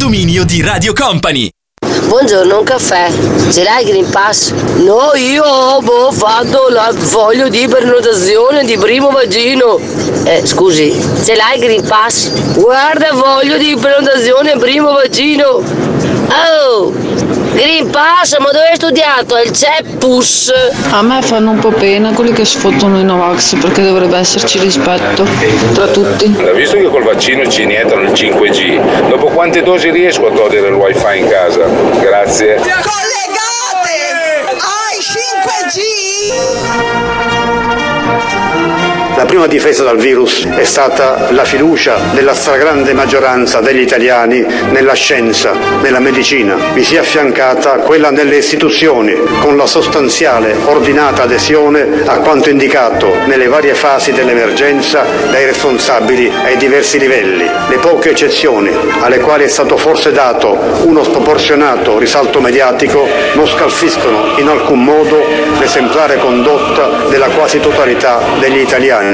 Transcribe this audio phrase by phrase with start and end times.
[0.00, 1.50] condominio di Radio Company.
[2.06, 3.10] Buongiorno, un caffè.
[3.50, 4.50] Ce l'hai Green Pass?
[4.78, 9.78] No, io ho fatto la foglio di prenotazione di primo vagino.
[10.24, 10.90] Eh, scusi,
[11.22, 12.30] ce l'hai Green Pass?
[12.54, 15.62] Guarda, foglio di prenotazione primo vagino.
[16.30, 16.94] Oh,
[17.60, 19.36] Green Pass, ma dove hai studiato?
[19.36, 20.50] Il CEPUS?
[20.92, 25.26] A me fanno un po' pena quelli che sfottono i Novax perché dovrebbe esserci rispetto
[25.74, 26.24] tra tutti.
[26.54, 29.08] Visto che col vaccino ci iniettano il 5G?
[29.08, 31.66] Dopo quante dosi riesco a togliere il wifi in casa?
[32.00, 32.54] Grazie.
[32.54, 33.49] Collegate
[39.20, 44.94] La prima difesa dal virus è stata la fiducia della stragrande maggioranza degli italiani nella
[44.94, 45.52] scienza,
[45.82, 46.56] nella medicina.
[46.72, 53.14] Vi si è affiancata quella nelle istituzioni, con la sostanziale, ordinata adesione a quanto indicato
[53.26, 57.44] nelle varie fasi dell'emergenza dai responsabili ai diversi livelli.
[57.44, 64.38] Le poche eccezioni, alle quali è stato forse dato uno sproporzionato risalto mediatico, non scalfiscono
[64.38, 65.22] in alcun modo
[65.58, 69.08] l'esemplare condotta della quasi totalità degli italiani.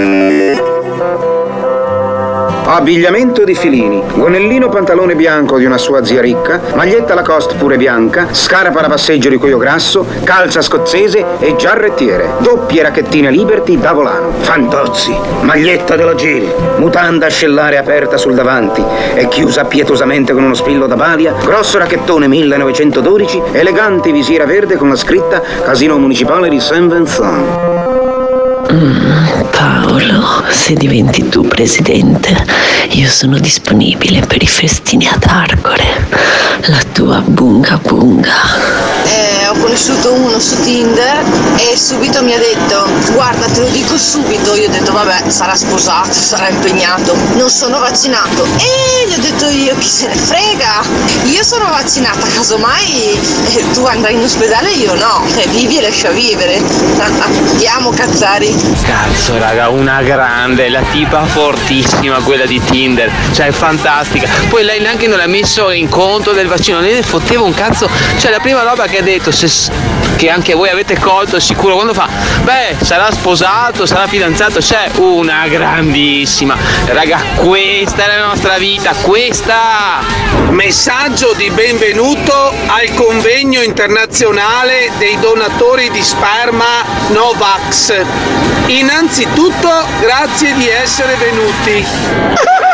[2.68, 4.02] Abbigliamento di Filini.
[4.14, 9.28] Gonellino pantalone bianco di una sua zia ricca, maglietta Lacoste pure bianca, scarpa da passeggio
[9.28, 12.32] di cuoio grasso, calza scozzese e giarrettiere.
[12.40, 14.32] Doppie racchettine Liberty da volano.
[14.40, 15.16] Fantozzi.
[15.40, 16.52] Maglietta della Gil.
[16.76, 21.34] Mutanda ascellare aperta sul davanti e chiusa pietosamente con uno spillo da balia.
[21.40, 27.94] Grosso racchettone 1912, elegante visiera verde con la scritta Casino Municipale di Saint Vincent.
[29.66, 32.46] Paolo, se diventi tu presidente,
[32.90, 36.06] io sono disponibile per i festini ad Arcore.
[36.66, 38.94] La tua bunga bunga.
[39.04, 41.24] Eh, ho conosciuto uno su Tinder
[41.56, 44.54] e subito mi ha detto guarda te lo dico subito.
[44.54, 47.16] Io ho detto vabbè sarà sposato sarà impegnato.
[47.34, 48.44] Non sono vaccinato.
[48.44, 50.82] E gli ho detto io chi se ne frega?
[51.24, 53.18] Io sono vaccinata casomai
[53.54, 55.24] eh, tu andrai in ospedale io no.
[55.36, 56.62] E vivi e lascia vivere.
[57.58, 58.54] Ti amo cazzari.
[58.82, 64.28] Cazzo raga, una grande, la tipa fortissima quella di Tinder, cioè fantastica.
[64.48, 67.88] Poi lei neanche non l'ha messo in conto del vaccino, lei ne fotteva un cazzo.
[68.18, 69.72] Cioè la prima roba che ha detto, se,
[70.16, 72.06] che anche voi avete colto sicuro, quando fa,
[72.42, 76.56] beh, sarà sposato, sarà fidanzato, c'è una grandissima.
[76.86, 80.04] Raga, questa è la nostra vita, questa!
[80.50, 88.04] Messaggio di benvenuto al convegno internazionale dei donatori di sperma Novax.
[88.66, 89.45] Innanzitutto
[90.00, 92.65] grazie di essere venuti.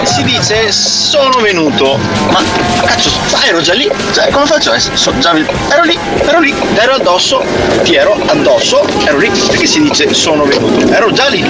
[0.00, 1.98] Eh, si dice sono venuto,
[2.30, 2.40] ma
[2.86, 4.96] cazzo, ma ero già lì, cioè, come faccio a essere?
[4.96, 7.42] so- già- ero lì, ero lì, ero addosso,
[7.82, 10.90] ti ero addosso, ero lì, perché si dice sono venuto?
[10.90, 11.42] Ero già lì,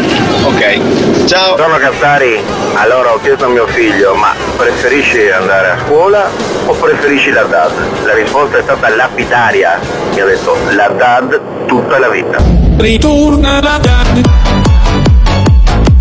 [0.43, 1.57] ok, ciao.
[1.57, 2.41] Sono Cazzari,
[2.75, 6.29] allora ho chiesto a mio figlio, ma preferisci andare a scuola
[6.67, 8.05] o preferisci la DAD?
[8.05, 9.79] La risposta è stata lapidaria,
[10.13, 12.39] mi ha detto la DAD tutta la vita.
[12.79, 14.29] Ritorna la DAD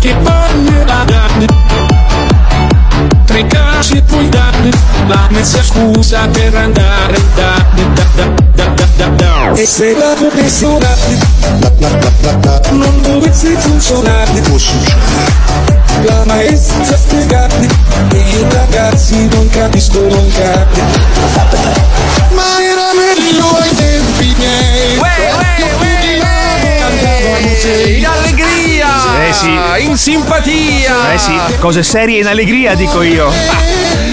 [0.00, 1.89] Che voglio la DAD
[3.46, 4.70] Case e puoi dare
[5.06, 8.24] La mezza scusa per andare da da da
[8.54, 9.52] da da da da.
[9.54, 10.94] E se la professora
[12.70, 15.32] Non dovesse funzionare Può succedere
[16.04, 17.68] La maestra spiegare
[18.12, 20.80] E i ragazzi non capiscono un cazzo
[22.34, 24.94] Ma era meglio ai tempi miei.
[24.94, 25.89] In
[29.40, 29.84] sì.
[29.86, 31.14] In simpatia!
[31.14, 33.32] Eh sì, cose serie in allegria dico io.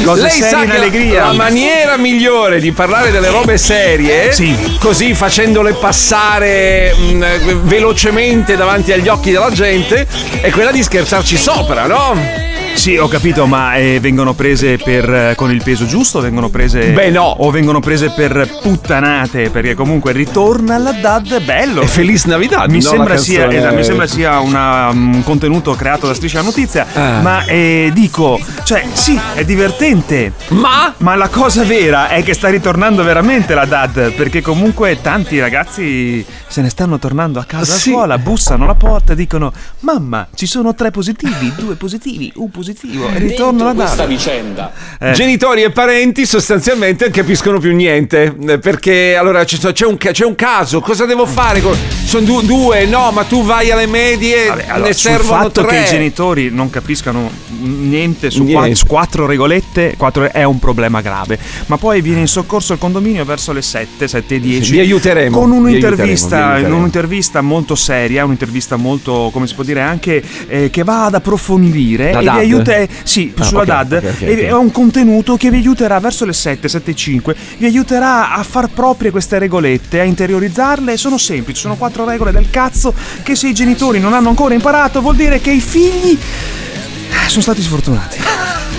[0.03, 1.25] Cose Lei serie sa in allegria.
[1.25, 4.31] la maniera migliore di parlare delle robe serie,
[4.79, 10.07] così facendole passare mh, velocemente davanti agli occhi della gente,
[10.39, 12.55] è quella di scherzarci sopra, no?
[12.77, 16.21] Sì, ho capito, ma eh, vengono prese per, eh, con il peso giusto?
[16.21, 16.91] Vengono prese.
[16.91, 17.23] Beh, no.
[17.39, 19.49] O vengono prese per puttanate?
[19.49, 21.81] Perché comunque ritorna alla DAD, bello.
[21.81, 25.73] E Feliz Navidad, Mi no, sembra sia, esatto, mi sembra sia una, um, un contenuto
[25.73, 26.85] creato da Striscia Notizia.
[26.93, 27.19] Ah.
[27.21, 30.33] Ma eh, dico, cioè, sì, è divertente.
[30.49, 30.93] Ma?
[30.97, 34.11] Ma la cosa vera è che sta ritornando veramente la DAD.
[34.11, 37.89] Perché comunque tanti ragazzi se ne stanno tornando a casa a Sì.
[37.89, 42.65] scuola, bussano alla porta e dicono: Mamma, ci sono tre positivi, due positivi, un positivo.
[43.15, 44.07] E ritorno la DAD.
[44.07, 44.71] vicenda.
[44.99, 45.11] Eh.
[45.11, 48.35] Genitori e parenti sostanzialmente non capiscono più niente.
[48.47, 51.61] eh, Perché allora c'è, un, c'è un caso, cosa devo fare?
[52.05, 55.69] Sono du- due, no, ma tu vai alle medie, Vabbè, allora, ne servono fatto tre.
[55.69, 57.29] che i genitori non capiscano
[57.59, 58.65] niente su, Niente.
[58.67, 62.79] qua- su quattro regolette quattro è un problema grave ma poi viene in soccorso il
[62.79, 66.05] condominio verso le 7 7 e 10 Sì, vi aiuteremo, con vi un'intervista
[66.35, 66.77] aiuteremo, vi aiuteremo.
[66.77, 72.11] un'intervista molto seria un'intervista molto come si può dire anche eh, che va ad approfondire
[72.13, 73.91] La e vi aiuta- eh, sì, Ah, sulla ok, DAD.
[73.93, 74.39] ok, ok, E- ok.
[74.39, 77.35] È un contenuto che vi aiuterà verso le 7, 7 e 5.
[77.57, 80.97] Vi aiuterà a far proprie queste regolette, a interiorizzarle.
[80.97, 82.93] Sono semplici, sono quattro regole del cazzo
[83.23, 86.66] che se i genitori non hanno ancora imparato vuol dire che i figli eh,
[87.27, 88.19] sono stati sfortunati.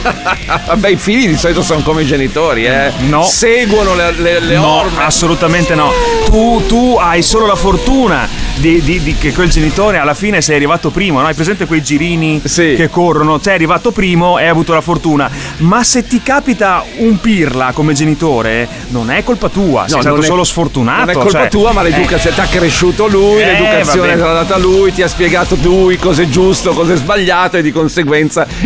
[0.66, 2.92] Vabbè, i figli di solito sono come i genitori, eh.
[3.08, 3.24] No.
[3.24, 5.04] Seguono le, le, le no, orme.
[5.04, 5.90] assolutamente no.
[6.26, 10.56] Tu, tu hai solo la fortuna di, di- di che quel genitore alla fine sei
[10.56, 11.26] arrivato primo, no?
[11.26, 13.38] Hai presente quei girini che corrono?
[13.42, 15.30] Sei arrivato primo e hai avuto la fortuna.
[15.58, 20.20] Ma se ti capita un pirla come genitore, non è colpa tua, sei No, stato
[20.20, 21.00] è- solo sfortunato.
[21.00, 21.90] Non è colpa cioè, tua, ma eh.
[21.90, 25.96] l'educazione ti ha cresciuto lui, Eh, l'educazione te l'ha data lui, ti ha spiegato lui
[25.96, 28.17] cosa è giusto, cosa è sbagliato e di conseguenza,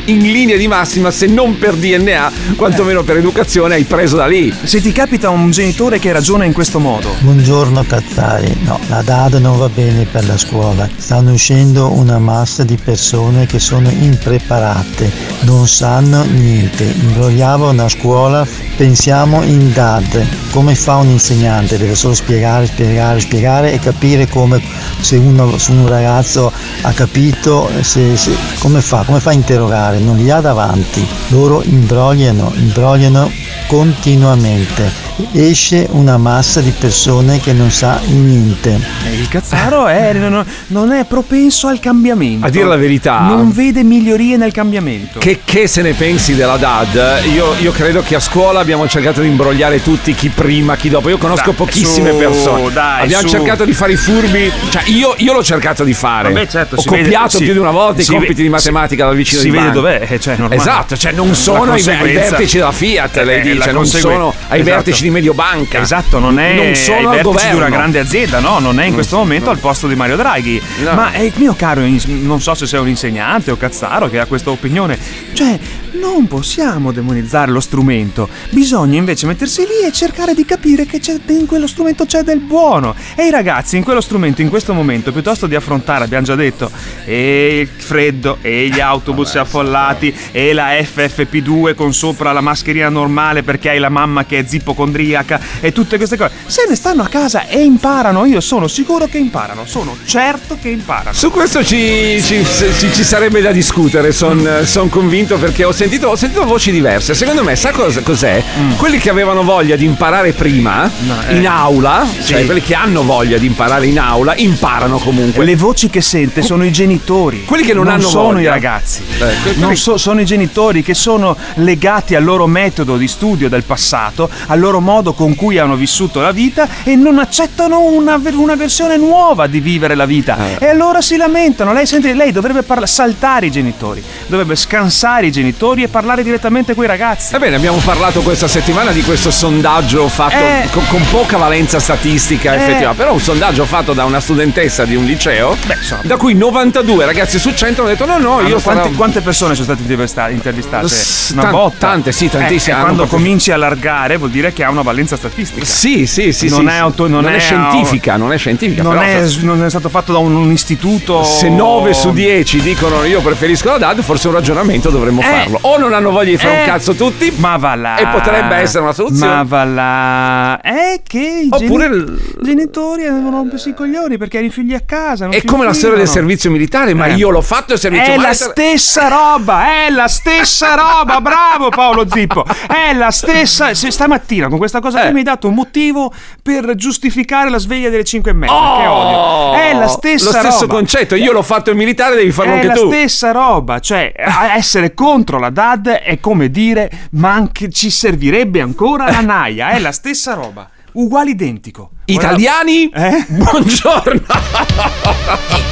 [0.06, 4.52] in linea di massima, se non per DNA, quantomeno per educazione, hai preso da lì.
[4.62, 9.34] Se ti capita un genitore che ragiona in questo modo, Buongiorno Cazzari, no, la DAD
[9.34, 15.10] non va bene per la scuola, stanno uscendo una massa di persone che sono impreparate,
[15.40, 18.46] non sanno niente, imbrogliamo una scuola,
[18.76, 21.78] pensiamo in DAD, come fa un insegnante?
[21.78, 24.60] Deve solo spiegare, spiegare, spiegare e capire come
[25.00, 26.52] se, uno, se un ragazzo
[26.82, 31.62] ha capito, se- se- come fa, come fa a interrogare, non li ha davanti, loro
[31.64, 33.28] imbrogliano, imbrogliano
[33.66, 35.11] continuamente.
[35.32, 38.80] Esce una massa di persone che non sa niente.
[39.06, 42.46] eh, il cazzaro è- non- non è propenso al cambiamento.
[42.46, 43.20] A dire la verità.
[43.20, 45.18] Non vede migliorie nel cambiamento.
[45.18, 47.24] Che, che se ne pensi della DAD?
[47.34, 51.08] Io, io credo che a scuola abbiamo cercato di imbrogliare tutti, chi prima, chi dopo.
[51.10, 52.72] Io conosco Dai, pochissime su, persone.
[52.72, 53.28] dai, abbiamo su.
[53.28, 54.50] cercato di fare i furbi.
[54.70, 56.32] Cioè, io, io l'ho cercato di fare.
[56.32, 58.42] Vabbè, certo, Ho si vede- copiato si- più di una volta i si compiti ve-
[58.42, 59.80] di matematica dal vicino si di vede banco.
[59.80, 60.60] dov'è, eh, cioè, normale.
[60.60, 64.74] Esatto, cioè non sono ai, vertici della Fiat, lei Eh, dice, non sono ai esatto.
[64.74, 65.80] vertici di Mediobanca.
[65.80, 68.86] Esatto, non è non sono ai al vertici di una grande azienda, no, non è
[68.86, 70.60] in questo momento al posto di Mario Draghi.
[70.82, 70.94] No.
[70.94, 74.50] Ma è mio caro, non so se sei un insegnante o cazzaro che ha questa
[74.50, 74.98] opinione.
[75.32, 75.58] Cioè,
[75.92, 78.28] non possiamo demonizzare lo strumento.
[78.50, 82.94] Bisogna invece mettersi lì e cercare di capire che in quello strumento c'è del buono.
[83.14, 86.70] E i ragazzi in quello strumento, in questo momento, piuttosto di affrontare, abbiamo già detto,
[87.04, 93.42] e il freddo, e gli autobus affollati, e la FFP2 con sopra la mascherina normale
[93.42, 96.32] perché hai la mamma che è zipocondriaca e tutte queste cose.
[96.46, 100.68] Se ne stanno a casa e imparano, io sono sicuro che imparano, sono certo che
[100.68, 101.14] imparano.
[101.14, 106.16] Su questo ci, ci- ci- ci sarebbe da discutere, sono convinto perché ho sentito, ho
[106.16, 107.14] sentito voci diverse.
[107.14, 108.42] Secondo me, sa cosa- cos'è?
[108.76, 110.88] Quelli che avevano voglia di imparare prima,
[111.28, 111.36] eh.
[111.36, 112.44] in aula, cioè Sì.
[112.44, 115.44] quelli che hanno voglia di imparare in aula, imparano comunque.
[115.44, 117.44] Le voci che sente sono i genitori.
[117.44, 118.40] Quelli che non hanno sono voglia.
[118.40, 119.02] i ragazzi.
[119.18, 123.62] Eh, Non so- sono i genitori che sono legati al loro metodo di studio del
[123.64, 128.54] passato, al loro modo con cui hanno vissuto la vita e non accettano una, una
[128.56, 130.36] versione nuova di vivere la vita.
[130.58, 130.64] Eh.
[130.64, 131.72] E allora si lamentano.
[131.72, 136.74] Lei, sente, lei dovrebbe parla- saltare i genitori, dovrebbe scansare i genitori e parlare direttamente
[136.74, 137.34] con i ragazzi.
[137.34, 140.68] Ebbene, abbiamo parlato questa settimana di questo sondaggio fatto Eh.
[140.70, 142.56] con, con poca valenza statistica, Eh.
[142.56, 145.56] effettiva, però un sondaggio fatto da una studentessa di un liceo,
[146.02, 148.94] da cui 92 ragazzi su 100 hanno detto no, no, io quante, farò...
[148.96, 150.88] quante persone sono state intervista- intervistate?
[150.88, 151.76] S- Una tan- botta.
[151.78, 152.60] tante, sì, tantissime.
[152.60, 155.64] Eh, e Hanno quando proprio- cominci a allargare vuol dire che ha una valenza statistica.
[155.64, 156.48] Sì, sì, sì.
[156.48, 158.82] Non sì, è auto- non è, è- scientifica, non è scientifica.
[158.82, 161.22] Non però, è, non è stato fatto da un, un istituto.
[161.24, 165.24] Se 9 su 10 dicono io preferisco la DAD, forse un ragionamento dovremmo Eh.
[165.24, 165.58] farlo.
[165.64, 166.60] O non hanno voglia di fare Eh.
[166.60, 167.96] un cazzo tutti, ma va là.
[167.96, 169.32] E potrebbe essere una soluzione.
[169.34, 170.60] Ma va là.
[170.60, 174.80] È che i Oppure geni- genitori devono rompersi i coglioni perché hanno i figli a
[174.84, 175.28] casa.
[175.28, 177.14] È come la storia del servizio militare, ma Eh.
[177.14, 178.50] io l'ho fatto il servizio È la militare.
[178.50, 183.72] stessa roba, è la stessa roba, bravo Paolo Zippo, è la stessa.
[183.74, 185.02] se Stamattina con questa cosa Eh.
[185.04, 188.52] qui mi hai dato un motivo per giustificare la sveglia delle 5 e mezza.
[188.52, 189.52] che odio.
[189.54, 190.32] È la stessa Oh!
[190.32, 190.74] Lo stesso roba.
[190.74, 192.86] concetto, io l'ho fatto il militare, devi farlo È anche la tu.
[192.88, 194.12] stessa roba, cioè
[194.56, 199.78] essere contro la DAD è come dire ma anche ci servirebbe ancora la naia, è
[199.78, 201.90] la stessa roba, uguale identico.
[202.06, 202.88] Italiani?
[202.88, 203.24] Eh?
[203.30, 204.26] Buongiorno.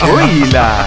[0.02, 0.84] Oila.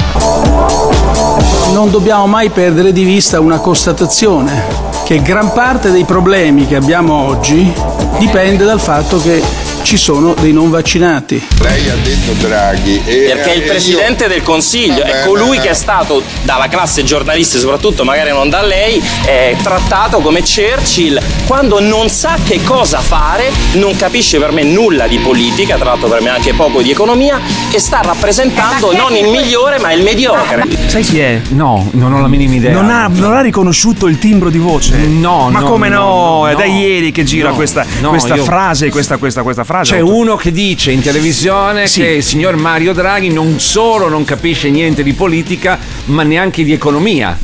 [1.73, 4.63] Non dobbiamo mai perdere di vista una constatazione,
[5.05, 7.73] che gran parte dei problemi che abbiamo oggi
[8.19, 11.45] dipende dal fatto che ci sono dei non vaccinati.
[11.61, 15.57] Lei ha detto Draghi e Perché il e Presidente io- del Consiglio Vabbè, è colui
[15.57, 15.63] beh.
[15.63, 21.19] che è stato dalla classe giornalisti, soprattutto magari non da lei, eh, trattato come Churchill
[21.45, 26.07] quando non sa che cosa fare, non capisce per me nulla di politica, tra l'altro
[26.07, 27.39] per me anche poco di economia
[27.71, 30.65] e sta rappresentando non il migliore ma il mediocre.
[30.88, 31.41] Sai chi è?
[31.50, 32.71] No, non ho la minima idea.
[32.73, 34.95] Non ha, non ha riconosciuto il timbro di voce?
[34.97, 36.41] No, Ma no, come no?
[36.43, 39.63] no, è da ieri che gira No, questa, no, questa io- frase, questa, questa, questa
[39.63, 39.95] frase.
[39.95, 42.01] C'è uno che dice in televisione Sì.
[42.01, 46.71] che il signor Mario Draghi non solo non capisce niente di politica, ma neanche di
[46.71, 47.38] economia.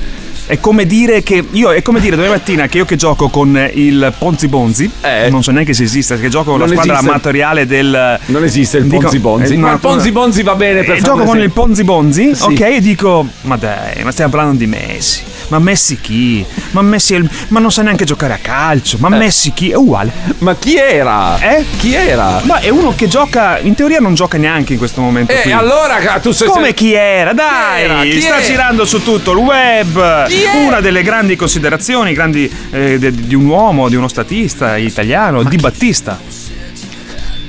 [0.50, 3.70] È come dire che io è come dire domani mattina che io che gioco con
[3.76, 4.90] il Ponzi Bonzi,
[5.30, 7.10] non so neanche se esiste, che gioco con la Non squadra esiste.
[7.12, 9.54] amatoriale del Non esiste il Dico- Ponzi Bonzi.
[9.54, 11.52] eh, Ma no, il Ponzi Bonzi va bene per eh, gioco con il.
[11.52, 12.44] Ponzi Bonzi, Sì.
[12.46, 15.22] ok, e dico ma dai, ma stiamo parlando di Messi.
[15.50, 16.46] Ma Messi chi?
[16.72, 18.98] Ma Messi è il- ma non sa neanche giocare a calcio.
[19.00, 19.70] Ma Messi chi?
[19.72, 20.12] È uguale.
[20.28, 20.34] Eh.
[20.40, 21.38] Ma chi era?
[21.40, 21.66] Eh?
[21.78, 22.40] Chi era?
[22.44, 25.52] Ma è uno che gioca, in teoria non gioca neanche in questo momento Eh, qui.
[25.52, 27.34] allora tu sei Come chi era?
[27.34, 28.02] Dai, era?
[28.04, 28.44] Chi sta è?
[28.46, 30.28] girando su tutto il web.
[30.28, 30.66] Chi è?
[30.66, 35.58] Una delle grandi considerazioni, grandi eh, de- di un uomo, di uno statista italiano, Di
[35.58, 36.20] Battista.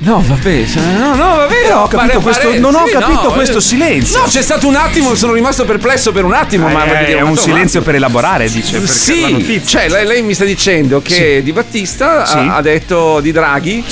[0.03, 1.71] No, vabbè, cioè, no, no, vabbè.
[1.73, 4.17] Ho no, capito pare- questo- pare- non ho sì, capito no, questo eh, silenzio.
[4.19, 7.21] No, c'è stato un attimo, sono rimasto perplesso per un attimo, ma voglio Eh, è
[7.21, 8.79] ma un silenzio per elaborare, dice.
[8.79, 12.37] la Sì, cioè lei, lei mi sta dicendo che Di Battista Sì.
[12.37, 13.83] ha, ha detto di Draghi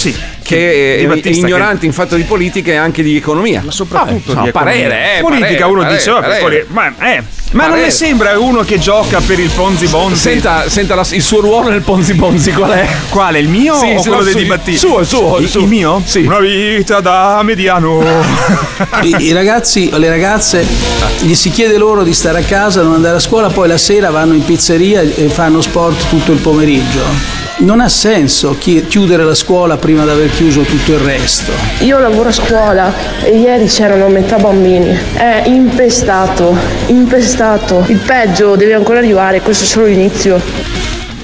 [0.55, 3.61] che è Battista ignorante in fatto di politica e anche di economia.
[3.63, 4.51] Ma soprattutto no, di economia.
[4.51, 6.39] parere, eh, politica parere, uno parere, dice parere.
[6.39, 10.67] poli- ma, eh, ma non le sembra uno che gioca per il Ponzi Bonzi Senta,
[10.69, 12.87] senta la- il suo ruolo nel Ponzi Bonzi qual è?
[13.09, 15.61] quale il mio Sì, o quello no, dei su- Di Battista suo, suo, il, suo.
[15.61, 16.01] il mio?
[16.05, 16.19] Sì.
[16.25, 18.01] una vita da mediano
[19.03, 20.65] I, i ragazzi o le ragazze
[21.21, 24.09] gli si chiede loro di stare a casa, non andare a scuola, poi la sera
[24.09, 27.48] vanno in pizzeria e fanno sport tutto il pomeriggio.
[27.59, 31.51] Non ha senso chi- chiudere la scuola prima di aver chiuso tutto il resto.
[31.79, 34.97] Io lavoro a scuola e ieri c'erano metà bambini.
[35.13, 36.55] È impestato,
[36.87, 37.83] impestato.
[37.87, 40.39] Il peggio deve ancora arrivare, questo è solo l'inizio.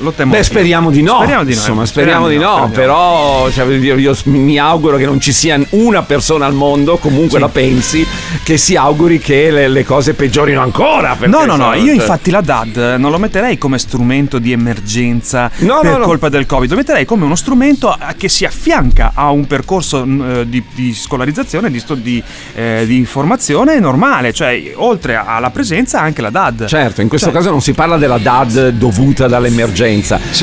[0.05, 1.15] Lo temo Beh, speriamo di no.
[1.17, 2.69] speriamo di no Insomma, speriamo, di no.
[2.73, 7.39] Però cioè, io, io mi auguro che non ci sia una persona al mondo, comunque
[7.39, 8.05] la pensi,
[8.43, 11.17] che si auguri che le, le cose peggiorino ancora.
[11.25, 15.49] No, no, no, io cioè- infatti la DAD non lo metterei come strumento di emergenza
[15.57, 16.05] No, per no, no.
[16.05, 20.45] colpa del Covid, lo metterei come uno strumento che si affianca a un percorso eh,
[20.47, 22.23] di, di scolarizzazione, di, di,
[22.55, 26.65] eh, di informazione normale, cioè oltre alla presenza anche la DAD.
[26.65, 29.93] Certo, in questo Cioè, caso non si parla della DAD dovuta dall'emergenza,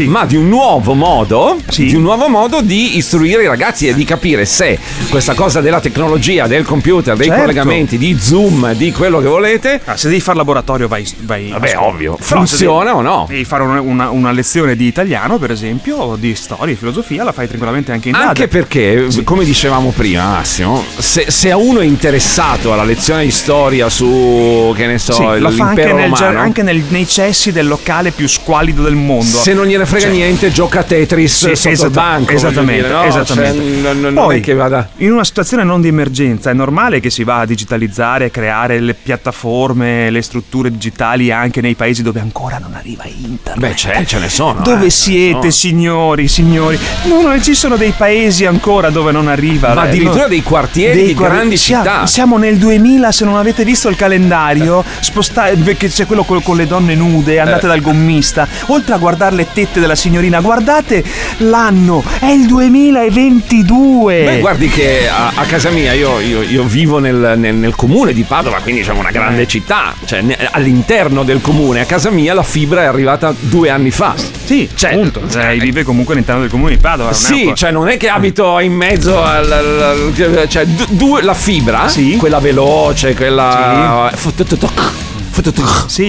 [0.07, 4.05] ma di un nuovo modo, di un nuovo modo di istruire i ragazzi e di
[4.05, 4.79] capire se
[5.11, 7.41] questa cosa della tecnologia, del computer, dei Certo.
[7.43, 9.81] collegamenti, di Zoom, di quello che volete.
[9.85, 12.17] Ah, se devi fare laboratorio vai, vai Vabbè, ovvio.
[12.21, 13.27] Funziona devi- o no?
[13.29, 17.25] Devi fare una, una- una lezione di italiano, per esempio, o di storia, di filosofia,
[17.25, 18.15] la fai tranquillamente anche in.
[18.15, 23.31] Anche perché, come dicevamo prima, Massimo, se, se a uno è interessato alla lezione di
[23.31, 27.67] storia su, che ne so, Sì, lo fa anche, nel, anche nel- nei cessi del
[27.67, 29.32] locale più squalido del mondo.
[29.41, 32.33] Se non gliene frega Cioè, niente, gioca a Tetris Sì, sotto esatta- il banco.
[32.33, 33.03] Esattamente, dire, no?
[33.05, 33.59] esattamente.
[33.59, 34.89] Cioè, non- non Poi, è che vada.
[34.99, 38.95] in una situazione non di emergenza, è normale che si va a digitalizzare, creare le
[38.95, 43.59] piattaforme, le strutture digitali anche nei paesi dove ancora non arriva internet.
[43.59, 44.61] Beh, ce ne sono.
[44.63, 46.79] Dove eh, siete, signori, signori?
[47.05, 49.73] No, no, ci sono dei paesi ancora dove non arriva.
[49.75, 50.29] Ma eh, addirittura no.
[50.29, 52.07] dei quartieri di quar- grandi siamo- città.
[52.07, 56.57] Siamo nel 2000, se non avete visto il calendario, spostate, che c'è quello col- con
[56.57, 57.69] le donne nude, andate Eh.
[57.69, 58.47] dal gommista.
[58.67, 61.05] Oltre a guardare le tette della signorina, guardate
[61.39, 64.25] l'anno, è il 2022.
[64.25, 68.13] Beh, guardi che a, a casa mia io, io- io vivo nel, nel- nel comune
[68.13, 71.81] di Padova, quindi diciamo una grande città, cioè ne- all'interno del comune.
[71.81, 74.15] A casa mia la fibra è arrivata due anni fa.
[74.45, 77.13] Sì, cioè, appunto, lei vive comunque all'interno del comune di Padova.
[77.13, 81.23] Sì, po'- cioè non è che abito in mezzo al, al- al- cioè du- due-
[81.23, 81.87] la fibra,
[82.17, 85.12] quella veloce, quella Sì,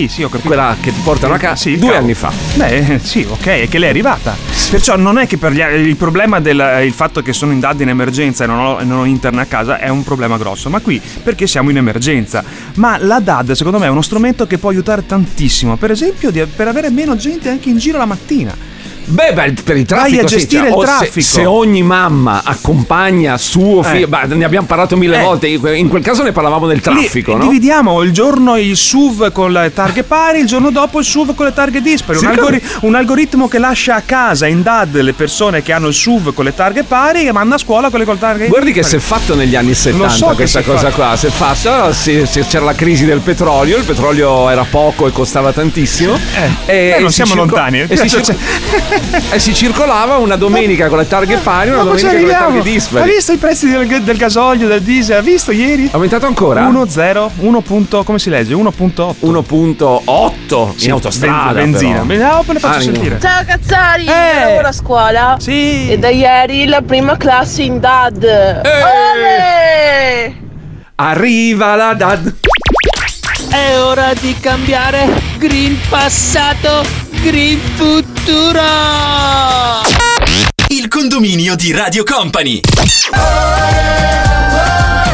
[0.08, 0.48] sì, ho capito.
[0.50, 1.98] Quella che ti portano a casa due cavolo.
[1.98, 2.32] anni fa.
[2.56, 4.36] Beh, sì, ok, è che lei è arrivata.
[4.70, 7.82] Perciò non è che per gli, il problema del il fatto che sono in DAD
[7.82, 10.80] in emergenza e non ho, non ho internet a casa è un problema grosso, ma
[10.80, 12.44] qui perché siamo in emergenza.
[12.76, 16.46] Ma la DAD secondo me è uno strumento che può aiutare tantissimo, per esempio di-
[16.46, 18.73] per avere meno gente anche in giro la mattina.
[19.06, 21.22] Beh, beh, per il traffico Vai a sì, gestire cioè, il o se- traffico.
[21.28, 24.36] Se, ogni mamma accompagna suo figlio, Eh.
[24.36, 25.24] ne abbiamo parlato mille Eh.
[25.24, 25.48] volte.
[25.48, 27.44] In quel caso ne parlavamo del traffico, Lì no?
[27.46, 31.46] Dividiamo il giorno il SUV con le targhe pari, il giorno dopo il SUV con
[31.46, 32.18] le targhe dispari.
[32.18, 35.88] Sì, un, algori- un algoritmo che lascia a casa in DAD le persone che hanno
[35.88, 38.72] il SUV con le targhe pari e manda a scuola quelle con le targhe Guardi
[38.72, 39.22] che si è dispari.
[39.22, 40.96] fatto negli anni 70 so questa cosa fatto.
[40.96, 45.08] qua, si è fatto, si- si- c'era la crisi del petrolio, il petrolio era poco
[45.08, 46.18] e costava tantissimo.
[46.66, 47.86] e, beh, non si siamo lontani, eh.
[47.90, 48.22] E si,
[49.32, 52.44] e si circolava una domenica con le targhe pari, una domenica con le arriviamo.
[52.46, 53.10] targhe Hai dispari.
[53.12, 55.18] visto i prezzi del, del gasolio, del diesel?
[55.18, 55.90] Hai visto ieri?
[55.92, 56.68] Aumentato ancora?
[56.70, 57.62] 1,0, 1.
[57.62, 58.54] punto- come si legge?
[58.54, 59.16] 1.8.
[59.22, 61.52] 1.8 Sì, in autostrada.
[61.54, 62.02] ben- benzina.
[62.06, 62.36] però.
[62.36, 62.94] No, poi le faccio Animo.
[62.94, 63.18] sentire.
[63.20, 64.40] Ciao Cazzari, Eh.
[64.40, 65.90] io lavoro a scuola Sì.
[65.90, 68.24] e da ieri la prima classe in DAD.
[68.64, 70.36] Eh.
[70.96, 72.34] Arriva la DAD.
[73.50, 75.08] È ora di cambiare
[75.38, 76.82] green passato,
[77.22, 77.60] green
[78.24, 79.82] futuro.
[80.70, 82.62] Il condominio di Radio Company.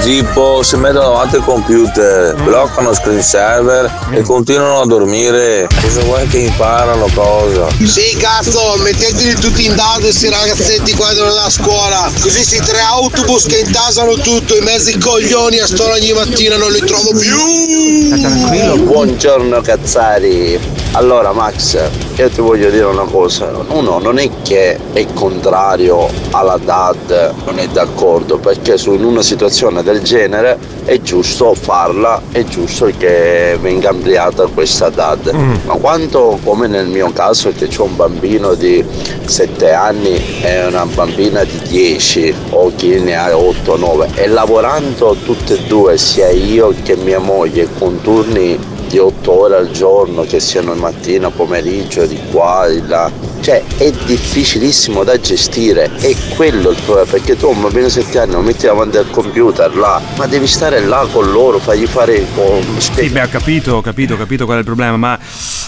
[0.10, 5.68] Tipo si mettono davanti al computer, bloccano screen server e continuano a dormire.
[5.80, 7.68] Cosa vuoi che imparano cosa?
[7.86, 12.12] Sì, cazzo, metteteli tutti in dado questi ragazzetti qua della scuola.
[12.20, 16.72] Così si tre autobus che intasano tutto, i mezzi coglioni a storia ogni mattina non
[16.72, 18.20] li trovo più.
[18.20, 18.78] Tranquillo.
[18.78, 20.78] Buongiorno Cazzari.
[20.94, 21.78] Allora Max,
[22.16, 23.52] io ti voglio dire una cosa.
[23.68, 29.22] Uno non è che è contrario alla DAD, non è d'accordo, perché su in una
[29.22, 35.32] situazione del genere è giusto farla, è giusto che venga ampliata questa DAD.
[35.66, 38.84] Ma quanto come nel mio caso che c'è un bambino di
[39.26, 45.16] 7 anni e una bambina di 10 o chi ne ha 8 9 e lavorando
[45.24, 50.24] tutte e due, sia io che mia moglie, con turni di 8 ore al giorno,
[50.24, 53.29] che siano mattina, pomeriggio, di qua, di là.
[53.42, 58.20] Cioè è difficilissimo da gestire, è quello il problema, perché tu un bambino di 7
[58.20, 62.26] anni lo metti davanti al computer là, ma devi stare là con loro, fargli fare
[62.36, 65.18] con Sì, beh, ho capito, ho capito, ho capito qual è il problema, ma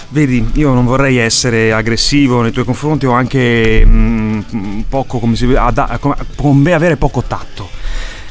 [0.09, 5.35] vedi, io non vorrei essere aggressivo nei tuoi confronti o anche mm, un poco come
[5.35, 7.69] si ada- come- come avere poco tatto.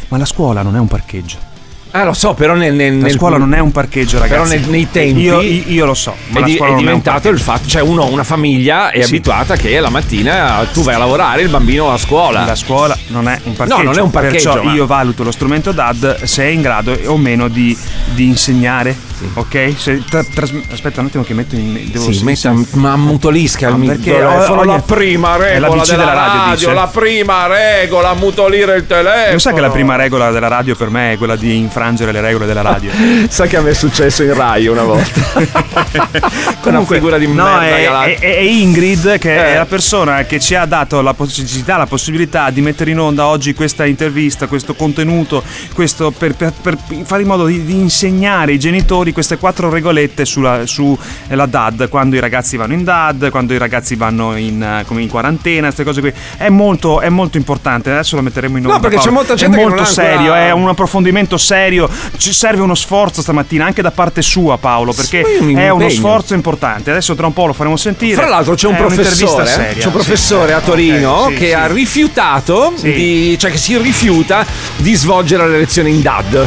[0.09, 1.50] Ma la scuola non è un parcheggio.
[1.93, 4.33] Ah, lo so, però nel, nel, La nel- scuola non è un parcheggio, ragazzi.
[4.33, 6.15] Però nel- nei tempi Io, io- lo so.
[6.29, 8.91] Ma è, la di- scuola è non è diventato il fatto, cioè uno, una famiglia
[8.91, 9.09] è Sì.
[9.09, 12.45] abituata che la mattina tu vai a lavorare, il bambino va a scuola.
[12.45, 13.79] La scuola non è un parcheggio.
[13.79, 16.61] No, non è un parcheggio, Perciò ma- io valuto lo strumento DAD se è in
[16.63, 17.77] grado o meno di,
[18.15, 19.09] di insegnare.
[19.35, 19.75] Ok?
[19.77, 21.91] Se tra- tras- aspetta un attimo che metto in.
[21.91, 24.61] Devo Sì, metta, ma ammutolisca il Ah, perché microfono.
[24.61, 28.87] ho- ho- la prima regola l'ABC della, della radio, radio, la prima regola, ammutolire il
[28.87, 29.33] telefono.
[29.33, 32.21] Lo sai che la prima regola della radio per me è quella di infrangere le
[32.21, 32.91] regole della radio.
[33.29, 35.21] Sai che a me è successo in Rai una volta.
[36.61, 39.53] Con una figura di no, merda è, è- è Ingrid che Eh.
[39.55, 43.27] è la persona che ci ha dato la possibilità, la possibilità di mettere in onda
[43.27, 45.43] oggi questa intervista, questo contenuto,
[45.75, 50.25] questo per, per- per fare in modo di, di insegnare ai genitori queste quattro regolette
[50.25, 50.97] sulla su,
[51.29, 54.85] eh, la DAD, quando i ragazzi vanno in DAD, quando i ragazzi vanno in, eh,
[54.87, 56.13] come in quarantena, queste cose qui.
[56.37, 58.81] È molto, è molto importante, adesso lo metteremo in No, onda.
[58.81, 59.19] perché c'è Paolo.
[59.19, 62.75] molta gente È che molto ha ancora- serio, è un approfondimento serio, ci serve uno
[62.75, 66.91] sforzo stamattina anche da parte sua Paolo, perché Sì, è uno sforzo importante.
[66.91, 68.15] Adesso tra un po' lo faremo sentire.
[68.15, 69.89] Fra l'altro c'è un È professore, eh, seria, c'è un sì.
[69.91, 71.53] professore a Torino Ok, sì, che sì.
[71.53, 74.45] ha rifiutato, di, cioè che si rifiuta
[74.77, 76.47] di svolgere la lezione in DAD.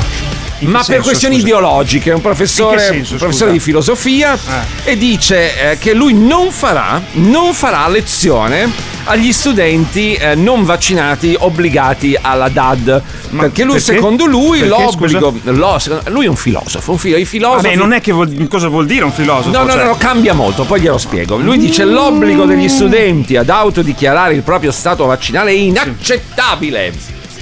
[0.65, 1.47] Ma per senso, questioni scusa?
[1.47, 4.38] ideologiche, è un professore, senso, professore di filosofia
[4.84, 11.36] e dice eh, che lui non farà, non farà lezione agli studenti eh, non vaccinati
[11.38, 13.02] obbligati alla DAD.
[13.38, 13.93] perché lui, perché?
[13.95, 15.36] secondo lui, Perché, l'obbligo.
[15.43, 17.63] lo- lui è un filosofo, un filo, i filosofi.
[17.63, 19.49] Vabbè, non è che vuol- cosa vuol dire un filosofo?
[19.49, 21.36] No, no, cioè- no, no, cambia molto, poi glielo spiego.
[21.36, 26.93] Lui dice l'obbligo degli studenti ad autodichiarare il proprio stato vaccinale è inaccettabile.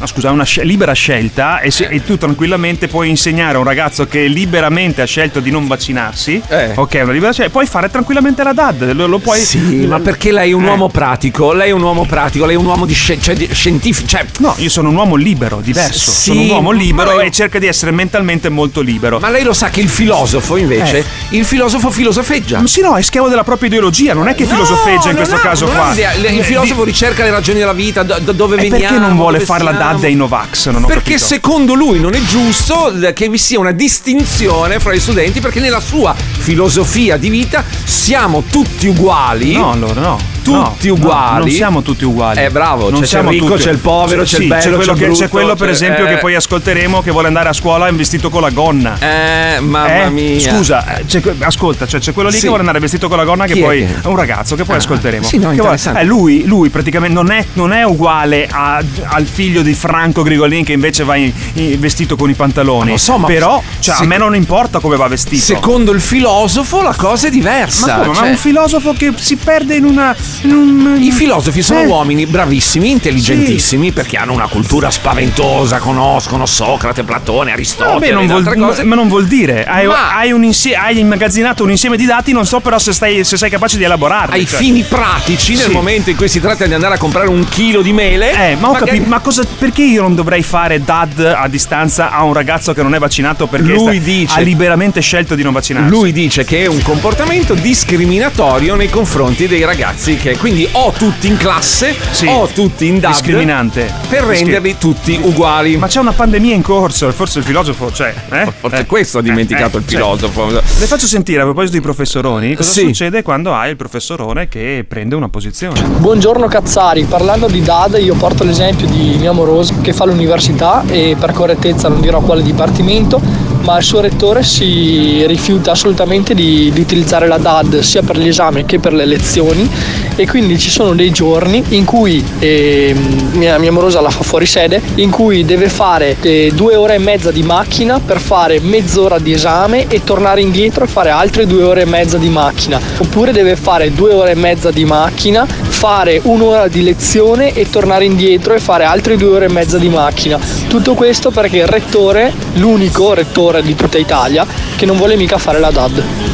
[0.01, 3.59] No, scusa, è una sce- libera scelta e, se- e tu tranquillamente puoi insegnare a
[3.59, 6.41] un ragazzo che liberamente ha scelto di non vaccinarsi.
[6.73, 7.51] Ok, è una libera scelta.
[7.51, 8.93] Puoi fare tranquillamente la DAD.
[8.93, 9.39] Lo, lo puoi.
[9.39, 10.69] Sì, ma perché lei è un Eh.
[10.69, 11.53] uomo pratico?
[11.53, 14.07] Lei è un uomo pratico, lei è un uomo di, sci- cioè, di- scientifico.
[14.07, 16.09] Cioè, No, io sono un uomo libero, diverso.
[16.09, 19.19] S- sono sì, un uomo libero ma- e cerca di essere mentalmente molto libero.
[19.19, 22.59] ma lei lo sa che il filosofo, invece, il filosofo filosofeggia.
[22.59, 25.39] Ma sì, no, è schiavo della propria ideologia, non è che filosofeggia in questo ha-
[25.41, 25.93] caso qua.
[25.93, 28.79] Il Eh, filosofo ricerca le ragioni della vita, da, da dove E veniamo.
[28.79, 29.89] perché non vuole fare la siamo.
[29.91, 30.69] DAD ai Novax?
[30.69, 31.25] Non ho Perché capito.
[31.25, 35.79] secondo lui non è giusto che vi sia una distinzione fra gli studenti, perché nella
[35.81, 39.53] sua filosofia di vita siamo tutti uguali.
[39.53, 40.19] No, allora no.
[40.43, 41.39] Tutti No, no, uguali.
[41.45, 42.43] non siamo tutti uguali.
[42.43, 44.47] Eh, bravo, Non cioè, c'è siamo il ricco, tutti- c'è il povero, c'è il Sì,
[44.47, 46.09] bello, c'è quello, c'è il brutto, c'è quello per c'è- esempio eh.
[46.09, 48.97] che poi ascolteremo che vuole andare a scuola vestito con la gonna.
[48.99, 50.09] Eh, mamma Eh?
[50.09, 50.39] mia.
[50.39, 52.41] Scusa, eh, c'è ascolta, cioè, c'è quello lì Sì.
[52.41, 54.63] che vuole andare vestito con la gonna che è poi che- è un ragazzo che
[54.63, 55.23] poi Ah, ascolteremo.
[55.23, 55.99] sì, no, Che vuole- interessante.
[56.01, 60.63] eh, lui, lui praticamente non è, non è uguale a- al figlio di Franco Grigolin
[60.63, 62.85] che invece va in- in- vestito con i pantaloni.
[62.85, 65.41] Ma lo so, ma- Però cioè, se- a me non importa come va vestito.
[65.43, 67.85] Secondo il filosofo la cosa è diversa.
[67.85, 68.07] ma come?
[68.07, 70.15] Ma cioè- un filosofo che si perde in una.
[70.43, 71.85] In un- I filosofi sono Eh.
[71.85, 78.37] uomini bravissimi, intelligentissimi, perché hanno una cultura spaventosa, conoscono Socrate, Platone, Aristotele Vabbè, non vuol,
[78.47, 78.83] altre cose.
[78.83, 79.65] ma non vuol dire.
[79.65, 83.23] Hai, hai un insie- hai immagazzinato un insieme di dati, non so però se, stai-
[83.23, 84.39] se sei capace di elaborarli.
[84.39, 84.59] ai cioè.
[84.59, 85.71] fini pratici, nel Sì.
[85.71, 88.31] momento in cui si tratta di andare a comprare un chilo di mele.
[88.51, 92.11] Eh, ma ho magari- capito, ma cosa, perché io non dovrei fare dad a distanza
[92.11, 95.43] a un ragazzo che non è vaccinato perché Lui sta- dice- ha liberamente scelto di
[95.43, 95.89] non vaccinarsi?
[95.89, 101.27] Lui dice che è un comportamento discriminatorio nei confronti dei ragazzi anche, quindi o tutti
[101.27, 101.95] in classe
[102.27, 103.11] o tutti in DAD.
[103.11, 103.91] Discriminante.
[104.07, 105.77] Per renderli tutti uguali.
[105.77, 108.13] Ma c'è una pandemia in corso, forse il filosofo, cioè.
[108.29, 108.47] Eh?
[108.59, 110.47] Forse questo ha dimenticato il cioè, filosofo.
[110.51, 112.81] Le faccio sentire a proposito di professoroni cosa Sì.
[112.81, 115.81] succede quando hai il professorone che prende una posizione.
[115.81, 121.15] Buongiorno Cazzari, parlando di DAD io porto l'esempio di mio amoroso che fa l'università e
[121.19, 123.19] per correttezza non dirò quale dipartimento,
[123.61, 128.65] ma il suo rettore si rifiuta assolutamente di, di utilizzare la DAD sia per l'esame
[128.65, 129.69] che per le lezioni
[130.15, 134.45] e quindi ci sono dei giorni in cui ehm, mia, mia amorosa la fa fuori
[134.45, 139.19] sede, in cui deve fare eh, due ore e mezza di macchina per fare mezz'ora
[139.19, 143.31] di esame e tornare indietro e fare altre due ore e mezza di macchina, oppure
[143.31, 148.53] deve fare due ore e mezza di macchina, fare un'ora di lezione e tornare indietro
[148.53, 150.39] e fare altre due ore e mezza di macchina.
[150.67, 154.45] Tutto questo perché il rettore, l'unico rettore di tutta Italia,
[154.75, 156.30] che non vuole mica fare la DAD.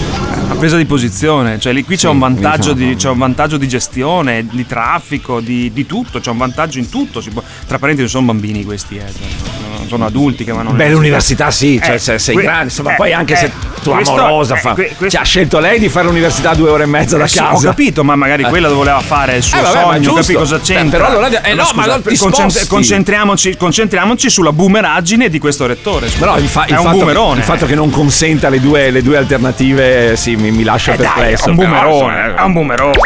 [0.48, 3.68] La presa di posizione, cioè lì qui c'è, un vantaggio di, c'è un vantaggio di
[3.68, 7.22] gestione, di traffico, di, di tutto, c'è un vantaggio in tutto.
[7.34, 11.52] può- tra parentesi, non sono bambini questi, eh, cioè, sono adulti che vanno Beh, l'università
[11.52, 13.52] sì, cioè Eh, se sei que- grande, insomma, eh, poi anche eh, se
[13.84, 14.74] tua questo- amorosa eh, fa.
[14.74, 17.28] que- questo- Cioè, ha scelto lei di fare l'università due ore e mezza da Eh
[17.28, 17.54] sì, casa.
[17.56, 18.48] ho capito, ma magari Eh.
[18.50, 20.98] quella voleva fare il suo Eh, vabbè, sogno, capì cosa c'entra.
[21.06, 22.68] però allora- eh, no, ma allora ti concent- sposti.
[22.68, 26.08] concentriamoci, concentriamoci sulla boomeraggine di questo rettore.
[26.08, 26.20] scusa.
[26.20, 27.38] Però il, fa- è il un fatto, boomerone.
[27.40, 30.98] il fatto che non consenta le due, le due alternative, sì, mi, mi lascia Eh,
[30.98, 31.46] dai, perplesso.
[31.46, 32.98] è un boomerone, è un boomerone.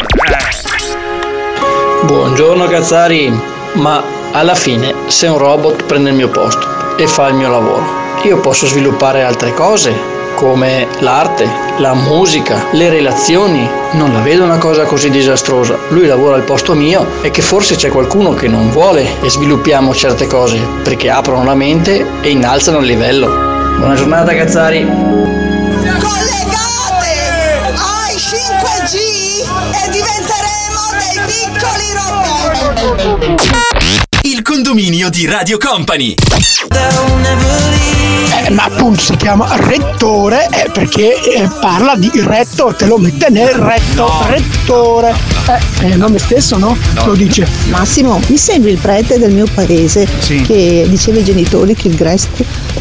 [2.03, 3.31] Buongiorno Cazzari,
[3.73, 7.83] ma alla fine se un robot prende il mio posto e fa il mio lavoro,
[8.23, 13.67] io posso sviluppare altre cose come l'arte, la musica, le relazioni.
[13.91, 15.77] Non la vedo una cosa così disastrosa.
[15.89, 19.93] Lui lavora al posto mio e che forse c'è qualcuno che non vuole e sviluppiamo
[19.93, 23.27] certe cose perché aprono la mente e innalzano il livello.
[23.77, 25.40] Buona giornata Cazzari.
[34.23, 36.15] Il condominio di Radio Company.
[38.43, 43.29] Eh, ma appunto si chiama rettore eh, perché eh, parla di retto, te lo mette
[43.29, 45.40] nel retto, rettore.
[45.55, 46.77] Eh, è il nome stesso, no?
[47.05, 47.47] Lo dice.
[47.69, 50.07] Massimo, mi sembri il prete del mio paese
[50.45, 52.29] che diceva ai genitori che il Grest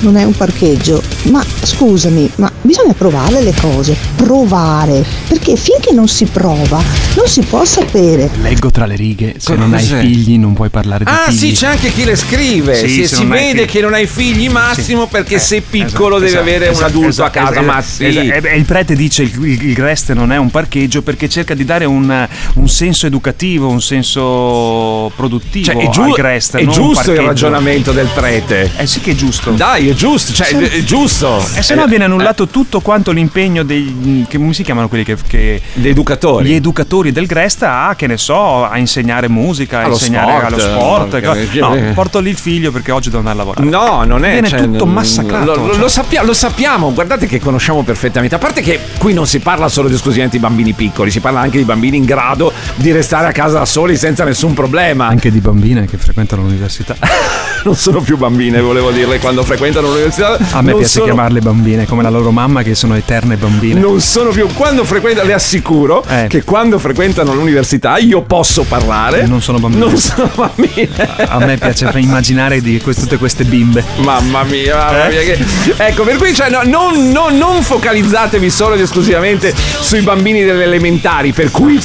[0.01, 1.03] non è un parcheggio.
[1.31, 6.83] Ma scusami, ma bisogna provare le cose, provare, perché finché non si prova
[7.17, 8.31] non si può sapere.
[8.41, 10.01] Leggo tra le righe, se Cosa non hai cos'è?
[10.01, 11.37] figli non puoi parlare di Ah figli.
[11.37, 12.75] sì, c'è anche chi le scrive.
[12.77, 13.65] Sì, si se si vede figli.
[13.67, 17.09] che non hai figli massimo perché sei piccolo Esatto, devi esatto, avere un esatto, adulto
[17.09, 17.51] esatto, a casa.
[17.61, 18.05] esatto, ma sì.
[18.07, 18.41] esatto.
[18.41, 21.65] Beh, il prete dice il, il, il Grest non è un parcheggio perché cerca di
[21.65, 22.29] dare un,
[22.61, 26.57] un senso educativo, un senso produttivo Cioè, è, giu- Grest.
[26.57, 28.71] è giusto il ragionamento del prete.
[28.77, 29.51] Eh sì che è giusto.
[29.53, 30.57] Dai, è giusto, cioè, Sì.
[30.57, 31.43] è giusto.
[31.55, 34.27] E se no viene annullato tutto quanto l'impegno dei.
[34.29, 35.17] Che, come si chiamano quelli che.
[35.27, 36.49] che Gli educatori.
[36.49, 40.59] Gli educatori del Grest a, che ne so, a insegnare musica, a insegnare sport, allo
[40.61, 41.21] sport.
[41.23, 43.67] no, che- no, porto lì il figlio perché oggi devo andare a lavorare.
[43.69, 44.33] No, non è.
[44.33, 45.55] Viene cioè, tutto massacrato.
[45.55, 45.81] Lo, lo- cioè.
[45.81, 48.35] lo sappia- lo sappiamo, guardate che conosciamo perfettamente.
[48.35, 51.41] A parte che qui non si parla solo ed esclusivamente di bambini piccoli, si parla
[51.41, 52.40] anche di bambini in grado
[52.77, 55.07] di restare a casa da soli senza nessun problema.
[55.07, 56.97] Anche di bambine che frequentano l'università.
[57.65, 60.39] non sono più bambine, volevo dirle, quando frequentano l'università.
[60.53, 63.81] A me piace sono- chiamarle bambine come la loro mamma, che sono eterne bambine.
[63.81, 64.47] Non sono più.
[64.55, 66.27] Quando frequentano, le assicuro Eh.
[66.29, 69.27] che quando frequentano l'università io posso parlare.
[69.27, 69.85] Non sono bambine.
[69.85, 70.89] Non sono bambine.
[71.27, 73.85] A me piace immaginare di que- tutte queste bimbe.
[73.99, 75.09] Mamma mia, mamma Eh?
[75.09, 75.21] mia.
[75.21, 75.45] Che...
[75.77, 80.65] Ecco, per cui cioè, no, non, non- non focalizzatevi solo ed esclusivamente sui bambini delle
[80.65, 81.81] elementari, per cui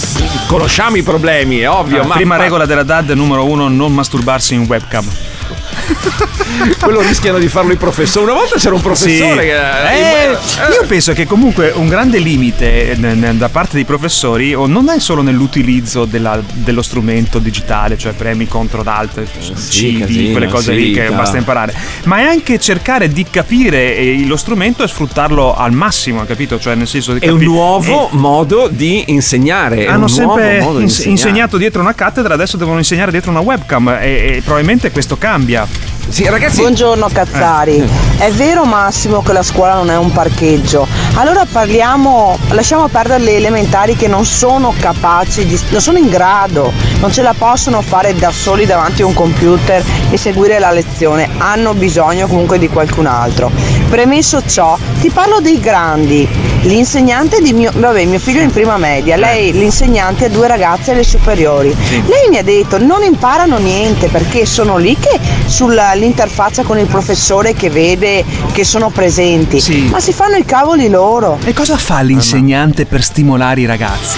[0.48, 2.02] conosciamo i problemi, è ovvio.
[2.02, 5.06] Ah, ma prima ma- regola della DAD numero uno, non masturbarsi in webcam.
[6.80, 8.26] Quello rischiano di farlo i professori.
[8.26, 9.48] Una volta c'era un professore Sì.
[9.48, 9.56] che.
[9.56, 12.96] Eh, io penso che comunque un grande limite eh,
[13.34, 18.84] da parte dei professori non è solo nell'utilizzo della- dello strumento digitale, cioè premi contro
[18.86, 19.22] alt,
[19.70, 21.74] CD, casino, quelle cose lì che sì, basta imparare,
[22.06, 26.60] ma è anche cercare di capire eh, lo strumento e sfruttarlo al massimo, capito?
[26.60, 29.86] Cioè nel senso di È un nuovo modo di insegnare.
[29.86, 31.10] è hanno sempre di ins- insegnare.
[31.10, 35.68] insegnato dietro una cattedra, adesso devono insegnare dietro una webcam e, e probabilmente questo cambia.
[36.08, 36.62] Sì, ragazzi.
[36.62, 37.84] Buongiorno Cazzari.
[38.18, 40.88] È vero Massimo che la scuola non è un parcheggio.
[41.16, 46.72] Allora parliamo, lasciamo perdere le elementari che non sono capaci, di, non sono in grado,
[47.00, 51.28] non ce la possono fare da soli davanti a un computer e seguire la lezione.
[51.38, 53.52] Hanno bisogno comunque di qualcun altro.
[53.90, 56.45] Premesso ciò, ti parlo dei grandi.
[56.66, 60.92] L'insegnante di mio, vabbè, mio figlio è in prima media, lei l'insegnante ha due ragazze
[60.92, 61.76] alle superiori.
[61.90, 67.54] Lei mi ha detto non imparano niente perché sono lì che sull'interfaccia con il professore
[67.54, 71.38] che vede che sono presenti, ma si fanno i cavoli loro.
[71.46, 74.18] E cosa fa l'insegnante per stimolare i ragazzi?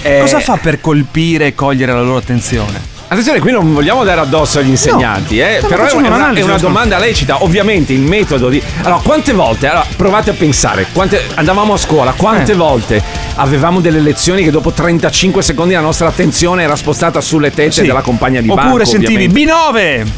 [0.00, 2.91] Eh, Cosa fa per colpire e cogliere la loro attenzione?
[3.12, 6.56] Attenzione, qui non vogliamo dare addosso agli insegnanti, No, eh, però è una, è una
[6.56, 7.42] domanda lecita.
[7.44, 8.62] Ovviamente il metodo di.
[8.84, 9.66] Allora, quante volte?
[9.66, 11.22] Allora, provate a pensare, quante...
[11.34, 12.54] andavamo a scuola, quante Eh.
[12.54, 13.02] volte
[13.34, 17.82] avevamo delle lezioni che dopo 35 secondi la nostra attenzione era spostata sulle tette Sì.
[17.82, 18.62] della compagna di banco?
[18.68, 20.10] Oppure sentivi ovviamente.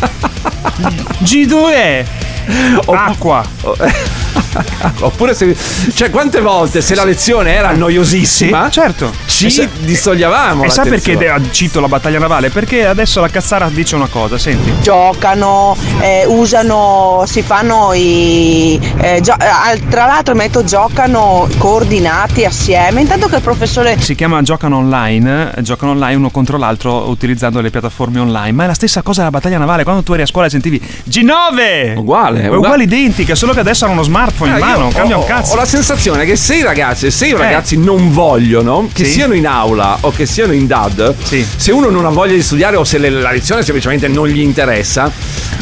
[0.00, 2.04] B9 G2
[2.86, 3.44] Acqua
[5.00, 5.56] Oppure se.
[5.94, 9.12] Cioè, quante volte se la lezione era noiosissima, certo.
[9.26, 10.62] ci E sa- distogliavamo.
[10.64, 12.50] E sai perché de- cito la battaglia navale?
[12.50, 14.72] Perché adesso la cazzara dice una cosa, senti.
[14.80, 18.78] giocano, eh, usano, si fanno i...
[19.00, 24.00] eh, gio- eh, tra l'altro metto giocano coordinati assieme, intanto che il professore...
[24.00, 28.66] Si chiama giocano online, giocano online uno contro l'altro utilizzando le piattaforme online, ma è
[28.68, 29.82] la stessa cosa della battaglia navale.
[29.82, 31.96] Quando tu eri a scuola e sentivi G9!
[31.96, 32.56] Uguale, È uguale.
[32.56, 35.52] uguale identica, solo che adesso hanno uno smartphone in Ah, mano, cambia ho, un cazzo.
[35.52, 37.36] Ho la sensazione che se i ragazzi, se i Eh.
[37.36, 39.12] ragazzi non vogliono, che Sì.
[39.12, 41.14] siano in aula o che siano in DAD,
[41.56, 44.40] se uno non ha voglia di studiare o se le- la lezione semplicemente non gli
[44.40, 45.10] interessa,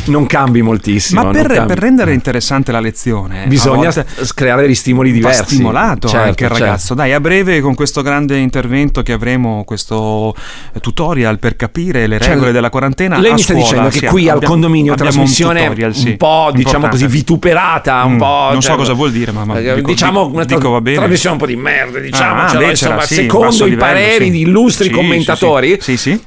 [0.07, 1.23] non cambi moltissimo.
[1.23, 5.15] Ma per, per rendere interessante la lezione, Bisogna a volte s- creare degli stimoli va
[5.17, 5.55] diversi.
[5.55, 6.65] stimolato Certo, anche il certo.
[6.65, 6.95] ragazzo.
[6.95, 10.35] Dai, a breve con questo grande intervento che avremo, questo
[10.73, 13.19] eh, tutorial per capire le Cioè, regole della quarantena.
[13.19, 15.95] Lei mi sta scuola, dicendo che sì, qui al abbiamo- condominio abbiamo trasmissione un, tutorial,
[15.95, 18.49] sì, un po' diciamo così vituperata, un Mm, po'.
[18.53, 20.81] non so cioè- cosa vuol dire, ma, ma Eh, dico- diciamo una tra- dico va
[20.81, 20.97] bene.
[20.99, 24.41] trasmissione un po' di merda, diciamo, Ah, cioè, insomma, sì, secondo i livello, pareri di
[24.41, 25.79] illustri commentatori.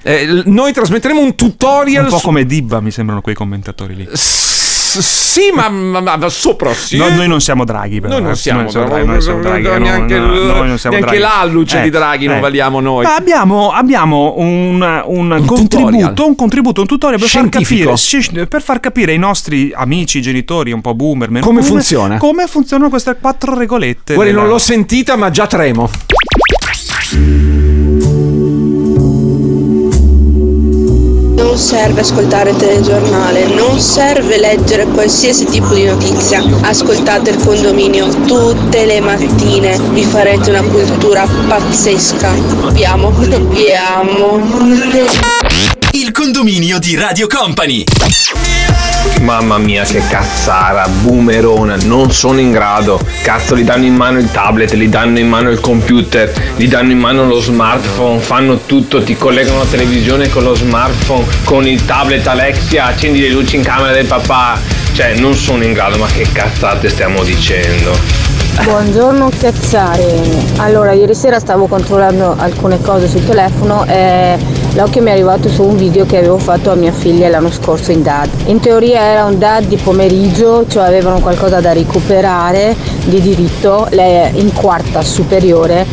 [0.03, 3.54] Eh, noi trasmetteremo un tutorial Un po' come Dibba, mi sembrano quei commentatori
[3.95, 4.07] lì.
[4.11, 4.53] S-
[4.97, 6.95] sì, ma, ma- ma sopra sì.
[6.95, 8.13] No, noi non siamo Draghi, però.
[8.13, 8.35] Noi non eh.
[8.35, 10.95] siamo, noi siamo però, Draghi, noi siamo Draghi, no, neanche, no, il- noi non siamo
[10.95, 11.35] neanche Draghi.
[11.37, 12.39] l'alluce Eh, di Draghi non eh.
[12.39, 13.03] valiamo noi.
[13.03, 18.79] Ma abbiamo, abbiamo un, un contributo, un contributo, un tutorial per far, capire, per far
[18.79, 22.17] capire ai nostri amici, genitori, un po' boomer, meno Come boomer, funziona?
[22.17, 24.13] Come funzionano queste quattro regolette.
[24.13, 25.89] Guardi, della- non l'ho sentita, ma già tremo.
[31.55, 36.43] Non serve ascoltare il telegiornale, non serve leggere qualsiasi tipo di notizia.
[36.63, 42.29] Ascoltate il condominio tutte le mattine, vi farete una cultura pazzesca.
[42.73, 44.37] Vi amo, vi amo.
[45.91, 47.85] Il condominio di Radio Company.
[49.21, 52.99] Mamma mia che cazzara, boomerona, non sono in grado.
[53.23, 56.91] Cazzo, gli danno in mano il tablet, gli danno in mano il computer, gli danno
[56.91, 61.85] in mano lo smartphone, fanno tutto, ti collegano la televisione con lo smartphone, con il
[61.85, 64.59] tablet Alexia, accendi le luci in camera del papà.
[64.93, 67.97] Cioè, non sono in grado, ma che cazzate stiamo dicendo?
[68.63, 70.03] Buongiorno Cazzari.
[70.57, 74.37] Allora, ieri sera stavo controllando alcune cose sul telefono e
[74.75, 77.91] l'occhio mi è arrivato su un video che avevo fatto a mia figlia l'anno scorso
[77.91, 78.29] in DAD.
[78.47, 83.87] In teoria era un DAD di pomeriggio, cioè avevano qualcosa da recuperare di diritto.
[83.91, 85.85] Lei è in quarta superiore,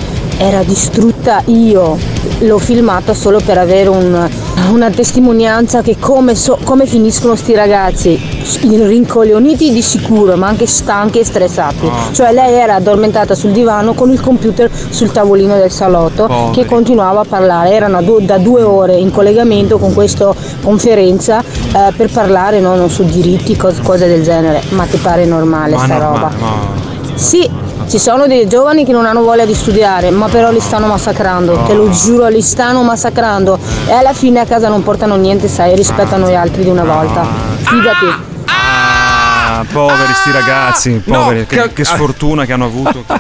[0.42, 1.96] era distrutta io.
[2.40, 4.28] L'ho filmata solo per avere un-
[4.72, 8.20] una testimonianza che come, so- come finiscono sti ragazzi,
[8.62, 11.90] rincoglioniti di sicuro, ma anche stanchi e stressati.
[12.12, 16.50] Cioè lei era addormentata sul divano con il computer sul tavolino del salotto Poveri.
[16.52, 17.70] che continuava a parlare.
[17.70, 23.04] Erano da due ore in collegamento con questa conferenza eh, per parlare no, non su
[23.04, 24.62] diritti, cos- cose del genere.
[24.70, 26.30] Ma ti pare normale Ma sta normale, roba?
[26.40, 27.48] ma- Sì,
[27.92, 31.64] ci sono dei giovani che non hanno voglia di studiare, ma però li stanno massacrando,
[31.66, 33.58] te lo giuro, li stanno massacrando.
[33.86, 36.84] E alla fine a casa non portano niente, sai, rispetto a noi altri di una
[36.84, 37.22] volta.
[37.58, 38.31] Fidati.
[39.54, 43.04] Ah, poveri sti ragazzi, no, poveri, che, che- che sfortuna che hanno avuto.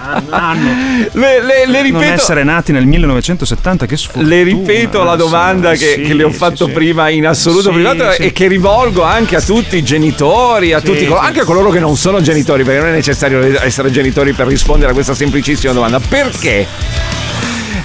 [1.12, 2.12] Le, le- le Non ripeto.
[2.14, 4.28] essere nati nel 1970, che sfortuna.
[4.28, 6.72] Le ripeto la domanda che, Sì, che le ho sì, fatto sì.
[6.72, 8.22] prima in assoluto Sì, privato sì.
[8.22, 11.12] e che rivolgo anche a tutti i genitori, a Sì, tutti, sì.
[11.12, 14.90] anche a coloro che non sono genitori, perché non è necessario essere genitori per rispondere
[14.92, 16.00] a questa semplicissima domanda.
[16.00, 16.66] Perché?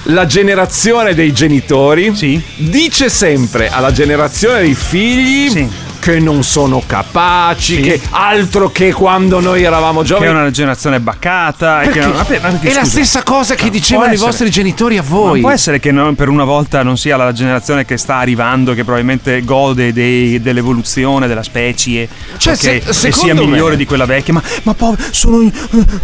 [0.04, 2.10] La generazione dei genitori
[2.56, 5.68] dice sempre alla generazione dei figli
[6.08, 7.80] che non sono capaci, Sì.
[7.82, 10.30] che altro che quando noi eravamo Che è giovani.
[10.30, 11.80] una generazione baccata.
[11.82, 11.98] Perché?
[11.98, 12.84] che non- ma ma perché, È la scusa?
[12.90, 15.40] stessa cosa che No, dicevano i vostri genitori a Ma voi.
[15.40, 18.84] può essere che non- per una volta non sia la generazione che sta arrivando, che
[18.84, 24.32] probabilmente gode dei- dell'evoluzione della specie, Cioè, se- e sia me- migliore di quella vecchia.
[24.32, 25.50] Ma, ma poi sono eh,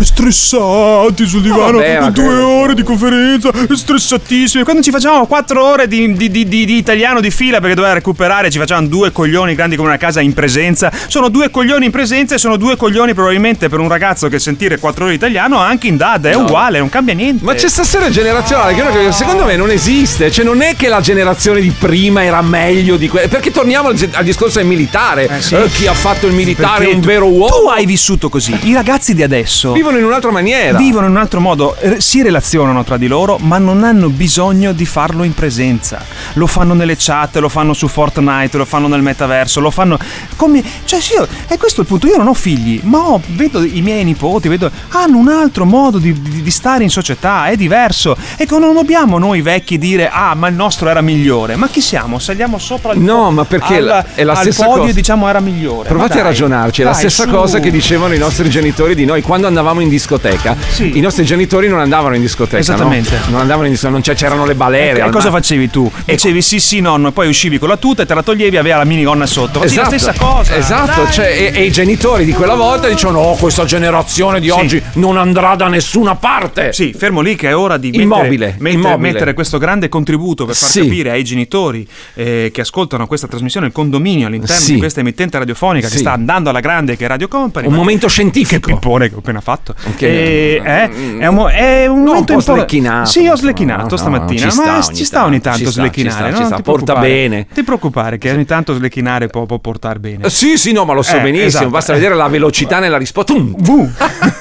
[0.01, 4.65] stressati sul divano, vabbè, ma due che- ore di conferenza, stressatissimi.
[4.65, 7.95] Quando ci facevamo quattro ore di, di- di- di- di italiano di fila perché doveva
[7.95, 10.91] recuperare, ci facevano due coglioni grandi come una a casa in presenza.
[11.09, 14.79] Sono due coglioni in presenza e sono due coglioni probabilmente per un ragazzo che sentire
[14.79, 16.27] quattro ore italiano anche in DAD.
[16.27, 16.41] È No.
[16.45, 17.45] uguale, non cambia niente.
[17.45, 20.31] Ma c'è stasera generazionale che secondo me non esiste.
[20.31, 23.29] Cioè, non è che la generazione di prima era meglio di quella.
[23.29, 25.29] Perché torniamo al, al discorso del militare.
[25.41, 25.55] sì.
[25.55, 27.47] Eh, chi ha fatto il militare è un vero uomo.
[27.63, 28.57] Tu hai vissuto così.
[28.63, 30.77] I ragazzi di adesso Vivono in un'altra maniera.
[30.79, 34.73] Vivono in un altro modo, eh, si relazionano tra di loro, ma non hanno bisogno
[34.73, 36.03] di farlo in presenza.
[36.35, 39.99] Lo fanno nelle chat, lo fanno su Fortnite, lo fanno nel metaverso, lo fanno
[40.37, 40.63] come.
[40.85, 42.07] Cioè, sì, io, è questo il punto.
[42.07, 44.71] Io non ho figli, ma ho- vedo i miei nipoti, vedo.
[44.91, 48.17] hanno un altro modo di, di- di stare in società, è diverso.
[48.37, 51.57] E che non dobbiamo noi vecchi dire, ah, ma il nostro era migliore.
[51.57, 52.19] Ma chi siamo?
[52.19, 54.91] Saliamo sopra il No, ma perché al, la- è la stessa podio cosa.
[54.91, 55.89] e diciamo era migliore.
[55.89, 57.31] Provate Ma a dai, ragionarci, è la dai, stessa su.
[57.31, 60.57] cosa che dicevano i nostri genitori di noi quando andavamo in discoteca.
[60.79, 62.59] I nostri genitori non andavano in discoteca.
[62.59, 63.17] Esattamente.
[63.25, 63.31] no?
[63.33, 64.99] Non andavano in discoteca, c'erano le balere.
[64.99, 65.91] E al cosa facevi tu?
[66.05, 68.59] Dicevi sì sì nonno e poi uscivi con la tuta e te la toglievi e
[68.59, 69.63] aveva la minigonna sotto.
[69.69, 70.57] Facevi la stessa cosa.
[70.57, 74.53] Esatto, cioè, e, e i genitori di quella volta dicevano: Oh, questa generazione di Sì.
[74.53, 76.73] oggi non andrà da nessuna parte.
[76.73, 79.13] Sì, fermo lì che è ora di Immobile, mettere, mettere, immobile.
[79.13, 80.81] mettere questo grande contributo per far Sì.
[80.81, 84.75] capire ai genitori eh, che ascoltano questa trasmissione, il condominio all'interno Sì.
[84.75, 87.67] di questa emittente radiofonica che sta andando alla grande che è Radio Company.
[87.67, 88.69] Un momento scientifico.
[88.69, 89.75] Che pippone che ho appena fatto.
[89.87, 90.03] Ok.
[90.03, 93.89] Eh, eh, è un, è un No, momento un po' slecchinato, Sì, ho no, slecchinato
[93.91, 94.41] no, stamattina.
[94.41, 96.35] ci sta ma ogni ci sta ogni tanto, sta, slecchinare.
[96.35, 97.47] sta, sta, porta bene.
[97.53, 100.25] Ti preoccupare che ogni tanto slecchinare può, può portare bene.
[100.27, 101.47] Eh, Sì, sì, no, ma lo so Eh, benissimo.
[101.47, 101.69] esatto.
[101.69, 103.33] Basta vedere la velocità nella risposta.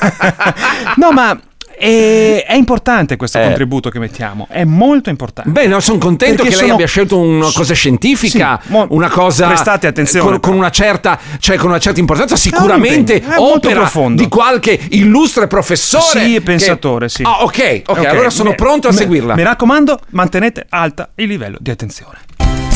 [0.98, 1.38] No, ma
[1.76, 3.44] è, è importante questo Eh.
[3.44, 4.48] contributo che mettiamo.
[4.50, 5.50] È molto importante.
[5.50, 8.88] Beh, no, sono contento Perché che lei sono- abbia scelto una cosa scientifica, Sì, mo-
[8.92, 13.36] una cosa prestate attenzione, con, con una certa, cioè con una certa importanza, sicuramente è
[13.38, 16.24] opera di qualche illustre professore.
[16.24, 17.24] Sì, che- pensatore, sì.
[17.24, 19.36] Ah, ok, ok, allora sono Mi- pronto a mi- seguirla.
[19.36, 22.20] Mi raccomando, mantenete alta il livello di attenzione.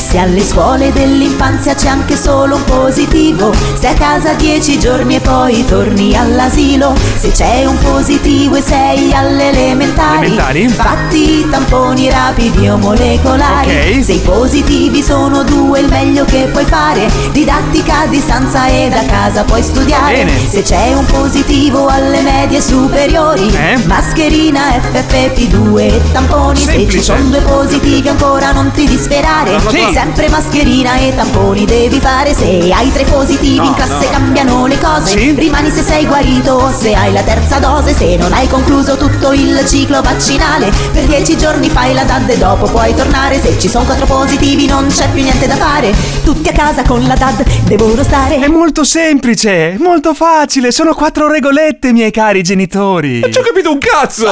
[0.08, 5.20] Se alle scuole dell'infanzia c'è anche solo un positivo, stai a casa dieci giorni e
[5.20, 6.94] poi torni all'asilo.
[7.18, 10.68] Se c'è un positivo e sei alle elementari, Elementari?
[10.70, 13.68] fatti i tamponi rapidi o molecolari.
[13.98, 14.02] Ok.
[14.02, 19.04] Se i positivi sono due, il meglio che puoi fare, didattica a distanza e da
[19.04, 20.24] casa puoi studiare.
[20.24, 20.48] Bene.
[20.48, 23.76] Se c'è un positivo alle medie superiori, Eh?
[23.84, 26.56] mascherina FFP2 e tamponi.
[26.60, 26.90] Se Semplice.
[26.98, 29.60] ci sono due positivi ancora non ti disperare.
[29.68, 29.96] Sì.
[29.98, 34.10] Sempre mascherina e tamponi devi fare Se hai tre positivi No, in classe no.
[34.12, 35.34] cambiano le cose Sì.
[35.36, 39.32] Rimani se sei guarito o se hai la terza dose Se non hai concluso tutto
[39.32, 43.68] il ciclo vaccinale Per dieci giorni fai la DAD e dopo puoi tornare Se ci
[43.68, 47.64] sono quattro positivi non c'è più niente da fare Tutti a casa con la DAD
[47.64, 50.70] devono stare È molto semplice, molto facile.
[50.70, 53.18] Sono quattro regolette, miei cari genitori.
[53.20, 54.26] Non ci ho capito un cazzo!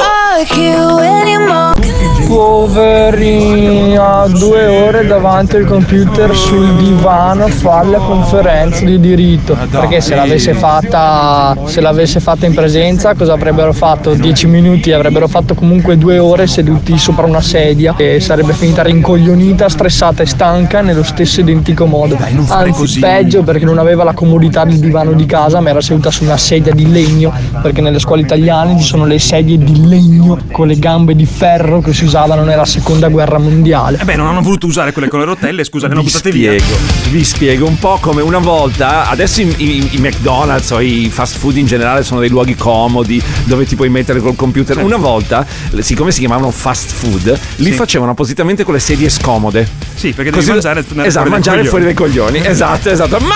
[2.27, 9.57] Poveri a due ore davanti al computer sul divano a fare la conferenza di diritto.
[9.69, 14.13] Perché se l'avesse fatta se l'avesse fatta in presenza cosa avrebbero fatto?
[14.13, 19.67] Dieci minuti, avrebbero fatto comunque due ore seduti sopra una sedia e sarebbe finita rincoglionita,
[19.69, 22.15] stressata e stanca nello stesso identico modo.
[22.17, 22.99] fare Anzi, così.
[22.99, 26.37] peggio perché non aveva la comodità del divano di casa, ma era seduta su una
[26.37, 30.77] sedia di legno, perché nelle scuole italiane ci sono le sedie di legno con le
[30.77, 33.97] gambe di ferro che si usavano nella seconda guerra mondiale.
[34.01, 36.57] Eh beh, non hanno voluto usare quelle con le rotelle, scusa, le hanno buttate via.
[36.57, 36.77] spiego,
[37.09, 41.37] vi spiego un po' come una volta, adesso i, i- i McDonald's o i fast
[41.37, 44.77] food in generale sono dei luoghi comodi dove ti puoi mettere col computer.
[44.77, 45.45] Una volta,
[45.79, 47.71] siccome si chiamavano fast food, li Sì.
[47.73, 49.67] facevano appositamente con le sedie scomode.
[49.95, 51.67] Sì, perché devi mangiare Esatto, fuori mangiare coglioni.
[51.69, 52.41] fuori dai coglioni.
[52.47, 53.17] Esatto, esatto.
[53.19, 53.35] Ma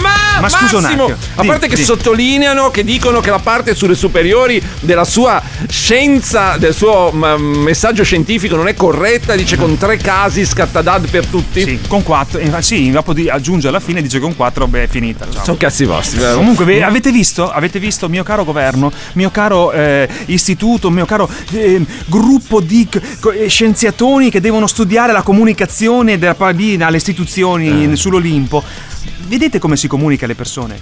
[0.00, 1.04] ma, Ma scusa un attimo.
[1.34, 5.42] a Di- parte che di- sottolineano, che dicono che la parte sulle superiori della sua
[5.68, 11.08] scienza, del suo mm, messaggio scientifico non è corretta, dice con tre casi scatta DAD
[11.10, 11.62] per tutti.
[11.62, 12.40] Sì, con 4.
[12.60, 15.26] Sì, dopo di- aggiunge alla fine dice con 4, beh, è finita.
[15.30, 15.44] ciao.
[15.44, 16.18] Sono cazzi vostri.
[16.18, 16.36] vero?
[16.36, 17.50] Comunque, ve- avete visto?
[17.50, 22.86] Avete visto, mio caro governo, mio caro eh, istituto, mio caro eh, gruppo di
[23.34, 26.34] eh, scienziatoni che devono studiare la comunicazione della
[26.86, 27.96] alle istituzioni Eh.
[27.96, 28.62] sull'Olimpo.
[29.26, 30.80] Vedete come si comunica alle persone?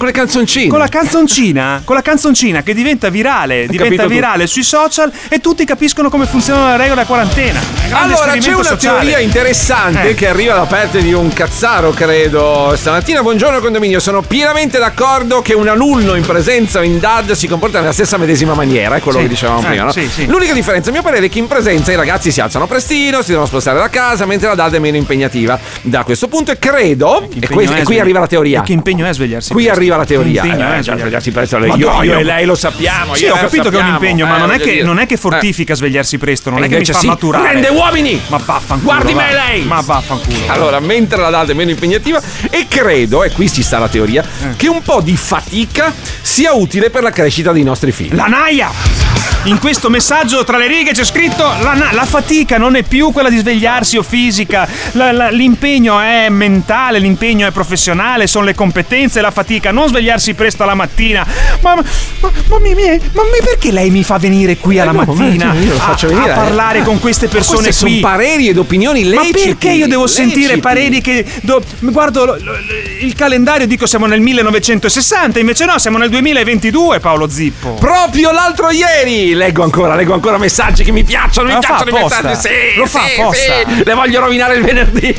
[0.00, 0.68] Con le canzoncine.
[0.68, 5.62] Con la canzoncina, con la canzoncina che diventa virale, diventa virale sui social e tutti
[5.66, 7.60] capiscono come funzionano le regole della quarantena.
[7.90, 9.00] Allora, c'è una sociale.
[9.00, 10.14] teoria interessante Eh.
[10.14, 12.72] che arriva da parte di un cazzaro, credo.
[12.78, 17.46] Stamattina, buongiorno condominio, sono pienamente d'accordo che un alunno in presenza o in DAD si
[17.46, 19.24] comporta nella stessa medesima maniera, è quello Sì.
[19.24, 19.92] che dicevamo Eh, prima, no?
[19.92, 20.24] sì, sì.
[20.24, 23.28] L'unica differenza, a mio parere, è che in presenza i ragazzi si alzano prestino, si
[23.32, 25.58] devono spostare da casa, mentre la DAD è meno impegnativa.
[25.82, 28.60] Da questo punto, e credo, e, que- è e qui arriva la teoria.
[28.60, 29.78] e che impegno è svegliarsi Qui presto?
[29.90, 30.44] Arriva la teoria.
[30.44, 31.30] Impegno, Eh, eh, già, svegliarsi.
[31.30, 31.58] presto.
[31.58, 33.14] Io, io e lei lo sappiamo.
[33.14, 33.94] Sì, ho capito che è un sappiamo.
[33.96, 36.78] impegno, ma Eh, non, è che, non è che fortifica svegliarsi presto, non è che
[36.78, 37.52] mi fa sì, maturare.
[37.52, 38.20] rende uomini!
[38.28, 38.92] Ma vaffanculo.
[38.92, 39.62] Guardi me lei!
[39.64, 40.46] Ma vaffanculo.
[40.46, 40.52] va.
[40.52, 44.22] Allora, mentre la DAD è meno impegnativa, e credo, e qui ci sta la teoria,
[44.22, 44.56] Eh.
[44.56, 48.14] che un po' di fatica sia utile per la crescita dei nostri figli.
[48.14, 49.19] La naia!
[49.44, 53.30] In questo messaggio tra le righe c'è scritto la, la fatica non è più quella
[53.30, 59.22] di svegliarsi o fisica, La- la- l'impegno è mentale, l'impegno è professionale, sono le competenze,
[59.22, 61.26] la fatica, non svegliarsi presto alla mattina.
[61.62, 61.82] Ma, ma,
[62.20, 65.54] ma, ma mi- ma perché lei mi fa venire qui alla Eh, no, mattina ma
[65.54, 66.34] io lo a- a, eh.
[66.34, 68.00] parlare con queste persone Queste qui?
[68.00, 69.40] sono pareri ed opinioni Ma leciti.
[69.48, 70.60] perché io devo sentire leciti.
[70.60, 72.58] pareri che do- guardo lo- lo-
[73.00, 77.70] il calendario dico siamo nel 1960, invece no, siamo nel 2022, Paolo Zippo.
[77.80, 81.94] Proprio l'altro ieri leggo ancora, leggo ancora messaggi che mi piacciono, mi Ma piacciono i
[81.96, 82.22] apposta.
[82.22, 82.48] messaggi.
[82.48, 83.42] Sì, Lo fa sì, apposta.
[83.76, 83.82] sì.
[83.84, 85.14] Le voglio rovinare il venerdì.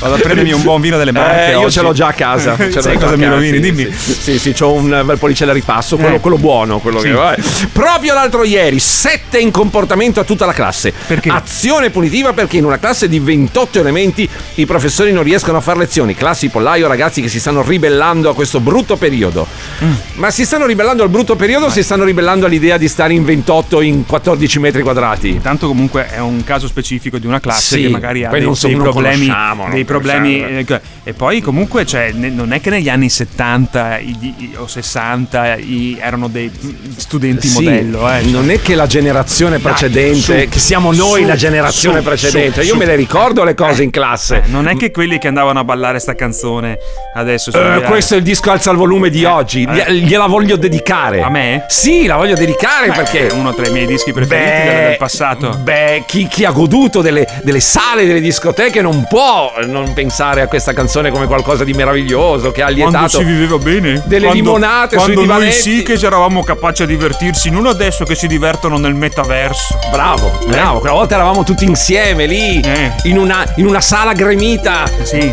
[0.00, 1.46] Vado a prendermi un buon vino delle Marche.
[1.46, 1.70] Eh, io oggi.
[1.72, 2.56] ce l'ho già a casa.
[2.56, 3.52] Ce l'ho già cosa mi casa, rovini?
[3.54, 3.92] sì, Dimmi.
[3.92, 6.20] Sì, sì, sì, c'ho un bel policella a ripasso, quello, Eh.
[6.20, 7.08] quello buono, quello Sì.
[7.08, 7.42] che vabbè.
[7.72, 10.92] Proprio l'altro ieri, 7 in comportamento a tutta la classe.
[11.06, 11.28] Perché?
[11.30, 15.78] Azione punitiva perché in una classe di 28 elementi i professori non riescono a fare
[15.78, 16.14] lezioni.
[16.14, 19.46] Classi pollaio, ragazzi che si stanno ribellando a questo brutto periodo.
[19.82, 19.92] Mm.
[20.14, 23.24] Ma si stanno ribellando al brutto periodo o si stanno ribellando all'idea di stare in
[23.24, 25.40] 28 in 14 metri quadrati?
[25.40, 28.56] Tanto comunque è un caso specifico di una classe Sì, che magari ha dei, non
[28.56, 29.32] so- dei problemi,
[29.70, 34.52] dei problemi eh, e poi comunque cioè, non è che negli anni 70 i- i-
[34.56, 36.50] o 60 i- erano dei
[36.96, 38.08] studenti Sì, modello.
[38.10, 38.30] Eh, cioè.
[38.30, 42.62] non è che la generazione precedente, su, che siamo noi su, la generazione su, precedente,
[42.62, 44.42] io me le ricordo le cose in classe.
[44.44, 46.78] Eh, non è che quelli che andavano a ballare sta canzone
[47.14, 49.62] adesso Eh, questo è il disco alza il volume di oggi.
[49.68, 49.92] eh.
[49.94, 51.22] Gli- Gliela voglio dedicare.
[51.22, 51.64] A me?
[51.68, 53.26] Sì, la voglio dedicare Beh, perché.
[53.28, 55.50] è uno tra i miei dischi preferiti Beh, del, passato.
[55.58, 60.46] Beh, chi, chi ha goduto delle, delle sale, delle discoteche non può non pensare a
[60.46, 63.18] questa canzone come qualcosa di meraviglioso che ha Quando lietato.
[63.18, 65.60] si viveva bene Delle Quando- limonate quando sui noi divanetti.
[65.60, 70.78] sì che eravamo capaci a divertirsi non adesso che si divertono nel metaverso Bravo, bravo.
[70.80, 72.60] Quella volta eravamo tutti insieme lì,
[73.04, 74.84] in, una, in una sala gremita,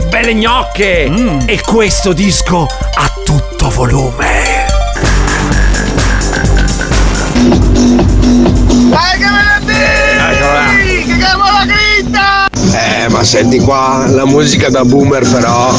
[0.10, 1.12] belle gnocche.
[1.46, 4.71] E questo disco a tutto volume.
[8.92, 11.06] Dai che venerdì!
[11.06, 12.48] Che chiamo la grinta!
[12.74, 15.74] Eh, ma senti qua, la musica da boomer però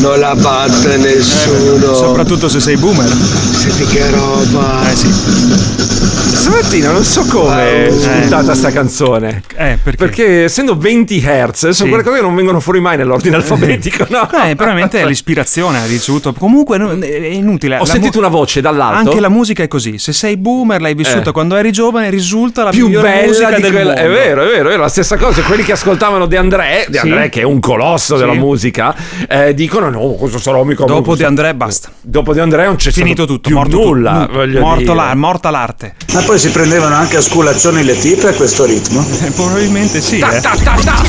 [0.00, 1.94] non la batte nessuno.
[1.94, 3.10] soprattutto se sei boomer
[3.52, 4.90] Senti che roba.
[4.90, 9.42] Eh sì Stamattina non so come è spuntata sta canzone.
[9.56, 10.44] Eh, perché?
[10.44, 14.28] essendo 20 Hz sono quelle cose che non vengono fuori mai nell'ordine alfabetico, no?
[14.44, 16.32] Eh, probabilmente l'ispirazione ha ricevuto.
[16.32, 17.76] Comunque è inutile.
[17.76, 19.08] Ho La sentito mu- una voce dall'alto.
[19.10, 19.98] Anche la musica è così.
[19.98, 21.32] Se sei boomer, l'hai vissuta Eh.
[21.32, 23.94] quando eri giovane, risulta la più bella musica di del quella.
[23.94, 25.42] È vero, è vero, è vero, la stessa cosa.
[25.42, 27.08] Quelli che ascoltavano De André, De Sì.
[27.08, 28.38] André che è un colosso della Sì.
[28.38, 28.94] musica,
[29.28, 31.90] eh, dicono: No, questo sarò mica Dopo De André, basta.
[32.00, 34.28] Dopo De André non c'è Finito tutto, più morto nulla.
[34.30, 35.94] voglio Morto là, morta l'arte.
[36.16, 39.06] Ma poi si prendevano anche a sculazioni le tipe a questo ritmo?
[39.20, 40.18] Eh, probabilmente sì.
[40.18, 40.40] Ta, eh.
[40.40, 41.02] ta, ta, ta.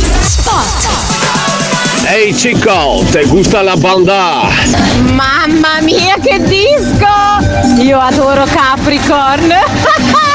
[2.09, 4.49] Ehi chico, te gusta la banda?
[5.13, 7.81] Mamma mia che disco!
[7.81, 9.53] Io adoro Capricorn.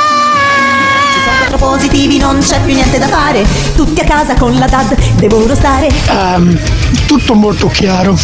[2.02, 3.44] Positivi, non c'è più niente da fare.
[3.76, 5.86] Tutti a casa con la DAD devono stare.
[6.08, 6.58] Ehm,
[7.06, 8.18] tutto molto chiaro.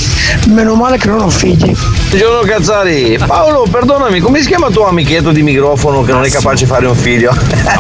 [0.49, 1.73] Meno male che non ho figli.
[2.09, 6.65] Buongiorno Cazzari, Paolo perdonami, come si chiama tuo amichetto di microfono che non è capace
[6.65, 7.33] di fare un figlio?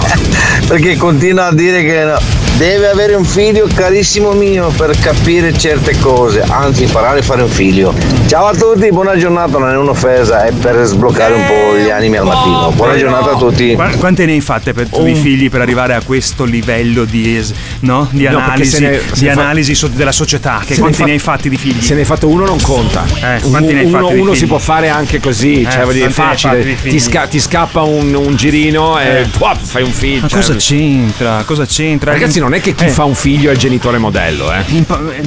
[0.68, 2.18] Perché continua a dire che no,
[2.58, 7.48] deve avere un figlio carissimo mio per capire certe cose, anzi imparare a fare un
[7.48, 7.94] figlio.
[8.26, 12.16] Ciao a tutti, buona giornata, non è un'offesa, è per sbloccare un po' gli animi
[12.16, 12.72] al mattino.
[12.74, 13.74] Buona giornata a tutti.
[13.74, 17.36] Qua- Quante ne hai fatte per tu di figli per arrivare a questo livello di,
[17.36, 18.08] es- no?
[18.10, 20.60] di analisi, ne- di ne fa- analisi so- della società?
[20.66, 21.80] Che Se quanti ne ne, fa- hai fatti di figli?
[21.80, 23.04] Se ne hai fatto uno non conta.
[23.36, 25.92] Eh, quanti ne hai uno fatti uno si può fare anche così, Eh, cioè voglio
[25.92, 26.76] dire, ne facile.
[26.82, 29.26] Ti, sca- ti scappa un, un girino e Eh.
[29.38, 30.22] pua, fai un figlio.
[30.22, 31.42] Ma cioè, cosa c'entra?
[31.46, 32.10] Cosa c'entra?
[32.12, 32.88] Ragazzi, non è che chi Eh.
[32.88, 34.64] fa un figlio è il genitore modello, eh.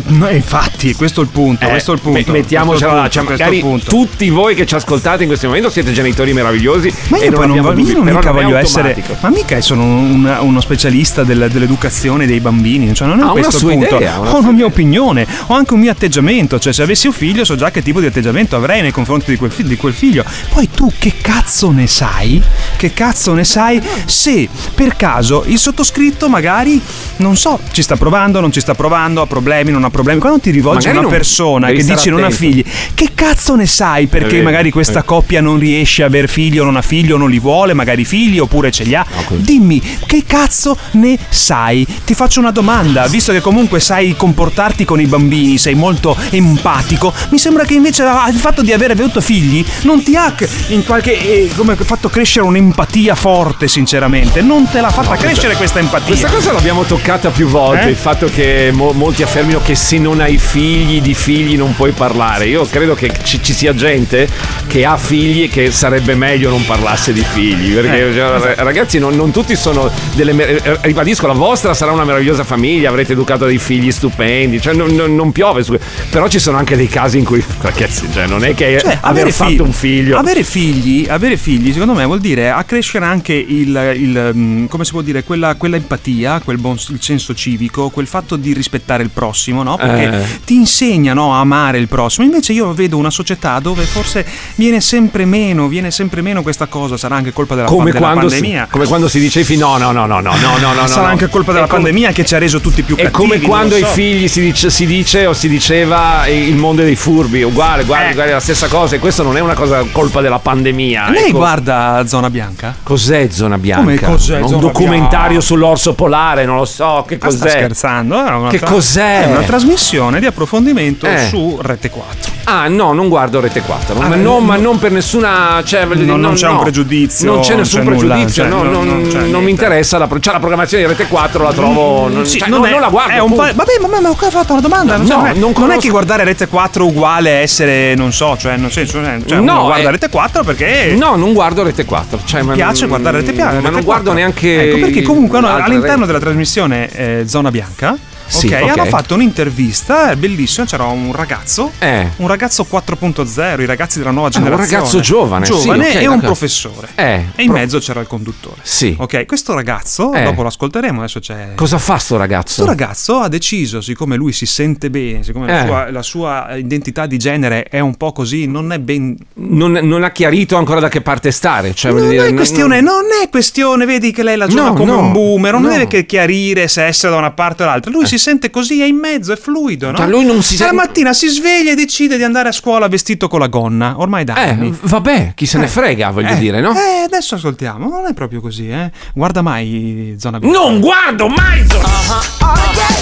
[0.07, 1.65] No, infatti, questo è il punto.
[1.65, 2.31] Eh, questo è il punto.
[2.31, 6.33] me- mettiamocela là, cioè, magari tutti voi che ci ascoltate in questo momento siete genitori
[6.33, 9.03] meravigliosi Ma io non poi non, voglio- dubbi, non mica non è voglio essere.
[9.21, 12.93] Ma mica sono un- uno specialista del- dell'educazione dei bambini.
[12.93, 13.95] Cioè, non è Ha una questo il punto.
[13.95, 16.57] idea, una Ho una mia opinione, ho anche un mio atteggiamento.
[16.59, 19.37] Cioè, se avessi un figlio, so già che tipo di atteggiamento avrei nei confronti di
[19.37, 20.23] quel, fi- di quel figlio.
[20.53, 22.41] Poi tu che cazzo ne sai?
[22.75, 26.81] Che cazzo ne sai se per caso il sottoscritto magari
[27.17, 30.19] non so, ci sta provando, non ci sta provando, ha problemi, non ha problemi.
[30.19, 32.43] Quando ti rivolgi Magari a una non- persona che stare dice non ha attento.
[32.43, 35.03] figli, che cazzo ne sai perché vero, magari questa eh.
[35.05, 38.05] coppia non riesce a aver figli o non ha figli o non li vuole, magari
[38.05, 39.05] figli oppure ce li ha?
[39.29, 41.85] Dimmi, che cazzo ne sai?
[42.05, 47.13] Ti faccio una domanda, visto che comunque sai comportarti con i bambini, sei molto empatico,
[47.29, 50.33] mi sembra che invece il fatto di aver avuto figli non ti ha
[50.67, 54.41] in qualche eh, come fatto crescere un'empatia forte, sinceramente.
[54.41, 56.07] Non te l'ha fatta crescere questa empatia.
[56.07, 57.00] Questa cosa l'abbiamo toccata
[57.33, 57.89] più volte, Eh?
[57.89, 61.91] il fatto che mo- molti affermino che se non hai figli di figli non puoi
[61.91, 62.45] parlare.
[62.45, 64.27] Io credo che ci, ci sia gente
[64.67, 68.63] che ha figli e che sarebbe meglio non parlasse di figli, perché Eh, cioè, esatto.
[68.63, 70.31] ragazzi non, non tutti sono delle...
[70.33, 74.91] mer- ribadisco, la vostra sarà una meravigliosa famiglia, avrete educato dei figli stupendi, cioè non,
[74.93, 75.77] non- non piove su...
[76.09, 79.31] Però ci sono anche dei casi in cui, ragazzi, cioè, non è che Cioè, aver
[79.31, 80.17] fatto figli- un figlio...
[80.17, 84.91] Avere figli, avere figli, secondo me, vuol dire accrescere anche il, il, mm, come si
[84.91, 89.09] può dire, quella, quella empatia, quel buon il senso civico, quel fatto di rispettare il
[89.09, 89.77] prossimo, no?
[89.77, 90.39] Perché eh.
[90.45, 92.25] ti insegnano a amare il prossimo.
[92.25, 94.25] Invece io vedo una società dove forse
[94.55, 98.13] viene sempre meno, viene sempre meno questa cosa, sarà anche colpa della, come pan- della
[98.13, 98.63] pandemia.
[98.65, 100.87] Si, come quando si dicevi no, no, no, no, no, no, no, no.
[100.87, 103.17] Sarà no, anche colpa della come, pandemia che ci ha reso tutti più è cattivi.
[103.17, 103.85] È come quando so.
[103.85, 108.09] figli si dice, si dice, o si diceva eh, il mondo dei furbi, uguale, uguale,
[108.09, 108.11] eh.
[108.11, 108.95] uguale, la stessa cosa.
[108.95, 111.09] E questo non è una cosa colpa della pandemia.
[111.09, 111.37] Lei ecco.
[111.37, 112.75] guarda Zona Bianca?
[112.81, 113.83] Cos'è Zona Bianca?
[113.83, 115.45] Come cos'è Un Zona documentario bianca?
[115.45, 116.80] sull'orso polare, non lo so.
[117.07, 117.49] Che Ma sta cos'è?
[117.57, 118.25] scherzando?
[118.25, 119.21] È una Che tra- cos'è?
[119.23, 121.27] È una trasmissione di approfondimento Eh.
[121.29, 122.31] su Rete 4.
[122.45, 123.95] Ah, no, non guardo Rete 4.
[123.99, 124.39] Ah, ma, no, no, no.
[124.39, 125.61] ma non per nessuna.
[125.63, 127.97] Cioè, voglio dire, Non- non no, c'è un pregiudizio, Non c'è non nessun c'è nulla,
[128.15, 128.43] pregiudizio.
[128.43, 129.97] cioè, no, non- non, non c'è non mi interessa.
[129.99, 132.07] La, cioè, la programmazione di Rete 4 la trovo.
[132.09, 133.11] Non, Sì, cioè, non non, è- non la guardo.
[133.13, 134.93] è un po'- vabbè, vabbè, ma ho fatto una domanda.
[134.93, 137.35] No, non, so, non, è, non non è conosco- che guardare Rete 4 uguale a
[137.39, 141.33] essere, non so, cioè, nel senso, eh, cioè, No, guarda Rete 4 perché No, non
[141.33, 142.19] guardo Rete 4.
[142.25, 143.61] Cioè, ma mi piace non- guardare Rete 4.
[143.61, 144.69] Ma non guardo neanche.
[144.69, 147.97] Ecco perché comunque all'interno della trasmissione eh, Zona Bianca.
[148.31, 148.69] Sì, ok, ok.
[148.69, 152.07] hanno fatto un'intervista, è bellissima, c'era un ragazzo, Eh.
[152.17, 154.75] un ragazzo 4.0, i ragazzi della nuova Ah, un generazione.
[154.77, 156.87] ragazzo giovane, sì, giovane ok, e un professore.
[156.95, 158.55] Eh, E in pro- mezzo c'era il conduttore.
[158.61, 158.95] Sì.
[158.97, 160.23] Ok, questo ragazzo, Eh.
[160.23, 162.63] dopo lo ascolteremo, adesso c'è Cosa fa sto ragazzo?
[162.63, 165.65] questo ragazzo ha deciso, siccome lui si sente bene, siccome la, Eh.
[165.67, 169.15] sua, la sua identità di genere è un po' così, non è ben.
[169.33, 171.73] Non, non ha chiarito ancora da che parte stare.
[171.73, 174.73] Cioè, Non dire, è, non- questione, non è questione, vedi che lei la gioca No,
[174.73, 175.69] come no, un boomer, non no.
[175.69, 177.91] deve che chiarire se essere da una parte o dall'altra.
[177.91, 179.97] Lui si sente così, è in mezzo, è fluido, no?
[179.97, 182.87] Cioè, lui non si La sente- mattina si sveglia e decide di andare a scuola
[182.87, 184.77] vestito con la gonna, ormai da Eh, anni.
[184.81, 186.71] vabbè, chi se ne Eh, frega, voglio eh, dire, no?
[186.73, 188.91] Eh, adesso ascoltiamo, non è proprio così, eh.
[189.13, 190.57] Guarda mai Zona Bianca.
[190.59, 191.65] Non guardo mai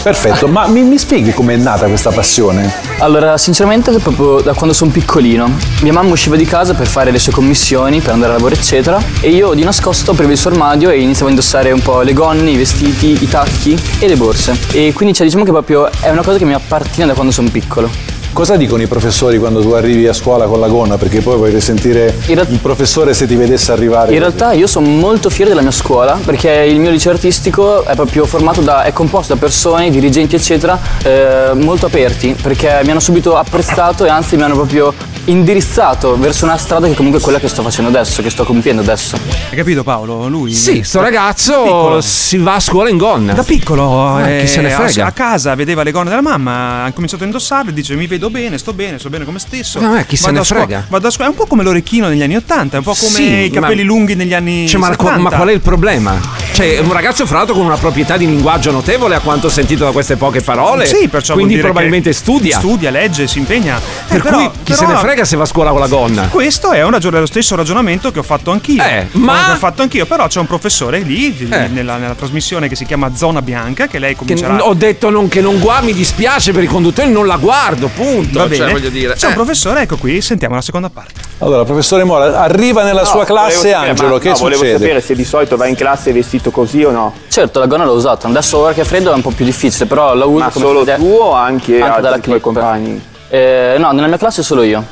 [0.01, 2.71] Perfetto, ma mi, mi spieghi com'è nata questa passione?
[2.99, 5.49] Allora, sinceramente, proprio da quando sono piccolino,
[5.81, 9.01] mia mamma usciva di casa per fare le sue commissioni, per andare a lavoro, eccetera,
[9.19, 12.13] e io di nascosto aprivo il suo armadio e iniziavo a indossare un po' le
[12.13, 14.57] gonne, i vestiti, i tacchi e le borse.
[14.71, 17.49] E quindi cioè, diciamo che proprio è una cosa che mi appartiene da quando sono
[17.49, 18.18] piccolo.
[18.31, 20.97] Cosa dicono i professori quando tu arrivi a scuola con la gonna?
[20.97, 24.13] Perché poi vuoi risentire il professore se ti vedesse arrivare.
[24.13, 24.35] In così.
[24.37, 28.25] realtà io sono molto fiero della mia scuola perché il mio liceo artistico è proprio
[28.25, 33.35] formato da, è composto da persone, dirigenti eccetera, eh, molto aperti perché mi hanno subito
[33.35, 34.93] apprezzato e anzi mi hanno proprio
[35.25, 38.81] indirizzato verso una strada che comunque è quella che sto facendo adesso, che sto compiendo
[38.81, 39.15] adesso.
[39.49, 40.27] Hai capito Paolo?
[40.27, 42.01] Lui Sì, sto ragazzo piccolo.
[42.01, 43.33] si va a scuola in gonna.
[43.33, 45.03] Da piccolo, eh, chi se ne frega?
[45.03, 48.29] A, a casa vedeva le gonne della mamma, ha cominciato a indossarle, dice mi vedo
[48.29, 49.79] bene, sto bene, sto bene come stesso.
[49.79, 50.85] No, eh, chi se ne frega?
[50.89, 53.09] Vado a scuola, è un po' come l'orecchino negli anni 80, è un po' come
[53.11, 55.17] Sì, i capelli ma- lunghi negli anni Cioè, ma, 70.
[55.19, 56.19] ma qual è il problema?
[56.51, 59.49] Cioè, è un ragazzo fra l'altro con una proprietà di linguaggio notevole a quanto ho
[59.49, 60.85] sentito da queste poche parole.
[60.85, 62.57] Sì, perciò Quindi probabilmente che studia.
[62.59, 63.77] Studia, legge, si impegna.
[63.77, 65.87] Eh, Per però- cui chi se però- ne frega se va a scuola con la
[65.87, 66.27] gonna.
[66.27, 68.83] Questo è un ragion- lo stesso ragionamento che ho fatto anch'io.
[68.83, 71.67] Eh, ma- Che ho fatto anch'io, però c'è un professore lì Eh.
[71.69, 75.29] nella, nella trasmissione che si chiama Zona Bianca che lei Che comincerà ho detto non,
[75.29, 78.08] che non guardo, mi dispiace per i conduttori, non la guardo, punto.
[78.31, 78.55] Va bene.
[78.55, 79.13] Cioè, voglio dire.
[79.13, 79.35] C'è un eh.
[79.35, 81.13] professore, ecco qui, sentiamo la seconda parte.
[81.39, 84.77] Allora, professore Mora, arriva nella sua classe volevo sapere, Angelo, ma- che no, volevo succede?
[84.79, 87.13] sapere se di solito vai in classe vestito così o no.
[87.27, 89.85] Certo, la gonna l'ho usata, adesso ora che è freddo è un po' più difficile,
[89.85, 93.01] però la uso Ma come solo fede- tu o anche, altri dalla tuoi compagni?
[93.29, 94.83] Eh, no, nella mia classe solo io.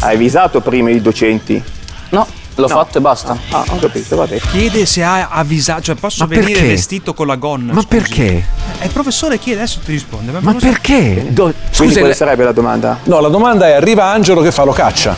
[0.00, 1.62] Hai avvisato prima i docenti?
[2.10, 3.36] No, l'ho fatto e basta.
[3.50, 4.40] Ah, ho capito, va bene.
[4.50, 6.66] Chiede se ha avvisato, cioè posso Ma venire perché?
[6.68, 7.72] vestito con la gonna.
[7.72, 7.86] Ma scusi.
[7.96, 8.26] perché?
[8.80, 10.32] Eh, il professore chiede, adesso ti risponde.
[10.32, 10.66] Ma non lo so.
[10.66, 11.26] perché?
[11.28, 12.98] Do- Quindi Scusa, quale sarebbe la domanda?
[13.04, 15.16] No, la domanda è arriva Angelo che fa lo caccia.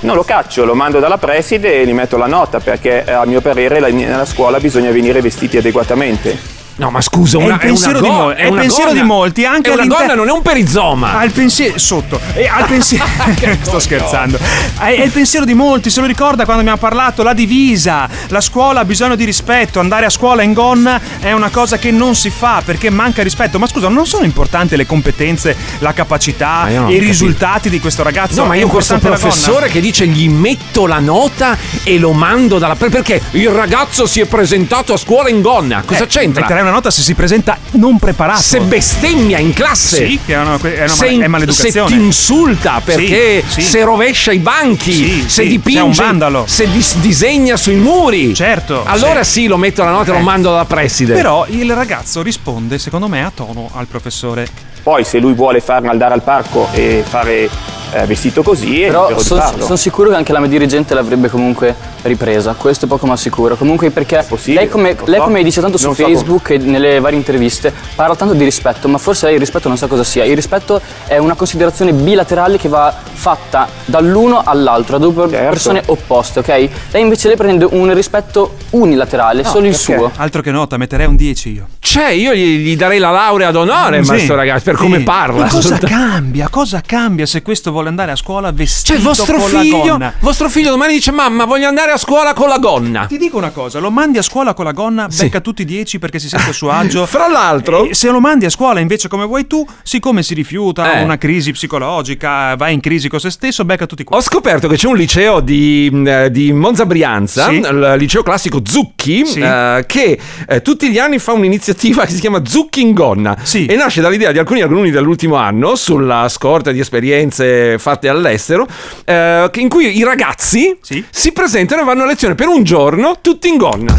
[0.00, 3.40] Non lo caccio, lo mando dalla preside e gli metto la nota perché a mio
[3.40, 6.60] parere la- nella scuola bisogna venire vestiti adeguatamente.
[6.82, 9.00] No, ma scusa, È una, il pensiero, una di, go- mol- è una pensiero gonna.
[9.00, 11.16] di molti, anche È una gonna, non è un perizoma.
[11.16, 13.04] Al pensiero sotto, e al pensiero
[13.62, 14.36] sto scherzando.
[14.78, 18.40] È, è il pensiero di molti, se lo ricorda quando abbiamo parlato la divisa, la
[18.40, 22.16] scuola ha bisogno di rispetto, andare a scuola in gonna è una cosa che non
[22.16, 23.60] si fa perché manca rispetto.
[23.60, 26.98] Ma scusa, non sono importanti le competenze, la capacità, i capito.
[27.04, 28.40] risultati di questo ragazzo?
[28.42, 32.58] No, ma È io questo professore che dice gli metto la nota e lo mando
[32.58, 32.74] dalla.
[32.74, 35.82] per- Perché il ragazzo si è presentato a scuola in gonna.
[35.86, 36.42] Cosa Eh, c'entra?
[36.72, 38.40] Nota se si presenta non preparato.
[38.42, 40.06] Se bestemmia in classe.
[40.06, 41.88] Sì, che è una, è una se, è maleducazione.
[41.88, 43.68] se ti insulta perché Sì, sì.
[43.68, 46.44] se rovescia i banchi, Sì, se dipinge, un vandalo.
[46.46, 48.34] se dis- disegna sui muri.
[48.34, 48.84] Certo.
[48.84, 50.18] Allora sì, lo metto la nota e Eh.
[50.18, 51.14] lo mando alla preside.
[51.14, 54.46] Però il ragazzo risponde, secondo me, a tono al professore.
[54.82, 57.48] Poi se lui vuole farmi andare al parco e fare
[57.92, 59.76] eh, vestito così, Però sono farlo.
[59.76, 63.56] sicuro che anche la mia dirigente l'avrebbe comunque ripresa, questo è poco ma sicuro.
[63.56, 65.24] Comunque perché lei come, lei so.
[65.24, 68.88] come dice tanto su Non so Facebook e nelle varie interviste, parla tanto di rispetto,
[68.88, 70.24] ma forse lei il rispetto non sa cosa sia.
[70.24, 75.48] Il rispetto è una considerazione bilaterale che va fatta dall'uno all'altro, da due Certo.
[75.50, 76.48] persone opposte, ok?
[76.90, 79.94] Lei invece lei prende un rispetto unilaterale, No, solo il perché?
[79.98, 80.10] suo.
[80.16, 81.66] Altro che nota, metterei un 10 io.
[81.78, 85.02] Cioè, io gli, gli darei la laurea d'onore Sì, questo ragazzo per come sì.
[85.04, 85.42] parla.
[85.44, 86.48] Ma cosa cambia?
[86.48, 90.14] Cosa cambia se questo vuole andare a scuola vestito Cioè, vostro con figlio, la gonna?
[90.20, 93.06] vostro figlio domani dice: Mamma, voglio andare a scuola con la gonna.
[93.06, 95.24] Ti dico una cosa, lo mandi a scuola con la gonna, Sì.
[95.24, 97.04] becca tutti i 10 perché si sente a suo agio.
[97.06, 101.02] Fra l'altro- se lo mandi a scuola invece come vuoi tu, siccome si rifiuta, Eh.
[101.02, 104.16] una crisi psicologica, va in crisi con se stesso, becca tutti qua.
[104.16, 107.56] Ho scoperto che c'è un liceo di, mh, di Monza Brianza, Sì.
[107.56, 109.40] il liceo classico Zucchi, Sì.
[109.40, 110.18] eh, che
[110.48, 113.36] eh, tutti gli anni fa un'iniziativa che si chiama Zucchi in gonna.
[113.42, 113.66] Sì.
[113.66, 118.66] E nasce dall'idea di alcuni alunni dell'ultimo anno, sulla scorta di esperienze fatte all'estero,
[119.04, 121.04] eh, in cui i ragazzi Sì.
[121.10, 123.94] si presentano e vanno a lezione per un giorno tutti in gonna.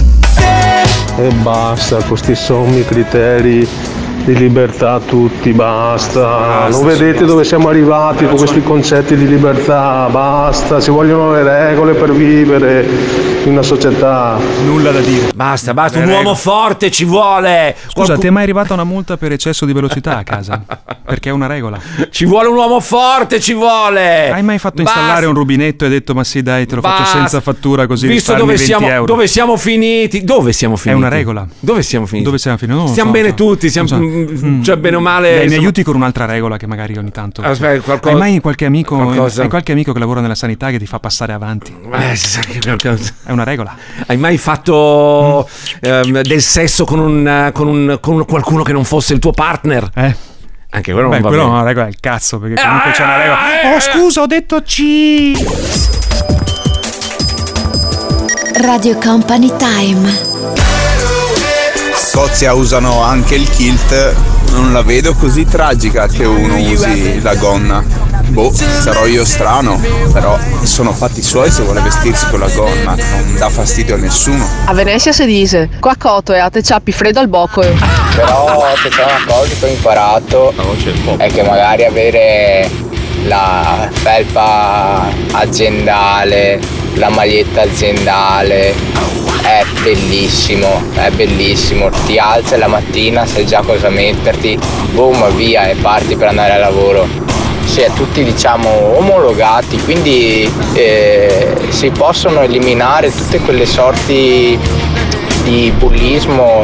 [1.17, 3.67] E basta con questi sommi criteri
[4.23, 6.67] di libertà tutti, basta.
[6.69, 10.79] non vedete dove siamo arrivati con questi concetti di libertà, basta.
[10.79, 12.87] Ci vogliono le regole per vivere
[13.43, 14.37] in una società.
[14.65, 15.31] Nulla da dire.
[15.35, 16.37] Basta, basta, un Le uomo regole.
[16.39, 17.75] forte ci vuole.
[17.77, 20.63] Scusa, Qualcu- ti è mai arrivata una multa per eccesso di velocità a casa?
[21.05, 21.77] Perché è una regola.
[22.09, 24.31] Ci vuole un uomo forte, ci vuole.
[24.31, 24.99] Hai mai fatto Basta.
[24.99, 27.17] installare un rubinetto e hai detto ma sì dai te lo faccio Basta.
[27.17, 29.05] senza fattura così Visto dove 20 siamo, euro.
[29.05, 30.23] dove siamo finiti?
[30.23, 31.01] Dove siamo finiti?
[31.01, 31.45] una regola.
[31.59, 32.23] Dove siamo finiti?
[32.25, 32.79] Dove siamo finiti?
[32.79, 33.35] Lo Stiamo so, bene so.
[33.35, 33.97] tutti, siamo, so.
[34.03, 35.29] Mm, cioè bene o male.
[35.29, 37.41] Dai, mi insomma- aiuti con un'altra regola che magari ogni tanto.
[37.41, 40.79] Aspetta, qualcosa- Hai mai qualche amico, qualcosa- hai qualche amico che lavora nella sanità che
[40.79, 41.75] ti fa passare avanti?
[41.93, 43.75] Eh, si sa che qualcosa- È una regola.
[44.07, 45.47] Hai mai fatto
[45.81, 49.89] ehm, del sesso con, un, con, un, con qualcuno che non fosse il tuo partner?
[49.95, 50.15] Eh.
[50.75, 51.57] Anche quello Beh, non va quello è bene.
[51.59, 53.75] una regola del cazzo, perché comunque c'è una eh, regola.
[53.75, 54.81] Oh, scusa, ho detto C.
[58.59, 60.72] Radio Company Time.
[62.13, 64.15] Scozia usano anche il kilt,
[64.51, 67.83] non la vedo così tragica che uno usi la gonna.
[68.27, 73.35] Boh, sarò io strano, però sono fatti suoi se vuole vestirsi con la gonna, non
[73.35, 74.47] dà fastidio a nessuno.
[74.65, 77.61] A Venezia si dice, qua coto e a te ciappi freddo al bocco.
[77.61, 80.53] Però se c'è una cosa che ho imparato
[81.17, 82.69] è che magari avere
[83.25, 86.59] la felpa aziendale,
[86.93, 91.89] la maglietta aziendale è bellissimo, è bellissimo.
[92.05, 94.57] Ti alzi la mattina, sai già cosa metterti,
[94.91, 97.07] boom, via e parti per andare al lavoro.
[97.65, 104.57] Si è tutti diciamo omologati, quindi eh, si possono eliminare tutte quelle sorti
[105.43, 106.61] di bullismo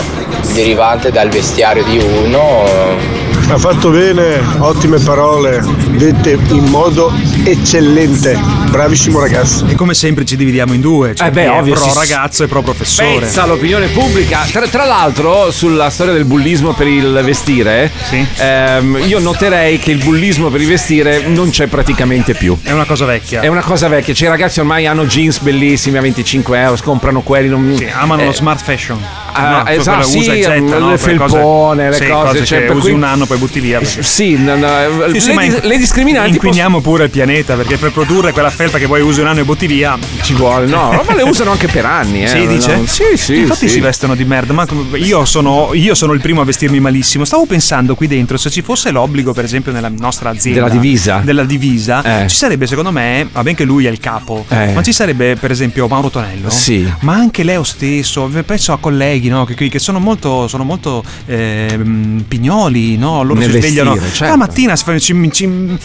[0.53, 3.27] derivante dal vestiario di uno.
[3.51, 5.59] Ha fatto bene, ottime parole,
[5.97, 7.11] dette in modo
[7.43, 8.37] eccellente.
[8.69, 9.65] Bravissimo ragazzo.
[9.65, 11.15] E come sempre ci dividiamo in due.
[11.15, 13.21] Cioè Eh beh, ovvio, pro si- ragazzo e pro professore.
[13.21, 14.45] Pensa all'opinione pubblica.
[14.51, 17.91] Tra, tra l'altro, sulla storia del bullismo per il vestire,
[18.37, 22.55] ehm, io noterei che il bullismo per il vestire non c'è praticamente più.
[22.61, 23.41] È una cosa vecchia.
[23.41, 24.13] È una cosa vecchia.
[24.13, 27.47] Cioè, i ragazzi ormai hanno jeans bellissimi a 25 euro, comprano quelli.
[27.49, 27.73] Non...
[27.75, 29.03] Sì, amano eh, lo smart fashion.
[29.33, 30.77] Ah, cioè esatto, quello usa e sì, getta, le no?
[30.79, 33.79] Quelle felpone, le sì, cose, cioè, che per usi cui- un anno poi butti via.
[33.79, 34.67] perché- Sì, no, no,
[35.13, 38.77] Sì, sì, le, in- le discriminanti Inquiniamo pure il pianeta perché per produrre quella felpa
[38.77, 40.65] che poi usi un anno e butti via ci vuole.
[40.67, 42.23] No, ma le usano anche per anni.
[42.23, 42.27] Eh.
[42.27, 42.75] Sì, dice?
[42.75, 43.37] No, Sì, sì.
[43.39, 43.75] Infatti sì.
[43.75, 47.25] si vestono di merda, ma io sono, io sono il primo a vestirmi malissimo.
[47.25, 51.21] Stavo pensando qui dentro, se ci fosse l'obbligo, per esempio, nella nostra azienda Della divisa?
[51.23, 52.27] della divisa, Eh.
[52.27, 54.71] ci sarebbe, secondo me, va bene che lui è il capo, Eh.
[54.73, 56.89] ma ci sarebbe, per esempio, Mauro Tonello, Sì.
[57.01, 59.45] ma anche Leo stesso, penso a colleghi colleghi, no?
[59.45, 63.21] Che, che sono molto, sono molto ehm, pignoli, no?
[63.23, 64.33] Loro Nel si svegliano vestire, certo.
[64.33, 65.79] la mattina, si fanno- ci, ci- minimo,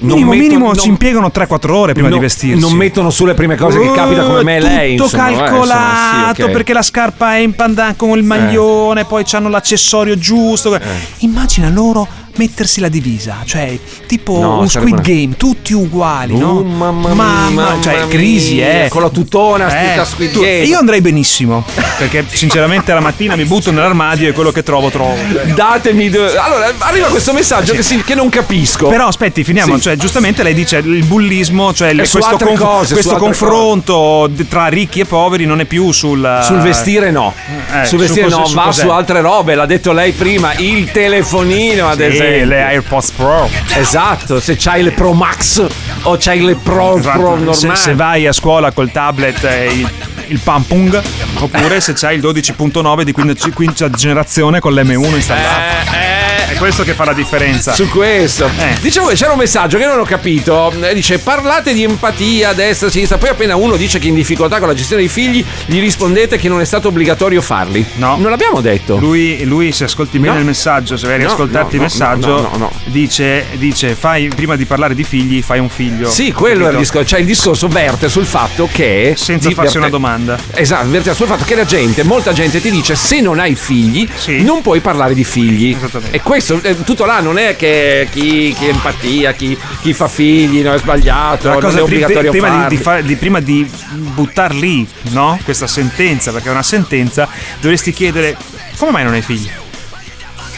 [0.00, 2.60] mettono- minimo non- ci impiegano 3-4 ore prima No, di vestirsi.
[2.60, 4.96] non mettono su le prime cose che capita come me e lei.
[4.96, 6.50] Tutto insomma, eh, calcolato insomma, sì, ok.
[6.50, 10.74] perché la scarpa è in pandan con il maglione, poi hanno l'accessorio giusto.
[10.74, 10.80] Eh.
[11.18, 12.06] Immagina loro
[12.36, 16.56] mettersi la divisa, cioè tipo No, un Squid una- Game, tutti uguali, no?
[16.58, 18.08] Uh, mamma Mamma- mia, mamma cioè mia.
[18.08, 18.86] crisi, eh.
[18.90, 20.64] Con la tutona scritta Squid Game.
[20.64, 21.64] Io andrei benissimo,
[21.98, 25.14] perché sinceramente la mattina mi butto nell'armadio e quello che trovo trovo.
[25.54, 26.10] Datemi.
[26.10, 28.88] due- Allora, arriva questo messaggio che, si- che non capisco.
[28.88, 29.76] Però aspetti, finiamo.
[29.76, 29.82] Sì.
[29.82, 34.26] Cioè, giustamente lei dice il bullismo, cioè il- su questo, altre cose, su questo confronto
[34.30, 36.40] d- tra ricchi e poveri non è più sul.
[36.44, 37.32] Sul vestire no,
[37.72, 38.80] Eh, sul vestire su no, cos'è- va cos'è?
[38.82, 42.23] su altre robe, l'ha detto lei prima, il telefonino ad Sì, esempio.
[42.44, 43.48] Le AirPods Pro.
[43.76, 45.64] Esatto, se c'hai le Pro Max
[46.02, 47.18] o c'hai le Pro, Esatto.
[47.18, 47.76] Pro Se, normali.
[47.76, 49.86] se vai a scuola col tablet e
[50.26, 51.00] il, il Pampung,
[51.38, 56.12] oppure se c'hai il 12.9 di quinta, quinta generazione con l'M1 installato.
[56.48, 57.72] è questo che fa la differenza.
[57.72, 58.48] Su questo.
[58.80, 60.72] Dicevo che c'era un messaggio che non ho capito.
[60.82, 63.18] Eh, Dice parlate di empatia a destra e a sinistra.
[63.18, 66.36] Poi appena uno dice che è in difficoltà con la gestione dei figli, gli rispondete
[66.38, 67.84] che non è stato obbligatorio farli.
[67.96, 68.16] No.
[68.16, 68.96] Non l'abbiamo detto.
[68.98, 70.40] Lui, lui, se ascolti bene No.
[70.40, 72.72] il messaggio, se vai a riascoltarti no, il no, messaggio, no, no, no.
[72.84, 76.08] Dice, dice fai, prima di parlare di figli, fai un figlio.
[76.10, 76.78] Sì, quello è il Capito?
[76.80, 77.08] discorso.
[77.08, 79.14] Cioè, il discorso verte sul fatto che.
[79.16, 80.13] Senza farsi una domanda.
[80.54, 84.08] Esatto, verte sul fatto che la gente, molta gente ti dice se non hai figli,
[84.42, 85.76] non puoi parlare di figli.
[86.10, 90.62] E questo è tutto là, non è che chi, chi empatia, chi, chi fa figli,
[90.62, 92.76] no, è sbagliato, La cosa è obbligatorio prima, di, farli.
[92.76, 93.70] di fa- di- prima di
[94.14, 95.38] buttar lì no?
[95.44, 97.28] questa sentenza, perché è una sentenza,
[97.60, 98.36] dovresti chiedere
[98.76, 99.48] come mai non hai figli?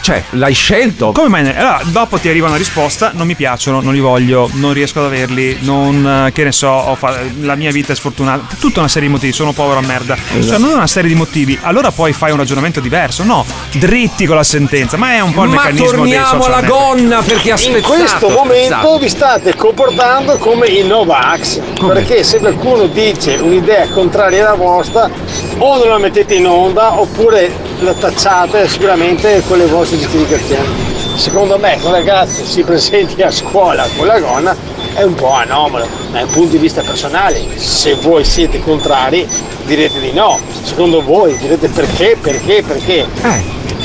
[0.01, 1.11] Cioè, l'hai scelto?
[1.11, 1.43] Come mai?
[1.43, 4.99] ne- Allora, dopo ti arriva una risposta, non mi piacciono, non li voglio, non riesco
[4.99, 8.79] ad averli, non, eh, che ne so, ho fa- la mia vita è sfortunata, tutta
[8.79, 10.15] una serie di motivi, sono povero a merda.
[10.15, 10.59] Cioè, Esatto.
[10.61, 14.43] non una serie di motivi, allora poi fai un ragionamento diverso, no, dritti con la
[14.43, 16.95] sentenza, ma è un po' il Ma meccanismo torniamo alla network.
[16.97, 17.81] gonna perché In aspettate.
[17.81, 18.97] questo momento Esatto.
[18.99, 25.09] vi state comportando come i Novax, perché se qualcuno dice un'idea contraria alla vostra,
[25.57, 30.95] o non la mettete in onda oppure la tacciate sicuramente con le vostre giustificazioni.
[31.15, 34.55] Secondo me, che un ragazzo si presenti a scuola con la gonna
[34.93, 37.45] è un po' anomalo, da un punto di vista personale.
[37.55, 39.27] Se voi siete contrari,
[39.65, 40.39] direte di no.
[40.63, 43.05] Secondo voi, direte perché, perché, perché.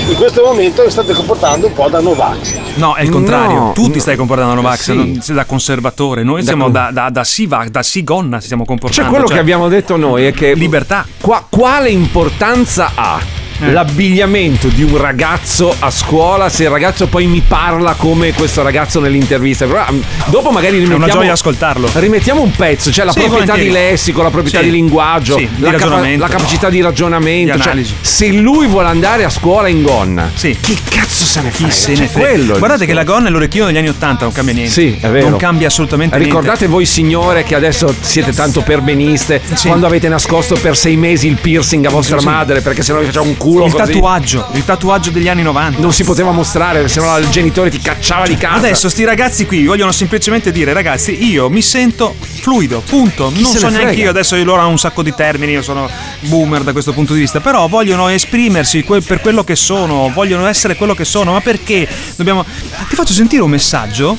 [0.08, 2.54] In questo momento vi state comportando un po' da Novax.
[2.74, 3.56] No, è il contrario.
[3.58, 4.00] No, tu ti no.
[4.00, 4.94] stai comportando da Novax, Sì.
[4.96, 6.22] non sei da conservatore.
[6.24, 9.02] Noi Da siamo con- da, da, da Siva, da Sigonna ci stiamo comportando.
[9.02, 10.54] Cioè, quello cioè- che abbiamo detto noi è che.
[10.54, 11.06] Libertà.
[11.20, 13.20] Qua- quale importanza ha?
[13.60, 13.70] Eh.
[13.72, 19.00] L'abbigliamento di un ragazzo a scuola se il ragazzo poi mi parla come questo ragazzo
[19.00, 19.66] nell'intervista.
[19.66, 21.88] Però, mm, dopo magari È una rimettiamo, gioia ascoltarlo.
[21.94, 23.82] rimettiamo un pezzo, cioè la Sì, proprietà volentieri.
[23.82, 24.64] di lessico, la proprietà Sì.
[24.64, 26.22] di linguaggio, Sì, di la, capa- ragionamento.
[26.24, 27.56] la capacità di ragionamento.
[27.56, 30.56] Di cioè, se lui vuole andare a scuola in gonna, Sì.
[30.60, 31.70] chi cazzo se ne frega?
[31.70, 32.28] Chi se ne Cioè, frega.
[32.28, 34.72] quello Guardate che la gonna è l'orecchino degli anni 80, non cambia niente.
[34.72, 35.28] Sì, è vero.
[35.30, 40.76] Non cambia assolutamente Ricordate voi signore che adesso siete tanto perbeniste quando avete nascosto per
[40.76, 43.66] sei mesi il piercing a vostra madre perché sennò vi faceva un culo.
[43.66, 43.92] Il così.
[43.92, 45.80] tatuaggio, il tatuaggio degli anni 90.
[45.80, 48.56] Non si poteva mostrare, se no il genitore ti cacciava di casa.
[48.56, 53.30] Adesso sti ragazzi qui vogliono semplicemente dire ragazzi io mi sento fluido, punto.
[53.32, 54.02] Chi non so ne neanche frega?
[54.02, 55.88] io, adesso io loro hanno un sacco di termini, io sono
[56.20, 60.76] boomer da questo punto di vista, però vogliono esprimersi per quello che sono, vogliono essere
[60.76, 62.44] quello che sono, ma perché dobbiamo...
[62.88, 64.16] Ti faccio sentire un messaggio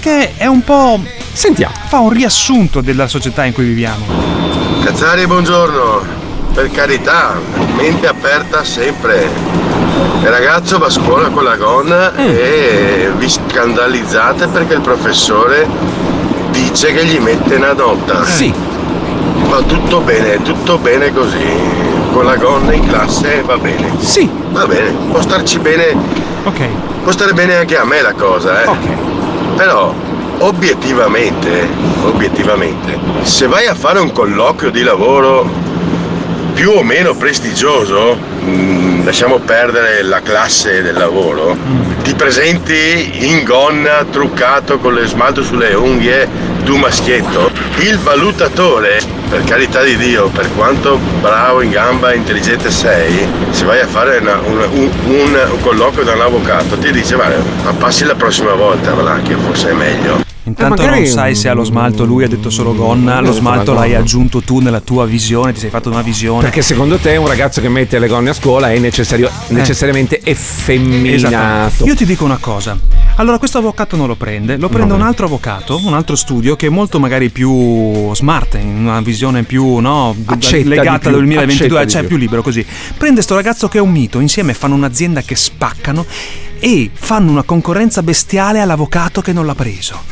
[0.00, 1.00] che è un po'...
[1.32, 1.74] Sentiamo.
[1.86, 4.04] Fa un riassunto della società in cui viviamo.
[4.82, 6.21] Cazzari, buongiorno.
[6.54, 7.40] Per carità,
[7.76, 9.30] mente aperta sempre.
[10.20, 15.66] Il ragazzo va a scuola con la gonna e vi scandalizzate perché il professore
[16.50, 18.24] dice che gli mette una nota.
[18.26, 18.52] Sì.
[19.48, 21.42] Va tutto bene, tutto bene così.
[22.12, 23.90] Con la gonna in classe va bene.
[23.98, 24.28] Sì.
[24.50, 25.96] Va bene, può starci bene.
[26.44, 26.66] Ok.
[27.02, 28.70] Può stare bene anche a me la cosa, eh.
[29.56, 29.92] Però,
[30.38, 31.66] obiettivamente,
[32.04, 35.70] obiettivamente, se vai a fare un colloquio di lavoro
[36.54, 41.56] più o meno prestigioso, mm, lasciamo perdere la classe del lavoro,
[42.02, 46.28] ti presenti in gonna, truccato con le smalto sulle unghie,
[46.64, 52.70] tu maschietto, il valutatore, per carità di Dio, per quanto bravo in gamba e intelligente
[52.70, 56.92] sei, se vai a fare una- una- un, un- un colloquio da un avvocato, ti
[56.92, 60.20] dice, guarda, ma passi la prossima volta, là, che forse è meglio.
[60.44, 63.36] Intanto Eh, magari- non sai se allo smalto lui ha detto solo gonna, lo detto
[63.38, 66.42] smalto l'hai aggiunto tu nella tua visione, ti sei fatto una visione.
[66.42, 71.68] Perché secondo te un ragazzo che mette le gonne a scuola è necessario- necessariamente effeminato?
[71.68, 71.84] Esatto.
[71.86, 72.76] Io ti dico una cosa.
[73.16, 76.66] Allora, questo avvocato non lo prende, lo prende un altro avvocato, un altro studio che
[76.66, 81.84] è molto magari più smart, in una visione più no, Accetta legata al 2022, accetta
[81.84, 82.64] di cioè più libero così.
[82.96, 86.04] Prende sto ragazzo che è un mito, insieme fanno un'azienda che spaccano
[86.64, 90.04] e fanno una concorrenza bestiale all'avvocato che non l'ha preso.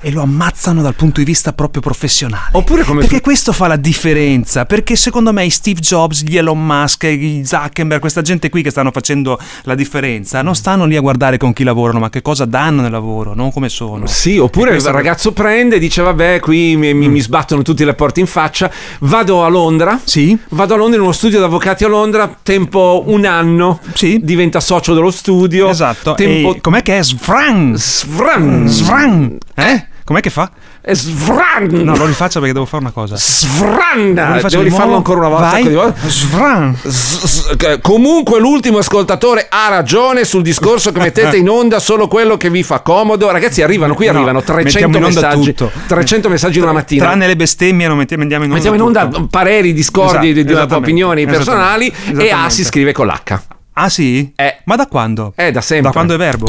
[0.00, 2.50] E lo ammazzano dal punto di vista proprio professionale.
[2.52, 4.64] Oppure come Perché questo fa la differenza.
[4.64, 8.70] Perché secondo me i Steve Jobs, gli Elon Musk, gli Zuckerberg, questa gente qui che
[8.70, 12.44] stanno facendo la differenza, non stanno lì a guardare con chi lavorano, ma che cosa
[12.44, 14.06] danno nel lavoro, non come sono.
[14.06, 17.62] Sì, oppure E il questo- ragazzo prende e dice: Vabbè, qui mi, mi- mi sbattono
[17.62, 18.70] tutte le porte in faccia.
[19.00, 20.00] Vado a Londra.
[20.04, 20.38] Sì.
[20.50, 22.32] Vado a Londra in uno studio di avvocati a Londra.
[22.42, 23.80] Tempo un anno.
[23.94, 24.20] Sì.
[24.22, 25.68] Diventa socio dello studio.
[25.68, 26.14] Esatto.
[26.14, 26.54] Tempo.
[26.54, 27.02] E com'è che è?
[27.02, 27.74] Svran!
[27.76, 28.66] Svran!
[28.68, 29.38] Svran!
[29.58, 29.86] Eh?
[30.04, 30.50] Com'è che fa?
[30.80, 31.66] È Svran!
[31.66, 33.16] No, lo rifaccio perché devo fare una cosa.
[33.18, 34.14] Svran!
[34.14, 34.96] Lo rifaccio Devo rifarlo nuovo?
[34.96, 35.44] ancora una volta.
[35.50, 35.56] Vai.
[35.56, 36.08] sacco di volte.
[36.08, 36.76] Svran!
[36.82, 42.08] S- s- eh, Comunque l'ultimo ascoltatore ha ragione sul discorso che mettete in onda solo
[42.08, 43.30] quello che vi fa comodo.
[43.30, 45.54] Ragazzi, arrivano qui, No, arrivano 300 mettiamo in onda messaggi.
[45.54, 45.70] tutto.
[45.88, 47.04] 300 messaggi in una mattina.
[47.04, 48.62] Tranne le bestemmie, non mettiamo, andiamo in onda.
[48.62, 49.26] Mettiamo in onda tutto.
[49.26, 53.40] pareri, discordi, Esatto, di- di- esattamente, opinioni personali e A si scrive con l'H.
[53.74, 54.32] Ah sì?
[54.64, 55.32] Ma da quando?
[55.36, 55.88] Eh, da sempre.
[55.88, 56.46] Da quando è verbo?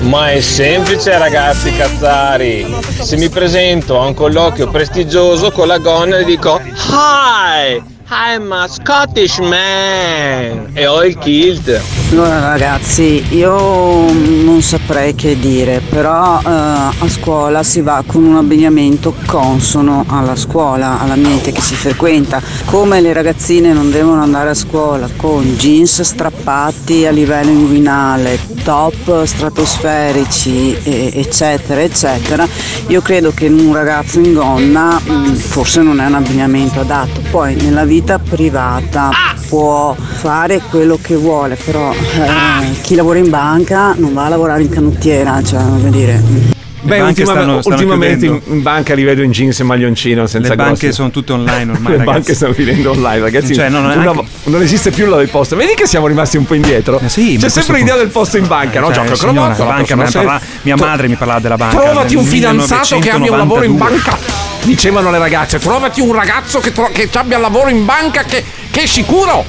[0.00, 2.74] Ma è semplice ragazzi cazzari.
[3.00, 8.66] Se mi presento a un colloquio prestigioso con la gonna e dico Hi, I'm a
[8.66, 11.80] Scottish man e ho il kilt.
[12.10, 18.34] Allora ragazzi, io non saprei che dire, però eh, a scuola si va con un
[18.36, 24.54] abbigliamento consono alla scuola, all'ambiente che si frequenta, come le ragazzine non devono andare a
[24.54, 32.44] scuola con jeans strappati a livello inguinale, top stratosferici, e- eccetera, eccetera,
[32.88, 37.54] io credo che un ragazzo in gonna mh, forse non è un abbigliamento adatto, poi
[37.54, 39.10] nella vita privata
[39.48, 44.62] può fare quello che vuole, però eh, chi lavora in banca non va a lavorare
[44.62, 46.48] in canottiera, cioè voglio dire.
[46.82, 48.54] Beh, ultima- stanno- stanno ultimamente in, chiudendo.
[48.54, 51.72] in banca li vedo in jeans e maglioncino senza Le banche grossi- sono tutte online
[51.72, 52.04] ormai, Le ragazzi.
[52.04, 53.54] banche stanno finendo online, ragazzi.
[53.54, 55.56] Cioè, non Una- anche- non esiste più la del posto.
[55.56, 56.98] Vedi che siamo rimasti un po' indietro.
[56.98, 58.86] Eh sì, C'è sempre l'idea del posto in banca, no?
[58.94, 61.76] Cioè, Gioca signora, cromozzo, la banca, me ne parla- mia madre mi parlava della banca.
[61.78, 63.78] Trovati un fidanzato che abbia un lavoro in 1992.
[63.78, 64.49] banca.
[64.62, 68.82] Dicevano le ragazze, trovati un ragazzo che, tro- che abbia lavoro in banca che, che
[68.82, 69.44] è sicuro.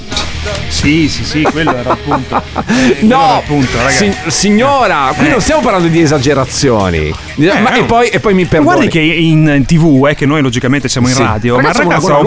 [0.69, 2.41] Sì, sì, sì, quello era appunto.
[3.01, 4.11] No, appunto, ragazzi.
[4.23, 5.29] si- signora, qui Eh.
[5.29, 7.13] non stiamo parlando di esagerazioni.
[7.35, 8.63] Ma- e, poi, e poi mi perdoni.
[8.73, 11.21] Guardi che in tv, eh, che noi logicamente siamo in Sì.
[11.21, 12.17] radio, ma il Ragazzo ragazzo paio,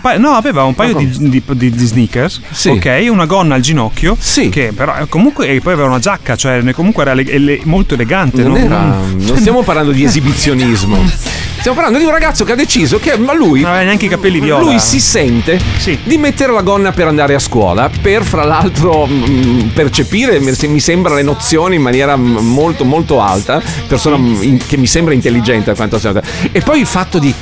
[0.00, 2.70] paio- no, aveva un paio di, di- di- di sneakers, Sì.
[2.70, 4.16] ok, una gonna al ginocchio,
[4.48, 7.94] che però eh, comunque e poi aveva una giacca, cioè comunque era ele- ele- molto
[7.94, 8.42] elegante.
[8.42, 8.58] Non, no?
[8.58, 10.96] era- non stiamo parlando di esibizionismo.
[11.64, 14.08] Stiamo parlando di un ragazzo che ha deciso che ma lui Non aveva neanche i
[14.10, 14.64] capelli viola.
[14.64, 15.58] Lui si sente
[16.04, 20.78] di mettere la gonna per andare a scuola, per fra l'altro mm, percepire, mi mi
[20.78, 25.14] sembra, le nozioni in maniera mm, molto molto alta, persona mm, in- che mi sembra
[25.14, 26.12] intelligente a quanto sia.
[26.52, 27.32] E poi il fatto di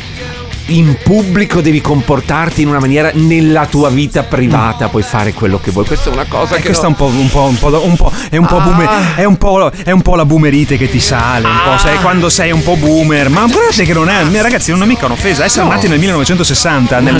[0.66, 5.70] in pubblico devi comportarti in una maniera nella tua vita privata puoi fare quello che
[5.70, 5.84] vuoi.
[5.84, 7.84] Questa è una cosa Eh, che questa no- è un po', un po', un po',
[7.84, 8.60] un po', è un po' Ah.
[8.60, 11.98] boomer, è un po', è un po' la boomerite che ti sale, un po', sai,
[12.00, 15.44] quando sei un po' boomer, ma guardate che non è, ragazzi, non è mica un'offesa,
[15.44, 15.70] essere No.
[15.72, 17.14] nati nel 1960, nel,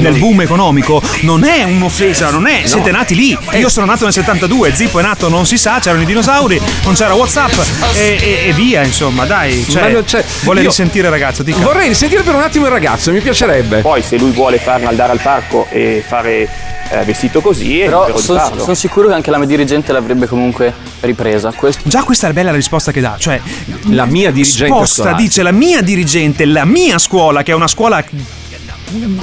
[0.00, 3.58] nel- boom economico, non è un'offesa, non è, siete nati lì, Eh.
[3.58, 6.94] io sono nato nel 72, Zippo è nato non si sa, c'erano i dinosauri, non
[6.94, 7.52] c'era Whatsapp
[7.96, 11.58] e, e- e via, insomma, dai, cioè, vuole io- risentire ragazzo, dica.
[11.58, 13.80] Vorrei risentire per un attimo il ragazzo, mi piacerebbe.
[13.80, 16.48] Poi se lui vuole farne andare al parco e fare
[16.90, 18.74] eh, vestito così, Però sono farlo.
[18.74, 21.52] sicuro che anche la mia dirigente l'avrebbe comunque ripresa.
[21.52, 23.40] Questo Già questa è la bella risposta che dà, cioè
[23.90, 28.04] la mia dirigente sposta, dice la mia dirigente, la mia scuola, che è una scuola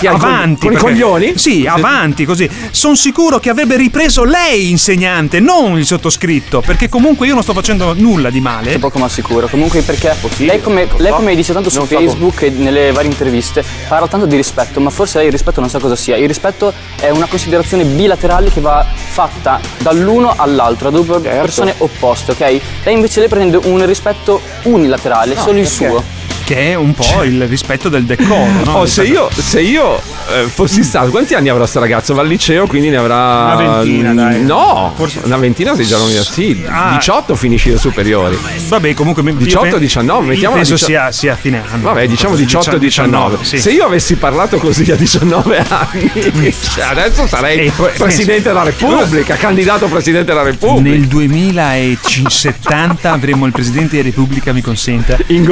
[0.07, 0.65] avanti.
[0.67, 1.33] con i coglioni?
[1.37, 2.49] Sì, avanti così.
[2.71, 7.53] Sono sicuro che avrebbe ripreso lei insegnante, non il sottoscritto, perché comunque io non sto
[7.53, 8.77] facendo nulla di male.
[8.79, 9.47] poco ma sicuro.
[9.47, 13.63] Comunque perché lei come, lei come dice tanto su so Facebook e nelle varie interviste
[13.87, 16.15] parla tanto di rispetto, ma forse lei il rispetto non sa cosa sia.
[16.17, 22.31] Il rispetto è una considerazione bilaterale che va fatta dall'uno all'altro, da due persone opposte,
[22.31, 22.39] ok?
[22.83, 25.87] Lei invece le prende un rispetto unilaterale, No, solo il perché?
[25.89, 26.03] suo.
[26.43, 28.71] Che è un po' il rispetto del decoro, no?
[28.79, 32.13] Oh, se io, se io eh, fossi stato, quanti anni avrà sto ragazzo?
[32.13, 33.55] Va al liceo, quindi ne avrà.
[33.55, 34.43] Una ventina, dai.
[34.43, 36.33] No, una ventina sei già all'università.
[36.33, 36.95] Sì, Ah.
[36.97, 38.37] 18 finisci le superiori.
[38.67, 39.23] Vabbè, comunque.
[39.23, 40.91] io 18, pen- 19, mettiamola Penso 18.
[40.91, 41.83] sia, sia a fine anno.
[41.83, 43.37] Vabbè, diciamo 18 19.
[43.41, 43.59] sì.
[43.59, 48.63] Se io avessi parlato così a 19 anni, cioè, adesso sarei E poi- presidente della
[48.63, 50.97] Repubblica, candidato presidente della Repubblica.
[50.97, 55.17] Nel 2070 avremo il presidente della Repubblica, mi consenta.
[55.27, 55.43] In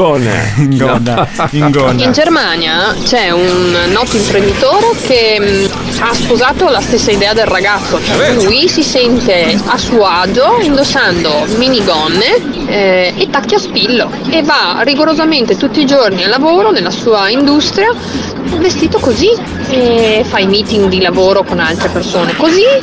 [0.80, 1.27] gonna.
[1.51, 2.03] In gonna.
[2.03, 7.99] In Germania c'è un noto imprenditore che mh, ha sposato la stessa idea del ragazzo,
[8.03, 14.41] cioè lui si sente a suo agio indossando minigonne eh, e tacchi a spillo e
[14.43, 17.93] va rigorosamente tutti i giorni al lavoro nella sua industria
[18.57, 19.30] vestito così
[19.69, 22.82] e fa i meeting di lavoro con altre persone così e,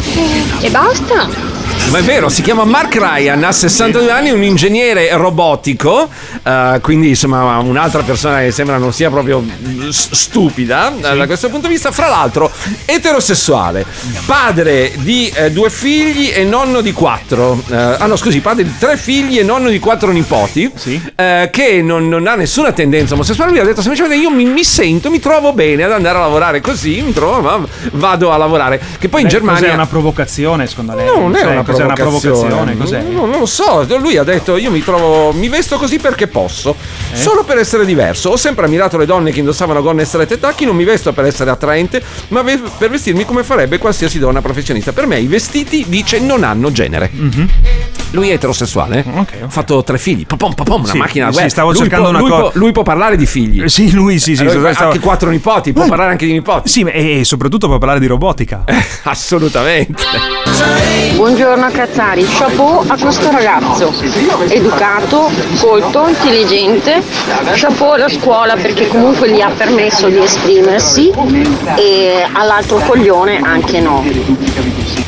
[0.61, 1.56] e basta.
[1.91, 6.09] Ma è vero, si chiama Mark Ryan, ha 62 anni, è un ingegnere robotico,
[6.43, 9.43] eh, quindi insomma un'altra persona che sembra non sia proprio
[9.89, 11.93] s- stupida eh, da questo punto di vista.
[11.93, 12.51] Fra l'altro,
[12.85, 13.87] eterosessuale,
[14.27, 17.63] padre di eh, due figli e nonno di quattro.
[17.71, 20.71] eh, ah no, scusi, padre di tre figli e nonno di quattro nipoti,
[21.15, 23.53] eh, che non, non ha nessuna tendenza omosessuale.
[23.53, 26.61] Lui ha detto semplicemente io mi, mi sento, mi trovo bene ad andare a lavorare
[26.61, 27.61] così, mi trovo, ma
[27.93, 28.81] vado a lavorare.
[28.99, 29.61] Che poi in Beh, Germania...
[29.61, 31.07] Cos'è una provocazione, secondo lei?
[31.07, 32.77] No, non è Cioè, una cos'è una provocazione?
[32.77, 33.03] Cos'è?
[33.03, 33.87] No, non lo so.
[33.99, 35.33] Lui ha detto: Io mi trovo.
[35.33, 36.75] Mi vesto così perché posso.
[37.13, 37.17] Eh?
[37.17, 38.31] Solo per essere diverso.
[38.31, 40.65] Ho sempre ammirato le donne che indossavano gonne strette e tacchi.
[40.65, 44.93] Non mi vesto per essere attraente, ma ve- per vestirmi come farebbe qualsiasi donna professionista.
[44.93, 47.11] Per me i vestiti, dice, non hanno genere.
[47.13, 47.49] Mhm.
[48.13, 49.05] Lui è eterosessuale.
[49.43, 50.27] Ha fatto tre figli.
[50.27, 51.33] Papom, papom, una Sì, macchina.
[51.33, 53.63] sì, stavo Lui cercando può- una lui cosa- può- lui può parlare di figli.
[53.63, 54.43] Eh, Sì, lui sì, sì.
[54.43, 56.69] Allora, stavo- anche quattro nipoti, può parlare anche di nipoti.
[56.69, 58.65] Sì, ma- e soprattutto può parlare di robotica.
[59.05, 60.03] Assolutamente.
[61.17, 63.93] Buongiorno Cazzari, chapeau a questo ragazzo,
[64.49, 67.03] educato, colto, intelligente,
[67.55, 71.11] chapeau alla scuola perché comunque gli ha permesso di esprimersi
[71.77, 75.06] e all'altro coglione anche no.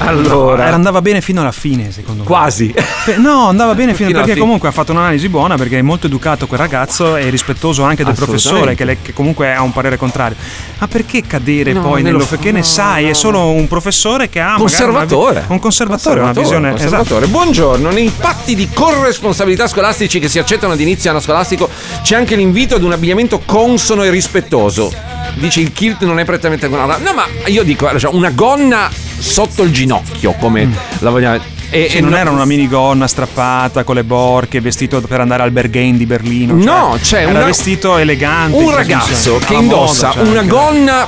[0.00, 0.66] Allora.
[0.66, 2.26] Era- andava bene fino alla fine, secondo me.
[2.28, 2.72] Quasi.
[3.18, 4.44] No, andava bene fino, Fino perché fine.
[4.44, 8.14] comunque ha fatto un'analisi buona perché è molto educato quel ragazzo e rispettoso anche del
[8.14, 10.36] professore che, le- che comunque ha un parere contrario.
[10.78, 13.08] Ma perché cadere No, poi nello lo fa- che ne sai?
[13.08, 15.44] È solo un professore che ha una vi- Conservatore.
[15.48, 16.80] un conservatore, una visione esatto.
[16.82, 17.26] conservatore.
[17.26, 21.68] Buongiorno, nei patti di corresponsabilità scolastici che si accettano ad inizio anno scolastico
[22.02, 24.92] c'è anche l'invito ad un abbigliamento consono e rispettoso.
[25.34, 28.90] Dice il kilt non è prettamente No, ma io dico, cioè, una gonna
[29.20, 30.68] sotto il ginocchio, come
[30.98, 31.58] la vogliamo.
[31.72, 35.44] E, Sì, e non no- era una minigonna strappata con le borche, vestito per andare
[35.44, 36.54] al Berghain di Berlino.
[36.54, 38.56] No, cioè, c'è era una- vestito elegante.
[38.56, 41.06] un in ragazzo che indossa moda, cioè, una gonna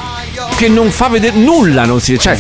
[0.57, 2.39] che non fa vedere nulla, non si cioè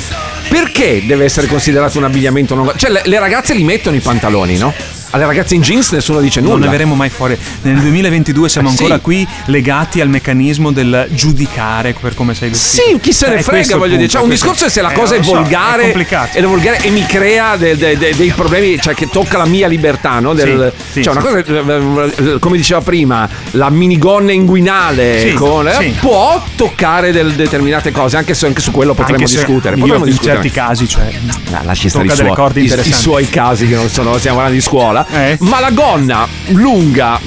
[0.48, 4.56] perché deve essere considerato un abbigliamento non cioè le, le ragazze li mettono i pantaloni,
[4.58, 4.72] no?
[5.12, 6.54] Alle ragazze in jeans nessuno dice nulla.
[6.54, 7.36] Non ne verremo mai fuori.
[7.62, 8.76] Nel 2022 siamo sì.
[8.82, 12.88] ancora qui legati al meccanismo del giudicare per come sei vestito.
[12.90, 14.08] Sì, chi se ne Eh, frega, voglio dire.
[14.08, 16.42] Cioè, un questo- discorso è se la eh, cosa è lo so, volgare È è
[16.42, 20.18] volgare e mi crea de- de- de- dei problemi, cioè che tocca la mia libertà,
[20.18, 20.32] no?
[20.34, 21.42] Del- Sì, sì, cioè, una sì.
[21.44, 25.94] cosa, eh, come diceva prima, la minigonna inguinale Sì, con- eh, sì.
[26.00, 29.76] può toccare del- determinate cose, anche se anche su quello potremmo discutere.
[29.76, 30.34] Potremmo in discutere.
[30.36, 31.10] certi casi, cioè,
[31.52, 34.64] Ah, lasci stare i, suoi- i- i suoi casi che non sono, stiamo parlando di
[34.66, 35.01] scuola.
[35.10, 35.36] Eh?
[35.40, 37.18] Ma la gonna lunga,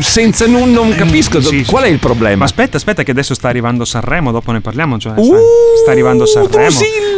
[0.00, 2.36] senza non, non capisco Sì, qual è il problema.
[2.40, 4.98] Ma aspetta, aspetta, che adesso sta arrivando Sanremo, dopo ne parliamo.
[4.98, 5.36] Cioè, sta, Uh,
[5.82, 6.70] sta arrivando Sanremo.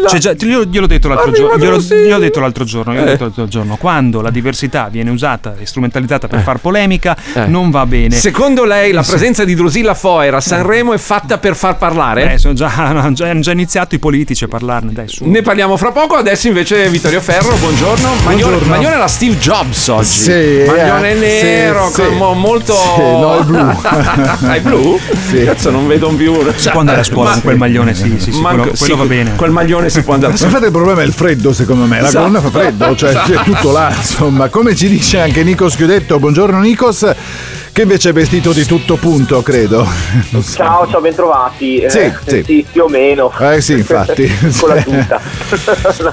[0.09, 1.57] Cioè, già, glielo, gliel'ho detto l'altro giorno.
[1.57, 2.01] Glielo, Drusilla!
[2.05, 2.93] gliel'ho detto l'altro giorno.
[2.93, 3.11] gliel'ho Eh.
[3.11, 3.77] detto l'altro giorno.
[3.77, 6.43] Quando la diversità viene usata e strumentalizzata per Eh.
[6.43, 7.47] far polemica, Eh.
[7.47, 8.15] non va bene.
[8.17, 12.33] Secondo lei la presenza di Drusilla Foer a Sanremo è fatta per far parlare?
[12.35, 14.93] Eh, sono già, hanno già, iniziato i politici a parlarne.
[14.93, 15.29] Dai, su.
[15.29, 18.09] Ne parliamo fra poco, adesso invece Vittorio Ferro, buongiorno.
[18.23, 18.67] Buongiorno.
[18.69, 20.02] Maglione era Steve Jobs oggi.
[20.03, 22.17] Sì, Maglione eh, nero, sì, con- sì.
[22.17, 22.75] mo- molto...
[22.75, 23.69] Sì, no, è blu.
[24.53, 24.99] è blu?
[25.29, 25.45] Sì.
[25.45, 26.35] Cazzo, non vedo più...
[26.57, 28.95] Si può andare a scuola Ma- con quel maglione, sì, sì, sì, Manco- quello, quello
[28.95, 29.35] sì, va bene.
[29.37, 32.01] Quel maglione si può andare a Ma infatti il problema è il freddo, secondo me.
[32.01, 32.25] La Esatto.
[32.27, 33.33] colonna fa freddo, cioè Esatto.
[33.33, 34.49] è tutto là, insomma.
[34.49, 37.11] Come ci dice anche Nico Schiudetto, buongiorno Nikos,
[37.73, 39.87] che invece è vestito di tutto punto, credo.
[40.31, 40.43] So.
[40.57, 41.83] Ciao, ciao, bentrovati.
[41.89, 42.15] Sì, Eh,
[42.45, 42.67] sì.
[42.71, 43.33] più o meno.
[43.41, 44.31] Eh sì, infatti.
[44.61, 45.21] Con la tuta.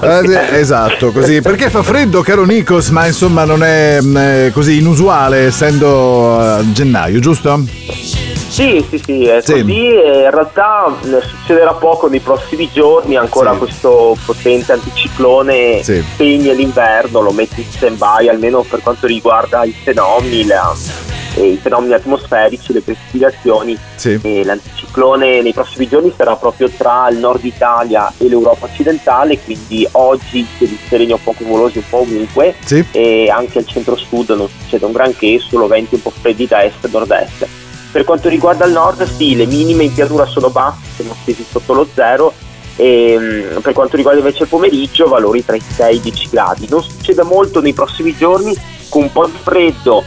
[0.02, 1.42] Eh, sì, esatto, così.
[1.42, 6.72] Perché fa freddo, caro Nikos, ma insomma non è mm, eh, così inusuale essendo eh,
[6.72, 7.62] gennaio, giusto?
[8.50, 9.52] Sì, sì, sì, è Sì.
[9.62, 13.58] così e in realtà eh, succederà poco nei prossimi giorni, ancora Sì.
[13.60, 16.04] questo potente anticiclone Sì.
[16.14, 20.74] spegne l'inverno, lo mette in stand-by almeno per quanto riguarda i fenomeni, la-
[21.36, 23.78] e i fenomeni atmosferici, le precipitazioni.
[23.96, 24.20] Sì.
[24.22, 29.88] E l'anticiclone nei prossimi giorni sarà proprio tra il nord Italia e l'Europa occidentale, quindi
[29.92, 32.84] oggi degli sereni un po' nuvolosi un po' ovunque Sì.
[32.92, 36.84] e anche al centro-sud non succede un granché, solo venti un po' freddi da est
[36.84, 37.48] e nord-est.
[37.92, 41.74] Per quanto riguarda il nord, sì, le minime in pianura sono basse, siamo stesi sotto
[41.74, 42.34] lo zero
[42.76, 46.30] e mm, per quanto riguarda invece il pomeriggio valori tra i 6 e i 10
[46.30, 46.68] gradi.
[46.70, 48.56] Non succede molto nei prossimi giorni
[48.90, 50.04] con un po' di freddo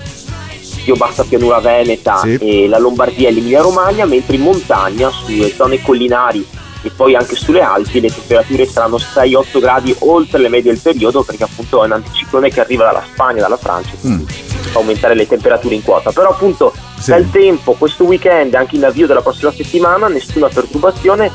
[0.84, 5.80] io bassa pianura veneta e la Lombardia e l'Emilia Romagna, mentre in montagna, sulle zone
[5.82, 6.46] collinari
[6.82, 11.22] e poi anche sulle Alpi le temperature saranno 6-8 gradi oltre le medie del periodo
[11.22, 15.28] perché appunto è un anticiclone che arriva dalla Spagna, dalla Francia, quindi fa aumentare le
[15.28, 16.10] temperature in quota.
[16.10, 16.72] Però appunto
[17.06, 21.30] dal tempo, questo weekend, anche in avvio della prossima settimana, nessuna perturbazione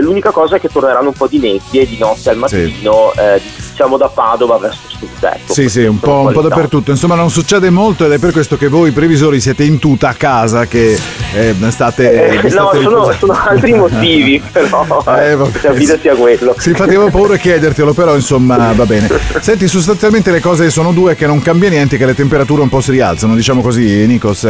[0.00, 3.40] l'unica cosa è che torneranno un po' di nebbie di notte al mattino, eh,
[3.70, 5.08] diciamo da Padova verso sud.
[5.20, 6.90] Ecco, Sì, sì, un po', un po' dappertutto.
[6.90, 10.14] Insomma, non succede molto ed è per questo che voi previsori siete in tuta a
[10.14, 10.98] casa che
[11.34, 12.28] eh, state.
[12.28, 15.60] Eh, vi no, state sono, sono altri motivi, però Eh, vabbè.
[15.60, 16.54] capite sia quello.
[16.58, 19.08] Sì, infatti avevo paura di chiedertelo, però insomma va bene.
[19.40, 22.80] Senti, sostanzialmente le cose sono due che non cambia niente, che le temperature un po'
[22.80, 24.48] si rialzano, diciamo così, Nikos.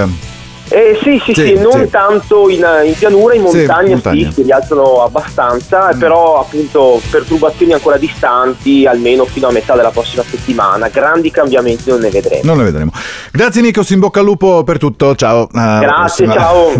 [0.70, 1.88] Eh, sì, sì, sì, Sì, non sì.
[1.90, 4.30] tanto in, in pianura, in Sì, montagna sì, montagna.
[4.32, 10.88] si rialzano abbastanza, però appunto perturbazioni ancora distanti, almeno fino a metà della prossima settimana.
[10.88, 12.42] Grandi cambiamenti non ne vedremo.
[12.44, 12.90] Non le vedremo.
[13.32, 15.14] Grazie Nikos, in bocca al lupo per tutto.
[15.14, 15.48] Ciao.
[15.52, 16.34] Alla Grazie, prossima.
[16.34, 16.72] ciao.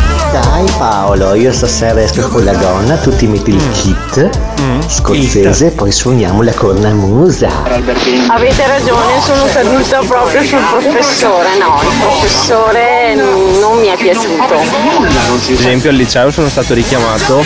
[0.42, 4.28] Dai Paolo, io stasera esco con la gonna, tu ti metti il kit
[4.86, 7.48] scozzese, poi suoniamo la cornamusa.
[7.64, 14.54] Avete ragione, sono caduta proprio sul professore, no, il professore non mi è piaciuto.
[14.54, 17.42] Ad esempio al liceo sono stato richiamato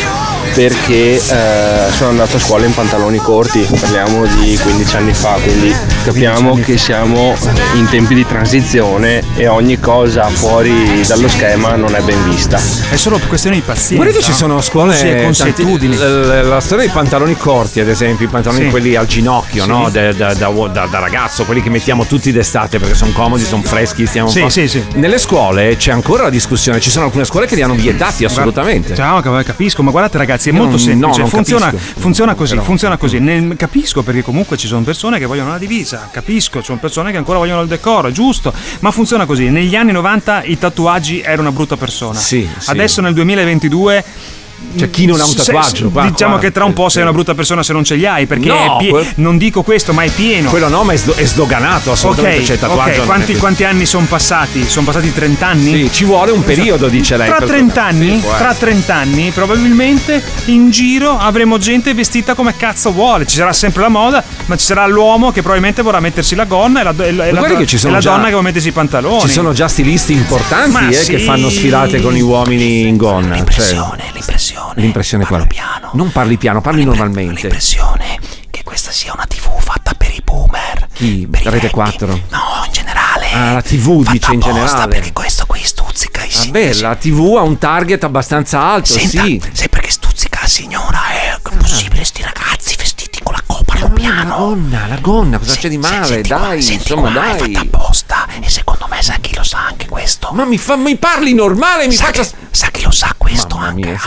[0.55, 5.74] perché eh, sono andato a scuola in pantaloni corti, parliamo di 15 anni fa, quindi
[6.05, 7.34] capiamo che siamo
[7.74, 12.59] in tempi di transizione e ogni cosa fuori dallo schema non è ben vista.
[12.91, 13.95] È solo questione di pazienza.
[13.97, 15.97] Guarda che ci sono scuole Sì, e consuetudini.
[15.97, 18.70] la, la storia dei pantaloni corti, ad esempio, i pantaloni Sì.
[18.70, 19.68] quelli al ginocchio, Sì.
[19.68, 19.88] no?
[19.91, 23.62] Da, da- da- da- da ragazzo, quelli che mettiamo tutti d'estate perché sono comodi, sono
[23.62, 24.84] freschi, stiamo Sì, sì, sì.
[24.95, 28.95] Nelle scuole c'è ancora la discussione, ci sono alcune scuole che li hanno vietati assolutamente.
[28.95, 31.20] Ciao, cap- capisco, ma guardate ragazzi, è Io molto non- semplice.
[31.20, 32.00] no, funziona, capisco.
[32.00, 33.18] funziona così, Però- funziona così.
[33.18, 37.10] Nel- capisco perché comunque ci sono persone che vogliono la divisa, capisco, ci sono persone
[37.10, 39.48] che ancora vogliono il decoro, è giusto, ma funziona così.
[39.50, 42.18] Negli anni 90 i tatuaggi era una brutta persona.
[42.18, 42.70] Sì, sì.
[42.70, 44.04] Adesso nel 2022
[44.76, 46.40] C'è chi non ha un se- tatuaggio, qua, diciamo qua.
[46.40, 48.76] che tra un po' sei una brutta persona se non ce li hai, perché No,
[48.76, 50.48] è pie- quel- non dico questo, ma è pieno.
[50.48, 52.38] Quello no, ma è, sdo- è sdoganato assolutamente.
[52.40, 52.90] Ok, c'è il tatuaggio.
[52.90, 54.64] ok, non è quanti, quanti anni sono passati?
[54.68, 55.72] Sono passati 30 anni?
[55.72, 57.26] Sì, ci vuole un periodo, dice lei.
[57.28, 58.58] Tra per- 30 anni, tra essere.
[58.70, 63.26] 30 anni, probabilmente in giro avremo gente vestita come cazzo vuole.
[63.26, 66.80] Ci sarà sempre la moda, ma ci sarà l'uomo che probabilmente vorrà mettersi la gonna
[66.80, 69.20] e la, e la- e la- e la donna che vuole mettersi i pantaloni.
[69.22, 71.11] Ci sono già stilisti importanti eh, sì.
[71.11, 73.34] che fanno sfilate con gli uomini in gonna.
[73.34, 74.49] L'impressione, l'impressione.
[74.74, 75.46] L'impressione qual è?
[75.92, 77.42] Non parli piano, parli normalmente.
[77.42, 78.18] L'impressione
[78.51, 80.88] che questa sia una tv fatta per i boomer.
[80.92, 81.28] Chi?
[81.42, 82.07] La rete 4?
[82.28, 83.30] No, in generale.
[83.32, 84.88] Ah, la TV dice in generale.
[84.88, 89.40] perché questo qui stuzzica i Vabbè, la TV ha un target abbastanza alto, Senta, sì.
[89.53, 94.28] sempre che stuzzica la signora, è possibile sti ragazzi vestiti con la copa allo piano.
[94.28, 96.22] La gonna, la gonna, cosa c'è di male?
[96.22, 97.53] dai, insomma, qua, è dai.
[97.53, 100.30] fatta apposta e secondo me sa chi lo sa anche questo.
[100.32, 102.22] Ma mi, fa, mi parli normale, mi sa faccia.
[102.22, 103.88] Che, sa chi lo sa questo Mamma anche?
[103.88, 103.98] mia.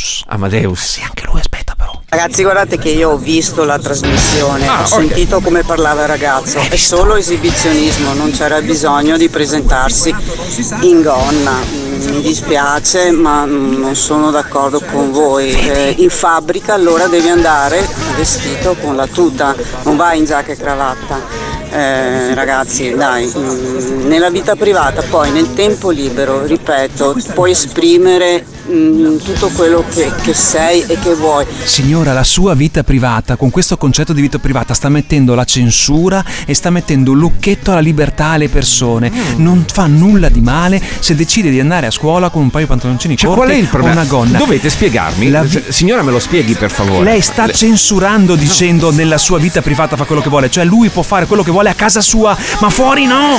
[0.00, 0.24] Amadeus.
[0.28, 0.80] Amadeus.
[0.80, 1.98] Sì, anche lui aspetta però.
[2.08, 4.88] Ragazzi, guardate che io ho visto la trasmissione, Ah, ho ok.
[4.88, 10.14] sentito come parlava il ragazzo, è solo esibizionismo, non c'era bisogno di presentarsi
[10.80, 11.52] in gonna.
[12.10, 15.50] Mi dispiace, ma mm, non sono d'accordo con voi.
[15.50, 17.86] Eh, in fabbrica allora devi andare
[18.16, 21.20] vestito con la tuta, non vai in giacca e cravatta.
[21.72, 29.16] Eh, ragazzi, dai, mm, nella vita privata, poi nel tempo libero, ripeto, puoi esprimere mm,
[29.18, 31.44] tutto quello che, che sei e che vuoi.
[31.64, 36.24] Signora, la sua vita privata, con questo concetto di vita privata, sta mettendo la censura
[36.46, 39.10] e sta mettendo un lucchetto alla libertà alle persone.
[39.10, 39.42] Mm.
[39.42, 42.70] Non fa nulla di male se decide di andare a scuola con un paio di
[42.70, 44.00] pantaloncini Cioè, corti qual è il o problema?
[44.00, 44.38] una gonna.
[44.38, 45.30] Dovete spiegarmi.
[45.30, 47.04] La vi- Signora, me lo spieghi per favore.
[47.04, 50.88] Lei sta Le- censurando dicendo nella sua vita privata fa quello che vuole, cioè lui
[50.88, 53.38] può fare quello che vuole a casa sua, ma fuori no!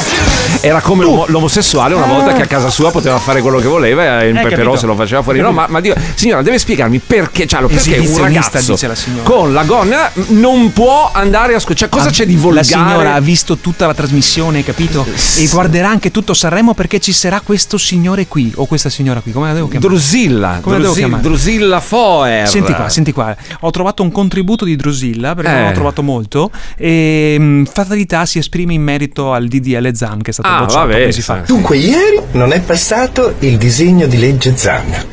[0.61, 4.21] Era come l'uomo- l'omosessuale una volta che a casa sua poteva fare quello che voleva
[4.21, 5.39] e Eh, peperò se lo faceva fuori.
[5.39, 8.95] Hai No, ma, ma dico, signora, deve spiegarmi perché, cioè, perché un ragazzo dice la
[8.95, 9.23] signora.
[9.23, 11.89] con la gonna non può andare a scocciare.
[11.91, 12.67] Cosa Ah, c'è di volgare?
[12.69, 15.05] La signora ha visto tutta la trasmissione, hai capito?
[15.37, 19.31] E guarderà anche tutto Sanremo perché ci sarà questo signore qui o questa signora qui.
[19.31, 19.89] Come la devo chiamare?
[19.89, 21.21] Drusilla, Come la devo Drusil- chiamare?
[21.23, 22.47] Drusilla Foer.
[22.47, 23.35] Senti qua, senti qua.
[23.61, 25.59] Ho trovato un contributo di Drusilla perché Eh.
[25.59, 26.51] non ho trovato molto.
[26.77, 30.87] E mh, Fatalità si esprime in merito al DDL Zan che è stato Ah, bocciato
[30.87, 31.35] vabbè, mesi fa.
[31.45, 35.05] Dunque, ieri non è passato il disegno di legge Zan.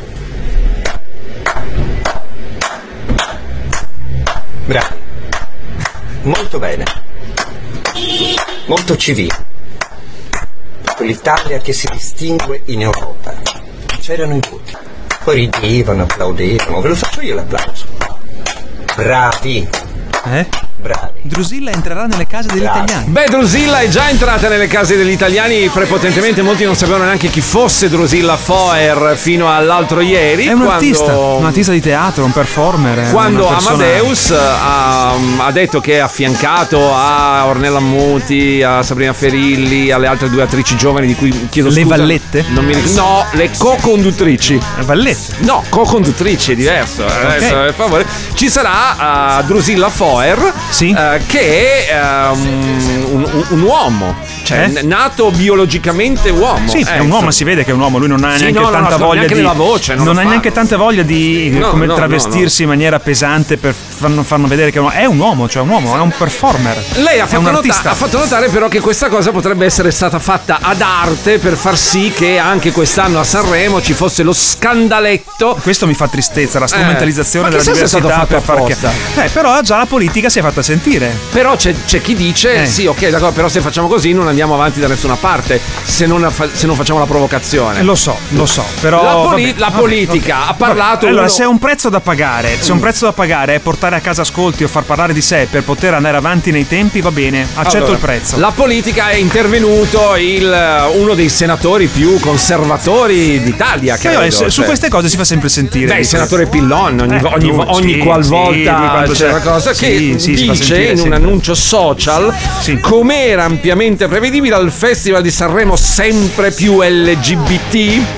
[4.67, 4.97] Bravo.
[6.23, 6.85] Molto bene.
[8.67, 9.47] Molto civile.
[11.01, 13.35] l'Italia che si distingue in Europa.
[14.01, 14.77] C'erano i voti.
[15.23, 16.81] Poi ridevano, applaudevano.
[16.81, 17.87] Ve lo faccio io l'applauso.
[18.95, 19.69] Bravi.
[20.25, 20.68] Eh?
[20.81, 21.07] Bravi.
[21.23, 23.07] Drusilla entrerà nelle case degli italiani.
[23.11, 26.41] Beh, Drusilla è già entrata nelle case degli italiani prepotentemente.
[26.43, 30.47] Molti non sapevano neanche chi fosse Drusilla Foer fino all'altro ieri.
[30.47, 32.99] È un quando- artista, un artista di teatro, un performer.
[33.09, 39.13] è Quando persona- Amadeus ha, ha detto che è affiancato a Ornella Muti, a Sabrina
[39.13, 41.97] Ferilli, alle altre due attrici giovani di cui chiedo Le scusa.
[41.97, 42.45] vallette?
[42.49, 43.01] Non mi ricordo.
[43.01, 44.61] No, le co-conduttrici.
[44.85, 45.35] Vallette?
[45.41, 47.05] No, co-conduttrici è diverso.
[47.05, 48.07] eh, Adesso, per favore.
[48.35, 54.15] Ci sarà uh, Drusilla Foer, eh, che è um, un- un uomo,
[54.49, 54.83] cioè Eh?
[54.83, 56.69] nato biologicamente uomo.
[56.69, 57.15] Sì, è un ecco.
[57.17, 59.05] uomo, si vede che è un uomo, lui non ha Sì, neanche no, tanta no,
[59.05, 62.99] voglia di voce, non non, ha neanche tanta voglia di No, come travestirsi in maniera
[62.99, 66.83] pesante per farno, farno vedere che è un, uomo, cioè un uomo, è un performer.
[66.97, 70.59] Lei ha fatto, nota- ha fatto notare però che questa cosa potrebbe essere stata fatta
[70.63, 75.59] ad arte per far sì che anche quest'anno a Sanremo ci fosse lo scandaletto.
[75.63, 78.77] Questo mi fa tristezza, la Eh, strumentalizzazione ma della diversità per far che...
[79.17, 81.15] Eh, però già la politica si è fatta sentire.
[81.33, 82.67] Però c'è, c'è chi dice: Eh.
[82.67, 86.27] sì, ok, d'accordo, però se facciamo così non andiamo avanti da nessuna parte se non,
[86.31, 87.81] fa- se non facciamo la provocazione.
[87.81, 90.49] Eh, Lo so, lo so, però La, poli- vabbè, la vabbè, politica ok.
[90.49, 91.07] ha parlato.
[91.07, 93.97] Allora, uno- se è un prezzo da pagare, se un prezzo da pagare è portare
[93.97, 97.11] a casa ascolti o far parlare di sé per poter andare avanti nei tempi, va
[97.11, 98.39] bene, accetto Allora, il prezzo.
[98.39, 103.97] La politica è intervenuto il- uno dei senatori più conservatori d'Italia.
[103.97, 104.65] Sì, vabbè, credo, se- su cioè.
[104.67, 105.87] queste cose si fa sempre sentire.
[105.95, 109.71] Beh, il senatore Pillon ogni, Eh, ogni, ogni sì, qualvolta sì, c'è una c'è- cosa
[109.73, 112.35] che sì, fa dice in un annuncio social
[112.81, 118.18] come era ampiamente prevedibile al Festival di Sanremo sempre più LGBT.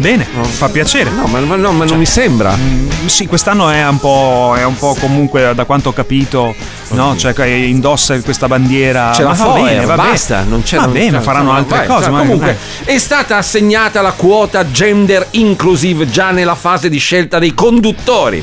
[0.00, 1.10] No, bene, fa piacere.
[1.10, 2.54] No, ma, ma no, ma non mi sembra.
[2.56, 6.54] Mm, Sì, quest'anno è un po', è un po' comunque, da quanto ho capito,
[6.90, 7.16] no?
[7.16, 9.10] Cioè che indossa questa bandiera.
[9.18, 10.08] Ma la Foer, bene, va bene.
[10.10, 12.02] basta, non c'è Va non- bene, cioè, faranno no, altre vai, cose.
[12.04, 12.94] cioè, ma- comunque eh.
[12.94, 18.42] è stata assegnata la quota gender inclusive già nella fase di scelta dei conduttori.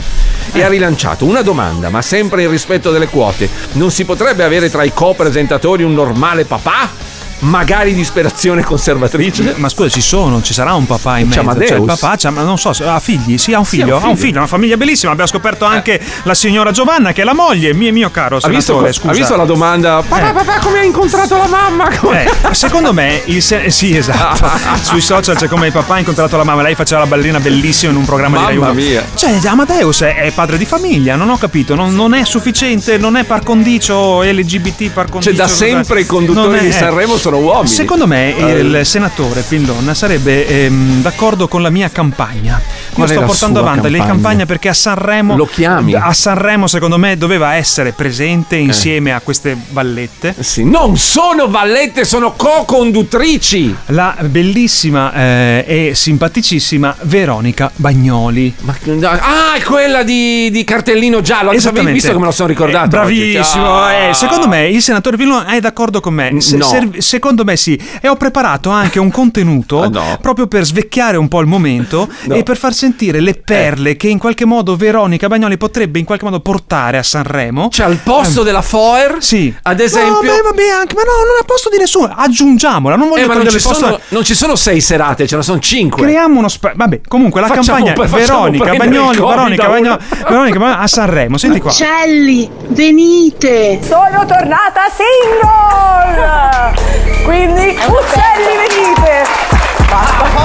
[0.51, 3.49] E ha rilanciato una domanda, ma sempre in rispetto delle quote.
[3.73, 7.04] Non si potrebbe avere tra i co-presentatori un normale papà?
[7.39, 9.53] Magari di ispirazione conservatrice?
[9.57, 11.39] Ma scusa, ci sono, ci sarà un papà in C'è mezzo.
[11.41, 11.67] Amadeus?
[11.69, 13.37] Cioè, il papà ma non so, ha figli?
[13.37, 13.95] Sì, ha un Sì, figlio.
[13.95, 14.25] ha un Ha un figlio.
[14.27, 15.11] figlio, una famiglia bellissima.
[15.11, 18.61] Abbiamo scoperto anche la signora Giovanna, che è la moglie, mio, mio caro Ha visto,
[18.61, 18.89] senatore.
[18.89, 19.11] ha scusa.
[19.13, 20.01] visto la domanda?
[20.07, 20.33] Papà, Eh.
[20.33, 21.89] papà, come hai incontrato la mamma?
[21.89, 24.49] Eh, secondo me, il se- sì, esatto.
[24.81, 26.61] Sui social c'è come il papà ha incontrato la mamma.
[26.61, 28.81] Lei faceva la ballerina bellissima in un programma di Rai Mamma 1.
[28.81, 29.05] mia.
[29.13, 31.75] Cioè, Amadeus è, è padre di famiglia, non ho capito.
[31.75, 35.33] Non, non è sufficiente, non è par condicio LGBT par condicio.
[35.35, 37.67] Cioè, da sempre i conduttori di Sanremo sono uomini.
[37.67, 38.59] Secondo me Eh.
[38.59, 42.61] il senatore Pillon sarebbe ehm, d'accordo con la mia campagna.
[42.95, 44.13] Qual Io sto portando avanti le campagna?
[44.13, 45.35] campagne perché a Sanremo.
[45.35, 45.93] Lo chiami?
[45.95, 50.33] A Sanremo, secondo me, doveva essere presente insieme a queste vallette.
[50.39, 53.75] Sì, non sono vallette, sono co-conduttrici.
[53.87, 58.53] La bellissima eh, e simpaticissima Veronica Bagnoli.
[58.61, 61.51] Ma, ah, è quella di, di cartellino giallo.
[61.51, 61.91] Esattamente.
[61.93, 62.85] Visto che me lo sono ricordato.
[62.85, 63.89] Eh, bravissimo.
[63.89, 64.13] eh, Ah.
[64.13, 66.33] secondo me il senatore Pillon è d'accordo con me.
[66.39, 66.65] Se- no.
[66.65, 67.77] serv- secondo me sì.
[68.01, 70.17] E ho preparato anche un contenuto Ah, no.
[70.21, 72.35] proprio per svecchiare un po' il momento No.
[72.35, 76.23] e per far sentire le perle che in qualche modo Veronica Bagnoli potrebbe in qualche
[76.25, 77.69] modo portare a Sanremo.
[77.69, 79.53] Cioè, al posto della Foer, Sì.
[79.63, 80.13] ad esempio.
[80.13, 82.13] No, beh, vabbè, anche, ma no, non è a posto di nessuno.
[82.15, 82.95] Aggiungiamola.
[82.95, 85.59] Non voglio Eh, ma non ci, sono, non ci sono sei serate, ce ne sono
[85.59, 86.03] cinque.
[86.03, 86.77] Creiamo uno spazio.
[86.77, 89.67] Vabbè, comunque la Facciamo- campagna facciamo Veronica Bagnoli, Veronica.
[89.67, 89.97] Bagnoli,
[90.27, 91.37] Veronica Bagnoli a Sanremo.
[91.37, 91.71] Senti qua.
[91.71, 93.79] Uccelli, venite!
[93.83, 96.73] Sono tornata single!
[97.25, 99.54] Quindi, uccelli venite!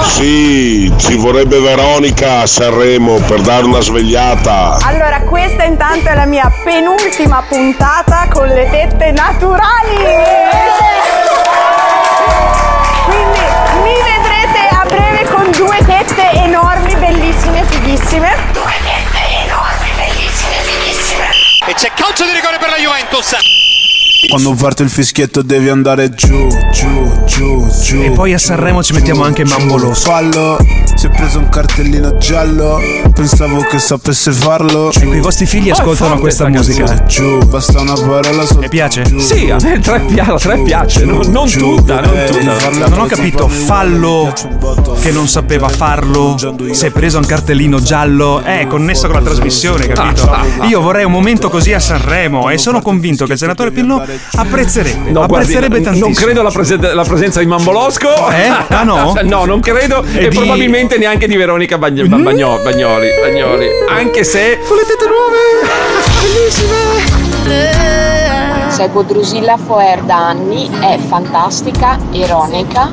[0.03, 4.77] Sì, ci vorrebbe Veronica a Sanremo per dare una svegliata.
[4.81, 9.97] Allora, questa intanto è la mia penultima puntata con le tette naturali!
[13.05, 13.39] Quindi
[13.83, 18.35] mi vedrete a breve con due tette enormi, bellissime, fighissime.
[18.51, 21.27] Due tette enormi, bellissime, fighissime.
[21.67, 23.35] E c'è calcio di rigore per la Juventus.
[24.29, 28.01] Quando parte il fischietto devi andare giù, giù, giù, giù.
[28.01, 29.93] E poi a Sanremo ci mettiamo anche Mambolò.
[29.93, 30.57] Fallo,
[30.95, 32.79] si è preso un cartellino giallo.
[33.13, 34.91] Pensavo che sapesse farlo.
[34.91, 37.03] Ecco, i vostri figli ascoltano questa musica.
[37.05, 39.03] Giù, basta una parola Mi piace?
[39.19, 42.87] Sì, a me tre pi- la tre piace, non, non tutta, non tutta.
[42.87, 44.31] Non ho capito, fallo
[45.01, 46.37] che non sapeva farlo,
[46.71, 50.29] si è preso un cartellino giallo, è connesso con la trasmissione, capito?
[50.67, 55.09] Io vorrei un momento così a Sanremo e sono convinto che il senatore Pillon apprezzerebbe,
[55.11, 56.09] No, guardi, apprezzerebbe n- tantissimo.
[56.09, 58.09] non credo alla, presen- la presenza di Mambolosco.
[58.31, 58.47] Eh?
[58.69, 59.13] Ah, no?
[59.23, 60.03] no, non credo.
[60.13, 63.67] E E, di- probabilmente neanche di Veronica Bagn- Ba- Bagno- Bagnoli, Bagnoli.
[63.89, 64.59] Anche se.
[64.67, 65.37] Con le tette nuove!
[66.21, 67.19] Bellissime!
[68.69, 72.89] seguo Drusilla Foer da anni, è fantastica, ironica,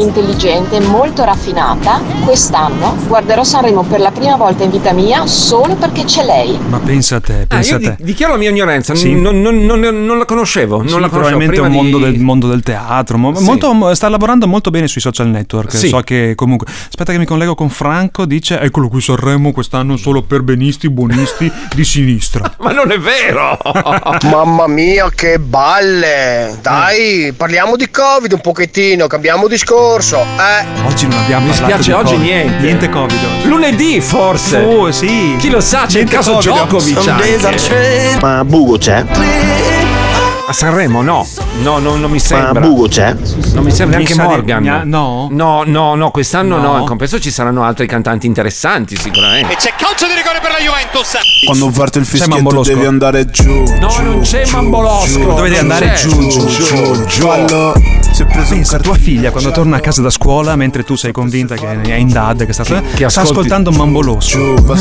[0.00, 2.00] intelligente, molto raffinata.
[2.24, 6.58] Quest'anno guarderò Sanremo per la prima volta in vita mia solo perché c'è lei.
[6.68, 7.94] Ma pensa a te, Ah, pensa io a te.
[7.98, 9.14] di- dichiaro la mia ignoranza, Sì.
[9.14, 10.78] non, non- non- non la conoscevo.
[10.78, 11.18] Non Sì, la conoscevo.
[11.38, 13.18] probabilmente è un mondo, di- del, mondo del teatro.
[13.18, 13.44] mo- Sì.
[13.44, 15.72] molto- sta lavorando molto bene sui social network.
[15.72, 15.88] Sì.
[15.88, 16.66] So che comunque.
[16.68, 18.24] Aspetta, che mi collego con Franco.
[18.24, 22.54] Dice: Eccolo qui Sanremo quest'anno solo per benisti, buonisti di sinistra.
[22.60, 23.56] Ma non è vero!
[24.30, 26.58] Mamma mia, che balle!
[26.60, 29.86] Dai, parliamo di Covid un pochettino, cambiamo discorso.
[29.96, 30.86] Eh.
[30.86, 32.28] Oggi non abbiamo Mi parlato spiace oggi Covid.
[32.30, 32.62] niente.
[32.62, 33.48] Niente Covid oggi.
[33.48, 34.58] Lunedì forse.
[34.58, 35.36] Oh, sì.
[35.38, 36.52] Chi lo sa, c'è il Niente caso Covid.
[36.52, 38.18] Djokovic anche.
[38.20, 39.04] Ma Bugo c'è?
[40.48, 41.26] A Sanremo no.
[41.60, 42.58] No, no, non mi sembra.
[42.60, 43.14] Ma Bugo c'è?
[43.52, 44.62] Non mi sembra neanche Morgan.
[44.62, 45.28] mia- no?
[45.30, 46.72] No, no, no, quest'anno no.
[46.72, 46.78] No.
[46.78, 49.52] In compenso ci saranno altri cantanti interessanti sicuramente.
[49.52, 51.18] E c'è calcio di rigore per la Juventus.
[51.44, 53.62] Quando parte il fischietto devi andare giù.
[53.78, 55.18] No, non c'è Mambolosco.
[55.18, 57.26] Dovete non andare giù, giù, giù, giù.
[57.26, 57.74] Fallo.
[58.10, 60.96] Si è preso un Pensa, tua figlia quando torna a casa da scuola, mentre tu
[60.96, 64.38] sei convinta che è in dad, che sta, sta ascolti- ascoltando Mambolosco.
[64.38, 64.74] una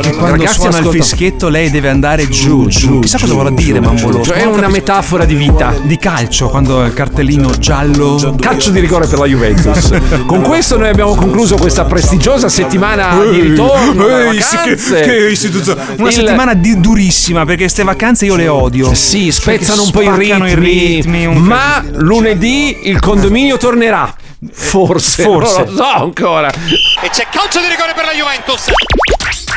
[0.00, 3.00] Che quando Ragazzi, suona il fischietto lei deve andare giù, giù.
[3.00, 4.24] Chissà cosa vuole dire Mambolosco.
[4.24, 4.70] Cioè, è una capisco.
[5.02, 5.74] Metafora di vita.
[5.82, 8.36] di calcio, quando il cartellino giallo.
[8.38, 9.90] Calcio di rigore per la Juventus.
[10.26, 14.06] Con questo noi abbiamo concluso questa prestigiosa settimana di ritorno.
[14.08, 15.82] Ehi, sì, che- che istituzione.
[15.98, 18.94] Una Il- settimana di- durissima perché queste vacanze io le odio.
[18.94, 24.14] Sì, spezzano un po' i ritmi, i ritmi, ma lunedì il condominio tornerà.
[24.52, 25.64] Forse, Forse.
[25.64, 26.48] non lo so ancora.
[26.50, 28.66] E c'è calcio di rigore per la Juventus.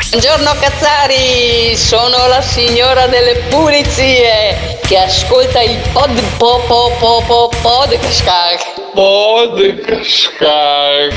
[0.09, 7.49] Buongiorno Cazzari, sono la signora delle pulizie che ascolta il pod po po po po
[7.61, 8.91] podcast.
[8.93, 10.37] Podcast.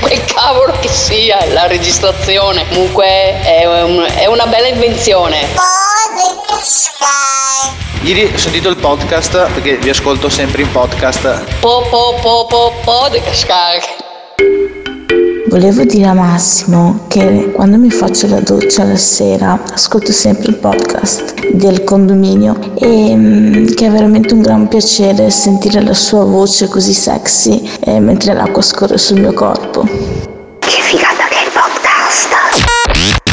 [0.06, 2.66] Che cavolo che sia la registrazione.
[2.68, 3.04] Comunque
[3.42, 5.46] è, un- è una bella invenzione.
[8.02, 11.56] Ieri ho sentito il podcast perché vi ascolto sempre in podcast.
[11.60, 14.06] Po po po po podcast.
[15.48, 20.56] Volevo dire a Massimo che quando mi faccio la doccia la sera ascolto sempre il
[20.56, 26.68] podcast del condominio e mm, che è veramente un gran piacere sentire la sua voce
[26.68, 29.86] così sexy eh, mentre l'acqua scorre sul mio corpo.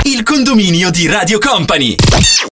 [0.03, 1.95] Il condominio di Radio Company.